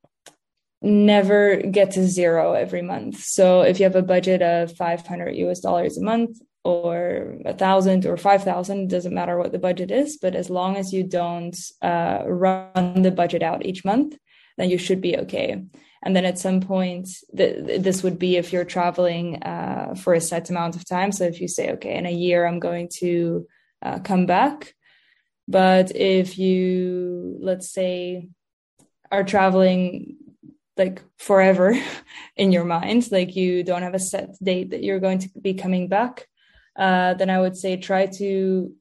never 0.83 1.57
get 1.57 1.93
to 1.93 2.07
zero 2.07 2.55
every 2.55 2.83
month. 2.83 3.23
So 3.23 3.63
if 3.63 3.79
you 3.79 3.85
have 3.85 3.97
a 3.97 4.03
budget 4.03 4.43
of 4.43 4.77
500 4.77 5.31
US 5.31 5.61
dollars 5.61 5.97
a 5.97 6.03
month 6.03 6.39
or 6.65 7.39
a 7.45 7.55
thousand 7.55 8.07
or 8.07 8.17
5,000, 8.17 8.89
doesn't 8.89 9.15
matter 9.15 9.39
what 9.39 9.53
the 9.53 9.59
budget 9.59 9.91
is, 9.91 10.19
but 10.19 10.35
as 10.35 10.51
long 10.51 10.77
as 10.77 10.93
you 10.93 11.05
don't 11.05 11.57
uh, 11.83 12.23
run 12.27 13.03
the 13.03 13.11
budget 13.11 13.43
out 13.43 13.65
each 13.65 13.85
month, 13.85 14.17
then 14.59 14.71
you 14.71 14.79
should 14.79 15.01
be 15.01 15.17
okay. 15.19 15.63
And 16.05 16.17
then 16.17 16.25
at 16.25 16.39
some 16.39 16.61
point, 16.61 17.09
th- 17.37 17.81
this 17.81 18.03
would 18.03 18.19
be 18.19 18.37
if 18.37 18.53
you're 18.53 18.65
traveling 18.65 19.43
uh, 19.43 19.95
for 19.95 20.15
a 20.15 20.21
set 20.21 20.51
amount 20.51 20.75
of 20.75 20.85
time. 20.85 21.13
So 21.13 21.25
if 21.25 21.41
you 21.41 21.47
say, 21.47 21.73
okay, 21.73 21.97
in 21.97 22.07
a 22.07 22.11
year, 22.11 22.45
I'm 22.45 22.59
going 22.59 22.91
to 22.99 23.47
uh, 23.83 24.01
come 24.01 24.27
back. 24.27 24.75
But 25.47 25.95
if 25.95 26.39
you, 26.39 27.39
let's 27.41 27.73
say, 27.73 28.29
are 29.13 29.25
traveling 29.25 30.17
like 30.77 31.03
forever 31.19 31.77
in 32.37 32.53
your 32.53 32.65
mind 32.65 33.11
like 33.13 33.37
you 33.37 33.63
don't 33.63 33.83
have 33.83 33.95
a 33.95 33.99
set 33.99 34.31
date 34.43 34.71
that 34.71 34.83
you're 34.83 35.01
going 35.01 35.19
to 35.19 35.29
be 35.41 35.55
coming 35.55 35.89
back 35.89 36.27
uh, 36.77 37.15
then 37.15 37.29
i 37.31 37.39
would 37.39 37.57
say 37.57 37.77
try 37.77 38.07
to 38.07 38.73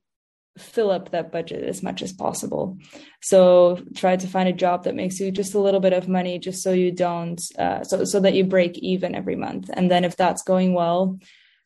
fill 0.58 0.92
up 0.92 1.12
that 1.12 1.32
budget 1.32 1.64
as 1.64 1.82
much 1.82 2.02
as 2.02 2.12
possible. 2.12 2.78
So 3.22 3.82
try 3.96 4.16
to 4.18 4.28
find 4.28 4.50
a 4.50 4.54
job 4.54 4.84
that 4.84 4.96
makes 4.96 5.20
you 5.20 5.32
just 5.32 5.54
a 5.54 5.60
little 5.60 5.80
bit 5.80 5.94
of 5.94 6.08
money 6.08 6.40
just 6.40 6.62
so 6.62 6.72
you 6.72 6.92
don't 6.92 7.42
uh, 7.58 7.84
so 7.84 8.04
so 8.04 8.20
that 8.20 8.34
you 8.34 8.44
break 8.44 8.78
even 8.80 9.16
every 9.16 9.36
month. 9.36 9.70
And 9.74 9.90
then 9.90 10.04
if 10.04 10.18
that's 10.18 10.44
going 10.44 10.74
well 10.74 11.20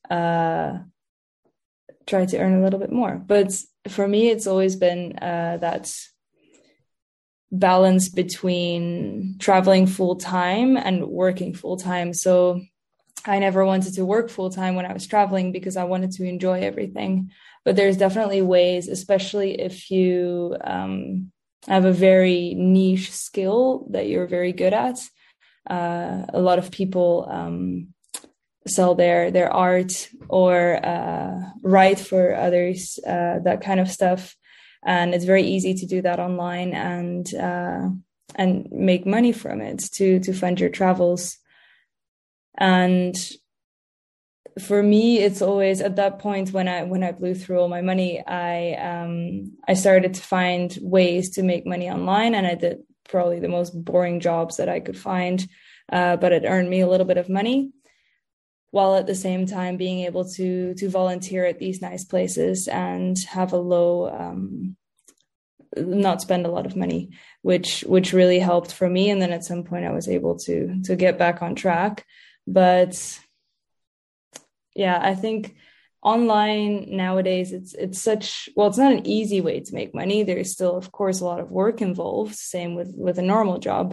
uh, 0.09 0.79
try 2.05 2.25
to 2.25 2.37
earn 2.37 2.59
a 2.59 2.63
little 2.63 2.79
bit 2.79 2.91
more. 2.91 3.15
But 3.15 3.53
for 3.87 4.07
me 4.07 4.29
it's 4.29 4.47
always 4.47 4.75
been 4.75 5.17
uh, 5.17 5.57
that 5.61 5.91
balance 7.51 8.09
between 8.09 9.37
traveling 9.39 9.87
full 9.87 10.15
time 10.15 10.77
and 10.77 11.05
working 11.07 11.53
full 11.53 11.77
time. 11.77 12.13
So 12.13 12.61
I 13.25 13.39
never 13.39 13.65
wanted 13.65 13.93
to 13.95 14.05
work 14.05 14.29
full 14.29 14.49
time 14.49 14.75
when 14.75 14.85
I 14.85 14.93
was 14.93 15.07
traveling 15.07 15.51
because 15.51 15.77
I 15.77 15.83
wanted 15.85 16.11
to 16.13 16.25
enjoy 16.25 16.61
everything. 16.61 17.31
But 17.63 17.75
there's 17.75 17.97
definitely 17.97 18.41
ways, 18.41 18.87
especially 18.87 19.59
if 19.59 19.89
you 19.89 20.55
um, 20.63 21.31
have 21.67 21.85
a 21.85 21.91
very 21.91 22.53
niche 22.55 23.11
skill 23.11 23.87
that 23.91 24.07
you're 24.07 24.27
very 24.27 24.53
good 24.53 24.73
at. 24.73 24.99
Uh, 25.67 26.25
a 26.29 26.39
lot 26.39 26.59
of 26.59 26.69
people 26.69 27.27
um, 27.29 27.87
sell 28.67 28.93
their 28.93 29.31
their 29.31 29.51
art 29.51 30.09
or 30.29 30.85
uh, 30.85 31.39
write 31.63 31.99
for 31.99 32.35
others, 32.35 32.99
uh, 33.07 33.39
that 33.43 33.61
kind 33.61 33.79
of 33.79 33.89
stuff 33.89 34.35
and 34.85 35.13
it's 35.13 35.25
very 35.25 35.43
easy 35.43 35.73
to 35.73 35.85
do 35.85 36.01
that 36.03 36.19
online 36.19 36.73
and 36.73 37.33
uh, 37.33 37.89
and 38.35 38.67
make 38.71 39.05
money 39.05 39.31
from 39.31 39.61
it 39.61 39.79
to 39.93 40.19
to 40.19 40.33
fund 40.33 40.59
your 40.59 40.69
travels. 40.69 41.37
And 42.57 43.15
for 44.59 44.81
me 44.81 45.19
it's 45.19 45.41
always 45.41 45.81
at 45.81 45.97
that 45.97 46.19
point 46.19 46.53
when 46.53 46.67
i 46.67 46.83
when 46.83 47.03
i 47.03 47.11
blew 47.11 47.35
through 47.35 47.59
all 47.59 47.67
my 47.67 47.81
money 47.81 48.25
i 48.25 48.73
um 48.75 49.51
i 49.67 49.73
started 49.73 50.13
to 50.13 50.21
find 50.21 50.77
ways 50.81 51.31
to 51.31 51.43
make 51.43 51.65
money 51.65 51.89
online 51.89 52.33
and 52.33 52.47
i 52.47 52.55
did 52.55 52.77
probably 53.09 53.39
the 53.39 53.49
most 53.49 53.71
boring 53.71 54.19
jobs 54.19 54.57
that 54.57 54.69
i 54.69 54.79
could 54.79 54.97
find 54.97 55.47
uh, 55.91 56.15
but 56.15 56.31
it 56.31 56.45
earned 56.47 56.69
me 56.69 56.79
a 56.79 56.87
little 56.87 57.05
bit 57.05 57.17
of 57.17 57.29
money 57.29 57.69
while 58.75 58.95
at 58.97 59.07
the 59.07 59.15
same 59.15 59.45
time 59.45 59.77
being 59.77 60.01
able 60.01 60.25
to 60.25 60.73
to 60.73 60.89
volunteer 60.89 61.45
at 61.45 61.59
these 61.59 61.81
nice 61.81 62.03
places 62.03 62.67
and 62.67 63.17
have 63.19 63.53
a 63.53 63.57
low 63.57 64.09
um, 64.09 64.75
not 65.77 66.21
spend 66.21 66.45
a 66.45 66.51
lot 66.51 66.65
of 66.65 66.75
money 66.75 67.11
which 67.41 67.85
which 67.87 68.11
really 68.11 68.39
helped 68.39 68.73
for 68.73 68.89
me. 68.89 69.09
And 69.09 69.21
then 69.21 69.31
at 69.31 69.45
some 69.45 69.63
point 69.63 69.85
i 69.85 69.93
was 69.93 70.09
able 70.09 70.35
to 70.39 70.81
to 70.87 70.97
get 70.97 71.17
back 71.17 71.41
on 71.41 71.55
track. 71.55 72.05
But 72.45 72.93
yeah 74.75 74.99
i 75.01 75.15
think 75.15 75.55
online 76.01 76.97
nowadays 77.03 77.53
it's 77.53 77.73
it's 77.75 78.01
such 78.01 78.49
well 78.57 78.67
it's 78.67 78.77
not 78.77 78.91
an 78.91 79.07
easy 79.07 79.39
way 79.39 79.61
to 79.61 79.73
make 79.73 79.95
money. 79.95 80.23
There's 80.23 80.51
still 80.51 80.75
of 80.75 80.91
course 80.91 81.21
a 81.21 81.25
lot 81.31 81.39
of 81.39 81.49
work 81.49 81.81
involved. 81.81 82.35
Same 82.35 82.75
with 82.75 82.91
with 82.97 83.17
a 83.19 83.29
normal 83.33 83.57
job 83.69 83.87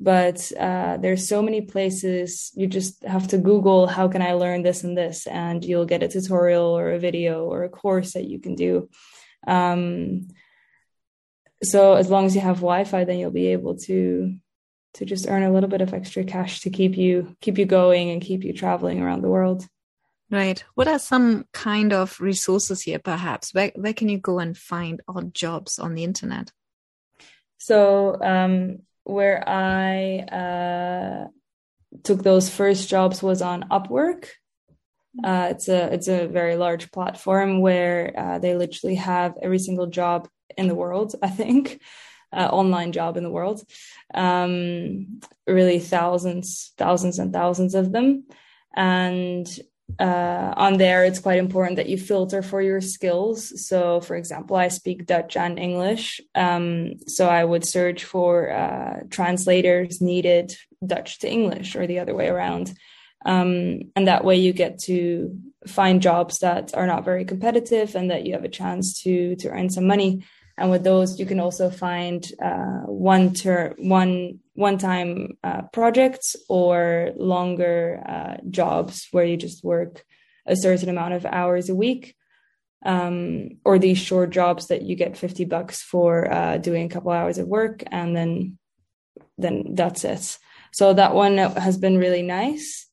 but 0.00 0.52
uh, 0.58 0.96
there's 0.96 1.28
so 1.28 1.40
many 1.40 1.60
places 1.60 2.50
you 2.54 2.66
just 2.66 3.02
have 3.04 3.28
to 3.28 3.38
google 3.38 3.86
how 3.86 4.08
can 4.08 4.22
i 4.22 4.32
learn 4.32 4.62
this 4.62 4.84
and 4.84 4.96
this 4.96 5.26
and 5.26 5.64
you'll 5.64 5.86
get 5.86 6.02
a 6.02 6.08
tutorial 6.08 6.76
or 6.76 6.92
a 6.92 6.98
video 6.98 7.44
or 7.44 7.64
a 7.64 7.68
course 7.68 8.12
that 8.12 8.24
you 8.24 8.38
can 8.38 8.54
do 8.54 8.88
um, 9.46 10.28
so 11.62 11.94
as 11.94 12.10
long 12.10 12.26
as 12.26 12.34
you 12.34 12.40
have 12.40 12.56
wi-fi 12.56 13.04
then 13.04 13.18
you'll 13.18 13.30
be 13.30 13.48
able 13.48 13.76
to 13.76 14.34
to 14.94 15.04
just 15.04 15.28
earn 15.28 15.42
a 15.42 15.52
little 15.52 15.68
bit 15.68 15.80
of 15.80 15.92
extra 15.92 16.24
cash 16.24 16.60
to 16.60 16.70
keep 16.70 16.96
you 16.96 17.36
keep 17.40 17.58
you 17.58 17.64
going 17.64 18.10
and 18.10 18.22
keep 18.22 18.44
you 18.44 18.52
traveling 18.52 19.00
around 19.00 19.22
the 19.22 19.30
world 19.30 19.66
Right. 20.30 20.64
What 20.74 20.88
are 20.88 20.98
some 20.98 21.44
kind 21.52 21.92
of 21.92 22.20
resources 22.20 22.82
here, 22.82 22.98
perhaps? 22.98 23.52
Where, 23.54 23.70
where 23.76 23.92
can 23.92 24.08
you 24.08 24.18
go 24.18 24.38
and 24.38 24.56
find 24.56 25.00
odd 25.06 25.34
jobs 25.34 25.78
on 25.78 25.94
the 25.94 26.02
internet? 26.02 26.50
So, 27.58 28.20
um, 28.20 28.80
where 29.04 29.46
I 29.48 30.18
uh, 30.20 31.28
took 32.02 32.22
those 32.22 32.50
first 32.50 32.88
jobs 32.88 33.22
was 33.22 33.42
on 33.42 33.68
Upwork. 33.70 34.28
Uh, 35.22 35.48
it's 35.50 35.68
a 35.68 35.92
it's 35.92 36.08
a 36.08 36.26
very 36.26 36.56
large 36.56 36.90
platform 36.90 37.60
where 37.60 38.12
uh, 38.16 38.38
they 38.40 38.56
literally 38.56 38.96
have 38.96 39.36
every 39.40 39.60
single 39.60 39.86
job 39.86 40.28
in 40.56 40.66
the 40.66 40.74
world. 40.74 41.14
I 41.22 41.28
think 41.28 41.80
uh, 42.32 42.46
online 42.46 42.92
job 42.92 43.16
in 43.16 43.22
the 43.22 43.30
world. 43.30 43.62
Um, 44.12 45.20
really, 45.46 45.78
thousands, 45.78 46.72
thousands, 46.76 47.18
and 47.18 47.32
thousands 47.32 47.74
of 47.74 47.92
them. 47.92 48.24
And 48.74 49.46
uh, 49.98 50.54
on 50.56 50.78
there, 50.78 51.04
it's 51.04 51.18
quite 51.18 51.38
important 51.38 51.76
that 51.76 51.88
you 51.88 51.98
filter 51.98 52.42
for 52.42 52.60
your 52.60 52.80
skills. 52.80 53.66
So, 53.68 54.00
for 54.00 54.16
example, 54.16 54.56
I 54.56 54.68
speak 54.68 55.06
Dutch 55.06 55.36
and 55.36 55.58
English. 55.58 56.20
Um, 56.34 56.94
so 57.06 57.28
I 57.28 57.44
would 57.44 57.64
search 57.64 58.04
for 58.04 58.50
uh, 58.50 59.00
translators 59.10 60.00
needed 60.00 60.56
Dutch 60.84 61.20
to 61.20 61.30
English 61.30 61.76
or 61.76 61.86
the 61.86 62.00
other 62.00 62.14
way 62.14 62.28
around. 62.28 62.74
Um, 63.24 63.92
and 63.96 64.08
that 64.08 64.24
way 64.24 64.36
you 64.36 64.52
get 64.52 64.78
to 64.80 65.38
find 65.66 66.02
jobs 66.02 66.40
that 66.40 66.74
are 66.76 66.86
not 66.86 67.04
very 67.04 67.24
competitive 67.24 67.94
and 67.94 68.10
that 68.10 68.26
you 68.26 68.34
have 68.34 68.44
a 68.44 68.48
chance 68.48 69.00
to 69.02 69.36
to 69.36 69.48
earn 69.48 69.70
some 69.70 69.86
money. 69.86 70.24
And 70.56 70.70
with 70.70 70.84
those, 70.84 71.18
you 71.18 71.26
can 71.26 71.40
also 71.40 71.68
find 71.68 72.24
uh, 72.40 72.82
one 72.86 73.34
ter- 73.34 73.74
one 73.78 74.38
one 74.54 74.78
time 74.78 75.36
uh, 75.42 75.62
projects 75.72 76.36
or 76.48 77.12
longer 77.16 78.02
uh, 78.06 78.36
jobs 78.48 79.08
where 79.10 79.24
you 79.24 79.36
just 79.36 79.64
work 79.64 80.04
a 80.46 80.54
certain 80.54 80.88
amount 80.88 81.14
of 81.14 81.26
hours 81.26 81.68
a 81.68 81.74
week. 81.74 82.14
Um, 82.86 83.60
or 83.64 83.78
these 83.78 83.96
short 83.96 84.28
jobs 84.28 84.66
that 84.66 84.82
you 84.82 84.94
get 84.94 85.16
50 85.16 85.46
bucks 85.46 85.80
for 85.80 86.30
uh, 86.30 86.58
doing 86.58 86.84
a 86.84 86.88
couple 86.90 87.12
hours 87.12 87.38
of 87.38 87.48
work 87.48 87.82
and 87.90 88.14
then 88.14 88.58
then 89.38 89.74
that's 89.74 90.04
it 90.04 90.36
so 90.70 90.92
that 90.92 91.14
one 91.14 91.38
has 91.38 91.78
been 91.78 91.96
really 91.96 92.20
nice 92.20 92.83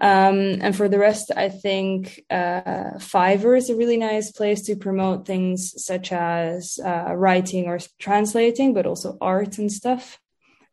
um, 0.00 0.58
and 0.60 0.76
for 0.76 0.88
the 0.88 0.98
rest, 0.98 1.32
I 1.36 1.48
think 1.48 2.22
uh, 2.30 2.98
Fiverr 2.98 3.56
is 3.56 3.68
a 3.68 3.74
really 3.74 3.96
nice 3.96 4.30
place 4.30 4.62
to 4.62 4.76
promote 4.76 5.26
things 5.26 5.74
such 5.84 6.12
as 6.12 6.78
uh, 6.84 7.14
writing 7.16 7.66
or 7.66 7.80
translating, 7.98 8.74
but 8.74 8.86
also 8.86 9.18
art 9.20 9.58
and 9.58 9.72
stuff, 9.72 10.20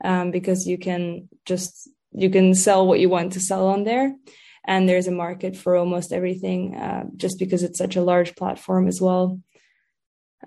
um, 0.03 0.29
because 0.29 0.67
you 0.67 0.77
can 0.77 1.27
just 1.45 1.89
you 2.11 2.29
can 2.29 2.53
sell 2.53 2.85
what 2.85 2.99
you 2.99 3.09
want 3.09 3.33
to 3.33 3.39
sell 3.39 3.67
on 3.67 3.83
there, 3.83 4.15
and 4.63 4.87
there's 4.87 5.07
a 5.07 5.11
market 5.11 5.57
for 5.57 5.75
almost 5.75 6.13
everything, 6.13 6.75
uh, 6.75 7.05
just 7.15 7.39
because 7.39 7.63
it's 7.63 7.79
such 7.79 7.95
a 7.95 8.03
large 8.03 8.35
platform 8.35 8.87
as 8.87 9.01
well. 9.01 9.41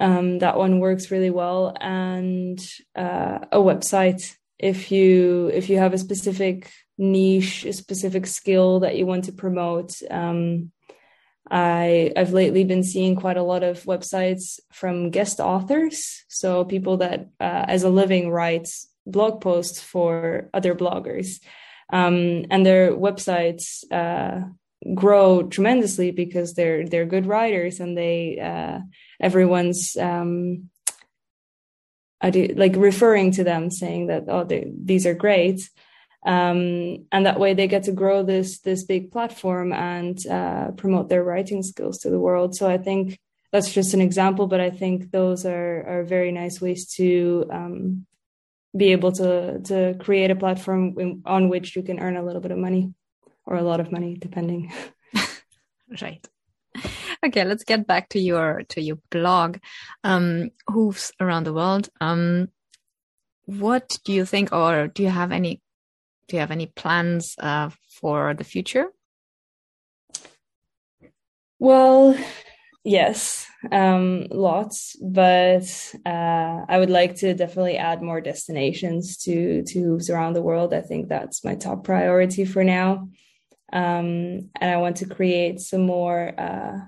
Um, 0.00 0.38
that 0.38 0.56
one 0.56 0.78
works 0.78 1.10
really 1.10 1.30
well, 1.30 1.74
and 1.80 2.60
uh, 2.94 3.40
a 3.50 3.58
website. 3.58 4.36
If 4.56 4.92
you 4.92 5.50
if 5.52 5.68
you 5.68 5.78
have 5.78 5.94
a 5.94 5.98
specific 5.98 6.70
niche, 6.98 7.66
specific 7.72 8.26
skill 8.26 8.80
that 8.80 8.96
you 8.96 9.06
want 9.06 9.24
to 9.24 9.32
promote. 9.32 10.00
Um, 10.10 10.72
I 11.50 12.12
I've 12.16 12.32
lately 12.32 12.64
been 12.64 12.82
seeing 12.82 13.16
quite 13.16 13.38
a 13.38 13.42
lot 13.42 13.62
of 13.62 13.84
websites 13.84 14.60
from 14.72 15.10
guest 15.10 15.40
authors, 15.40 16.24
so 16.28 16.64
people 16.64 16.98
that 16.98 17.28
uh, 17.40 17.64
as 17.68 17.84
a 17.84 17.88
living 17.88 18.30
writes 18.30 18.88
blog 19.06 19.40
posts 19.40 19.80
for 19.80 20.50
other 20.52 20.74
bloggers, 20.74 21.40
um, 21.90 22.44
and 22.50 22.66
their 22.66 22.92
websites 22.92 23.90
uh, 23.90 24.46
grow 24.94 25.42
tremendously 25.44 26.10
because 26.10 26.54
they're 26.54 26.86
they're 26.86 27.06
good 27.06 27.26
writers 27.26 27.80
and 27.80 27.96
they 27.96 28.38
uh, 28.38 28.80
everyone's 29.20 29.96
um, 29.96 30.68
I 32.20 32.30
do 32.30 32.48
like 32.56 32.74
referring 32.76 33.32
to 33.32 33.44
them 33.44 33.70
saying 33.70 34.08
that 34.08 34.24
oh 34.28 34.44
they, 34.44 34.70
these 34.76 35.06
are 35.06 35.14
great 35.14 35.68
um, 36.26 37.06
and 37.12 37.26
that 37.26 37.38
way 37.38 37.54
they 37.54 37.68
get 37.68 37.84
to 37.84 37.92
grow 37.92 38.22
this 38.22 38.60
this 38.60 38.84
big 38.84 39.12
platform 39.12 39.72
and 39.72 40.18
uh, 40.26 40.72
promote 40.72 41.08
their 41.08 41.22
writing 41.22 41.62
skills 41.62 41.98
to 41.98 42.10
the 42.10 42.20
world. 42.20 42.54
So 42.54 42.68
I 42.68 42.78
think 42.78 43.18
that's 43.52 43.72
just 43.72 43.94
an 43.94 44.00
example, 44.00 44.46
but 44.46 44.60
I 44.60 44.70
think 44.70 45.10
those 45.10 45.46
are 45.46 45.86
are 45.86 46.04
very 46.04 46.32
nice 46.32 46.60
ways 46.60 46.92
to 46.94 47.46
um, 47.50 48.06
be 48.76 48.92
able 48.92 49.12
to 49.12 49.60
to 49.60 49.94
create 49.98 50.30
a 50.30 50.36
platform 50.36 50.94
in, 50.98 51.22
on 51.24 51.48
which 51.48 51.76
you 51.76 51.82
can 51.82 52.00
earn 52.00 52.16
a 52.16 52.24
little 52.24 52.42
bit 52.42 52.50
of 52.52 52.58
money 52.58 52.92
or 53.46 53.56
a 53.56 53.62
lot 53.62 53.80
of 53.80 53.92
money, 53.92 54.16
depending. 54.18 54.72
right. 56.02 56.26
Okay, 57.24 57.44
let's 57.44 57.64
get 57.64 57.86
back 57.86 58.10
to 58.10 58.20
your 58.20 58.62
to 58.68 58.80
your 58.80 58.98
blog, 59.10 59.58
um, 60.04 60.50
Hooves 60.68 61.12
Around 61.20 61.44
the 61.44 61.54
World. 61.54 61.88
Um, 62.00 62.48
what 63.46 63.98
do 64.04 64.12
you 64.12 64.24
think, 64.24 64.52
or 64.52 64.88
do 64.88 65.02
you 65.02 65.08
have 65.08 65.32
any 65.32 65.62
do 66.28 66.36
you 66.36 66.40
have 66.40 66.50
any 66.50 66.66
plans 66.66 67.34
uh, 67.38 67.70
for 67.88 68.34
the 68.34 68.44
future? 68.44 68.86
Well, 71.58 72.16
yes, 72.84 73.46
um, 73.72 74.26
lots, 74.30 74.96
but 75.02 75.94
uh, 76.06 76.64
I 76.68 76.78
would 76.78 76.90
like 76.90 77.16
to 77.16 77.34
definitely 77.34 77.76
add 77.76 78.02
more 78.02 78.20
destinations 78.20 79.16
to 79.24 79.64
to 79.64 79.98
around 80.10 80.34
the 80.34 80.42
world. 80.42 80.72
I 80.72 80.82
think 80.82 81.08
that's 81.08 81.44
my 81.44 81.56
top 81.56 81.82
priority 81.82 82.44
for 82.44 82.62
now, 82.62 83.08
um, 83.72 84.50
and 84.60 84.70
I 84.70 84.76
want 84.76 84.98
to 84.98 85.06
create 85.06 85.60
some 85.60 85.82
more 85.82 86.32
uh, 86.38 86.78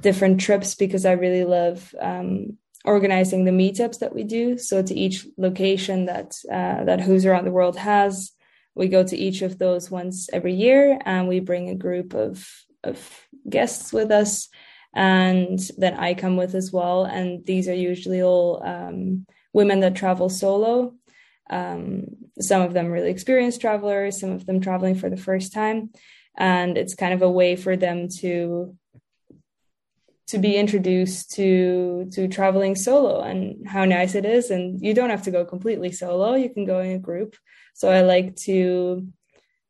different 0.00 0.40
trips 0.40 0.76
because 0.76 1.04
I 1.04 1.12
really 1.12 1.44
love 1.44 1.92
um, 2.00 2.58
organizing 2.84 3.44
the 3.44 3.50
meetups 3.50 3.98
that 4.00 4.14
we 4.14 4.22
do. 4.24 4.58
So 4.58 4.82
to 4.82 4.94
each 4.94 5.26
location 5.36 6.06
that 6.06 6.36
uh, 6.50 6.84
that 6.84 7.00
Hooves 7.00 7.26
Around 7.26 7.44
the 7.46 7.50
World 7.50 7.76
has, 7.76 8.32
we 8.74 8.88
go 8.88 9.04
to 9.04 9.16
each 9.16 9.42
of 9.42 9.58
those 9.58 9.90
once 9.90 10.28
every 10.32 10.54
year 10.54 10.98
and 11.04 11.28
we 11.28 11.40
bring 11.40 11.68
a 11.68 11.74
group 11.74 12.14
of 12.14 12.48
of 12.84 13.26
guests 13.48 13.92
with 13.92 14.10
us. 14.10 14.48
And 14.94 15.58
then 15.78 15.94
i 15.94 16.14
come 16.14 16.36
with 16.36 16.54
as 16.54 16.72
well. 16.72 17.04
And 17.04 17.46
these 17.46 17.68
are 17.68 17.74
usually 17.74 18.22
all 18.22 18.62
um, 18.64 19.26
women 19.52 19.80
that 19.80 19.94
travel 19.94 20.28
solo. 20.28 20.94
Um, 21.48 22.04
some 22.40 22.62
of 22.62 22.72
them 22.72 22.90
really 22.90 23.10
experienced 23.10 23.60
travelers 23.60 24.18
some 24.18 24.30
of 24.30 24.46
them 24.46 24.60
traveling 24.60 24.94
for 24.94 25.10
the 25.10 25.16
first 25.16 25.52
time. 25.52 25.90
And 26.36 26.78
it's 26.78 26.94
kind 26.94 27.14
of 27.14 27.22
a 27.22 27.30
way 27.30 27.56
for 27.56 27.76
them 27.76 28.08
to 28.20 28.76
to 30.28 30.38
be 30.38 30.56
introduced 30.56 31.32
to 31.32 32.08
to 32.12 32.28
traveling 32.28 32.74
solo 32.74 33.20
and 33.20 33.66
how 33.66 33.84
nice 33.84 34.14
it 34.14 34.24
is. 34.24 34.50
And 34.50 34.80
you 34.80 34.94
don't 34.94 35.10
have 35.10 35.22
to 35.24 35.30
go 35.30 35.44
completely 35.44 35.92
solo. 35.92 36.34
You 36.34 36.50
can 36.50 36.64
go 36.64 36.80
in 36.80 36.92
a 36.92 36.98
group. 36.98 37.36
So 37.74 37.90
I 37.90 38.02
like 38.02 38.36
to, 38.36 39.06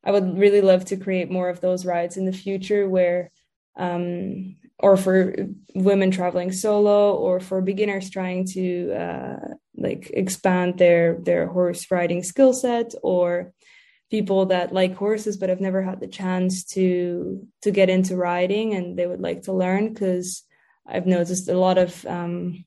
I 0.04 0.10
would 0.10 0.38
really 0.38 0.60
love 0.60 0.84
to 0.86 0.96
create 0.96 1.30
more 1.30 1.48
of 1.48 1.60
those 1.60 1.86
rides 1.86 2.16
in 2.16 2.24
the 2.24 2.32
future 2.32 2.88
where, 2.88 3.30
um, 3.76 4.56
or 4.78 4.96
for 4.96 5.34
women 5.74 6.10
traveling 6.10 6.52
solo 6.52 7.14
or 7.14 7.38
for 7.38 7.60
beginners 7.60 8.10
trying 8.10 8.44
to 8.46 8.92
uh, 8.92 9.48
like 9.76 10.10
expand 10.12 10.78
their 10.78 11.18
their 11.22 11.46
horse 11.46 11.90
riding 11.90 12.22
skill 12.22 12.52
set 12.52 12.92
or 13.02 13.52
people 14.12 14.44
that 14.44 14.74
like 14.74 14.94
horses 14.94 15.38
but 15.38 15.48
have 15.48 15.62
never 15.66 15.82
had 15.82 15.98
the 15.98 16.06
chance 16.06 16.64
to 16.64 17.48
to 17.62 17.70
get 17.70 17.88
into 17.88 18.14
riding 18.14 18.74
and 18.74 18.98
they 18.98 19.06
would 19.06 19.22
like 19.22 19.40
to 19.42 19.54
learn 19.54 19.88
because 19.88 20.44
I've 20.86 21.06
noticed 21.06 21.48
a 21.48 21.58
lot 21.58 21.78
of 21.78 22.04
um, 22.04 22.66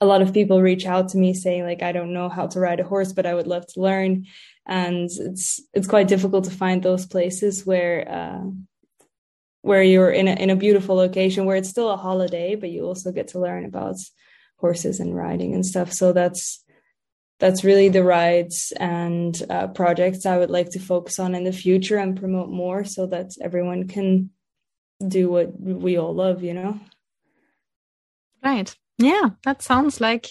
a 0.00 0.06
lot 0.06 0.22
of 0.22 0.34
people 0.34 0.60
reach 0.60 0.86
out 0.86 1.10
to 1.10 1.18
me 1.18 1.34
saying 1.34 1.62
like 1.62 1.82
I 1.82 1.92
don't 1.92 2.12
know 2.12 2.28
how 2.28 2.48
to 2.48 2.58
ride 2.58 2.80
a 2.80 2.90
horse, 2.92 3.12
but 3.12 3.26
I 3.26 3.34
would 3.34 3.46
love 3.46 3.64
to 3.68 3.80
learn. 3.80 4.26
And 4.66 5.08
it's 5.28 5.60
it's 5.72 5.86
quite 5.86 6.08
difficult 6.08 6.44
to 6.46 6.60
find 6.62 6.82
those 6.82 7.06
places 7.06 7.64
where 7.64 7.96
uh, 8.18 8.50
where 9.62 9.84
you're 9.84 10.10
in 10.10 10.26
a 10.26 10.34
in 10.44 10.50
a 10.50 10.62
beautiful 10.64 10.96
location 10.96 11.44
where 11.44 11.58
it's 11.58 11.68
still 11.68 11.90
a 11.90 12.02
holiday, 12.08 12.56
but 12.56 12.70
you 12.70 12.86
also 12.86 13.12
get 13.12 13.28
to 13.28 13.38
learn 13.46 13.64
about 13.64 13.96
horses 14.56 14.98
and 14.98 15.14
riding 15.14 15.54
and 15.54 15.64
stuff. 15.64 15.92
So 15.92 16.12
that's 16.12 16.64
that's 17.40 17.64
really 17.64 17.88
the 17.88 18.04
rides 18.04 18.72
and 18.78 19.42
uh, 19.50 19.66
projects 19.68 20.26
I 20.26 20.38
would 20.38 20.50
like 20.50 20.70
to 20.70 20.78
focus 20.78 21.18
on 21.18 21.34
in 21.34 21.44
the 21.44 21.52
future 21.52 21.96
and 21.96 22.18
promote 22.18 22.50
more, 22.50 22.84
so 22.84 23.06
that 23.06 23.32
everyone 23.40 23.88
can 23.88 24.30
do 25.06 25.30
what 25.30 25.58
we 25.58 25.96
all 25.98 26.14
love. 26.14 26.44
You 26.44 26.54
know. 26.54 26.80
Right. 28.44 28.74
Yeah, 28.98 29.30
that 29.44 29.62
sounds 29.62 30.00
like 30.00 30.28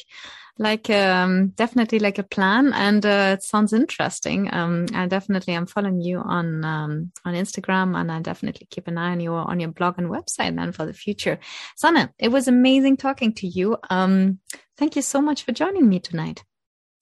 like 0.60 0.90
um, 0.90 1.48
definitely 1.56 2.00
like 2.00 2.20
a 2.20 2.24
plan, 2.24 2.74
and 2.74 3.04
uh, 3.06 3.38
it 3.38 3.44
sounds 3.44 3.74
interesting. 3.74 4.54
Um, 4.54 4.86
I 4.94 5.08
definitely 5.08 5.54
am 5.54 5.66
following 5.66 6.02
you 6.02 6.20
on 6.20 6.64
um, 6.66 7.12
on 7.26 7.34
Instagram, 7.34 8.00
and 8.00 8.12
I 8.12 8.22
definitely 8.22 8.68
keep 8.70 8.88
an 8.88 8.98
eye 8.98 9.12
on 9.12 9.22
your 9.22 9.40
on 9.50 9.60
your 9.60 9.72
blog 9.72 9.98
and 9.98 10.10
website 10.10 10.56
then 10.56 10.72
for 10.72 10.86
the 10.86 10.94
future. 10.94 11.40
Sanne 11.82 12.10
it 12.20 12.28
was 12.28 12.48
amazing 12.48 12.98
talking 12.98 13.34
to 13.36 13.48
you. 13.48 13.78
Um, 13.90 14.40
thank 14.78 14.96
you 14.96 15.02
so 15.02 15.22
much 15.22 15.44
for 15.44 15.54
joining 15.54 15.90
me 15.90 16.00
tonight. 16.00 16.44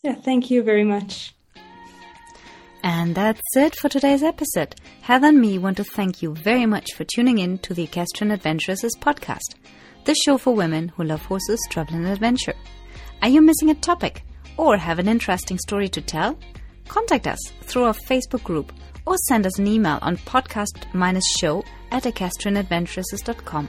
Yeah, 0.04 0.16
thank 0.16 0.50
you 0.50 0.64
very 0.64 0.84
much. 0.84 1.34
And 2.84 3.16
that's 3.16 3.42
it 3.56 3.76
for 3.76 3.90
today's 3.90 4.24
episode. 4.24 4.76
Heather 5.02 5.28
and 5.28 5.42
me 5.42 5.58
want 5.58 5.78
to 5.78 5.84
thank 5.84 6.22
you 6.22 6.36
very 6.36 6.66
much 6.66 6.94
for 6.94 7.04
tuning 7.04 7.40
in 7.40 7.58
to 7.60 7.74
the 7.74 7.84
Equestrian 7.84 8.32
Adventuresses 8.32 8.96
podcast 9.02 9.56
the 10.08 10.16
show 10.16 10.38
for 10.38 10.56
women 10.56 10.88
who 10.88 11.04
love 11.04 11.22
horses, 11.26 11.60
travel, 11.70 11.96
and 11.96 12.08
adventure. 12.08 12.54
Are 13.22 13.28
you 13.28 13.42
missing 13.42 13.70
a 13.70 13.76
topic 13.76 14.24
or 14.56 14.78
have 14.78 15.00
an 15.00 15.10
interesting 15.10 15.58
story 15.58 15.90
to 15.90 16.02
tell? 16.02 16.40
Contact 16.88 17.28
us 17.28 17.40
through 17.64 17.84
our 17.84 17.94
Facebook 17.94 18.42
group 18.42 18.72
or 19.06 19.18
send 19.28 19.46
us 19.46 19.60
an 19.60 19.68
email 19.68 20.00
on 20.02 20.16
podcast-show 20.16 21.62
at 21.92 22.04
equestrianadventuresses.com. 22.04 23.68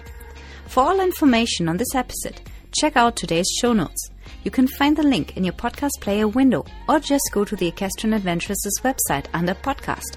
For 0.68 0.84
all 0.84 1.00
information 1.00 1.68
on 1.68 1.76
this 1.76 1.92
episode, 1.96 2.40
check 2.72 2.96
out 2.96 3.16
today's 3.16 3.48
show 3.60 3.72
notes. 3.72 4.10
You 4.44 4.50
can 4.50 4.66
find 4.66 4.96
the 4.96 5.02
link 5.02 5.36
in 5.36 5.44
your 5.44 5.52
podcast 5.54 6.00
player 6.00 6.28
window 6.28 6.64
or 6.88 7.00
just 7.00 7.30
go 7.32 7.44
to 7.44 7.56
the 7.56 7.68
Equestrian 7.68 8.14
Adventuresses 8.14 8.80
website 8.82 9.26
under 9.32 9.54
podcast. 9.54 10.16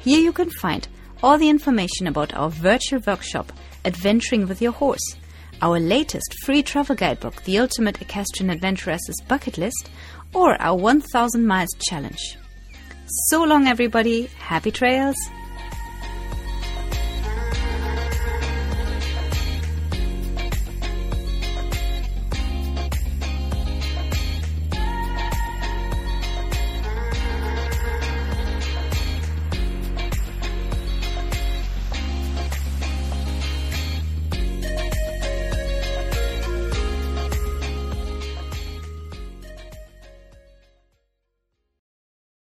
Here 0.00 0.20
you 0.20 0.32
can 0.32 0.50
find 0.50 0.86
all 1.22 1.38
the 1.38 1.48
information 1.48 2.06
about 2.06 2.34
our 2.34 2.50
virtual 2.50 3.00
workshop, 3.06 3.52
Adventuring 3.84 4.46
with 4.46 4.60
Your 4.60 4.72
Horse, 4.72 5.16
our 5.62 5.78
latest 5.78 6.34
free 6.44 6.62
travel 6.62 6.94
guidebook, 6.94 7.42
The 7.44 7.58
Ultimate 7.58 8.02
Equestrian 8.02 8.50
Adventuress's 8.50 9.20
Bucket 9.26 9.56
List, 9.56 9.90
or 10.34 10.60
our 10.60 10.76
1000 10.76 11.46
Miles 11.46 11.70
Challenge. 11.78 12.36
So 13.28 13.44
long, 13.44 13.66
everybody. 13.66 14.26
Happy 14.38 14.70
trails. 14.70 15.16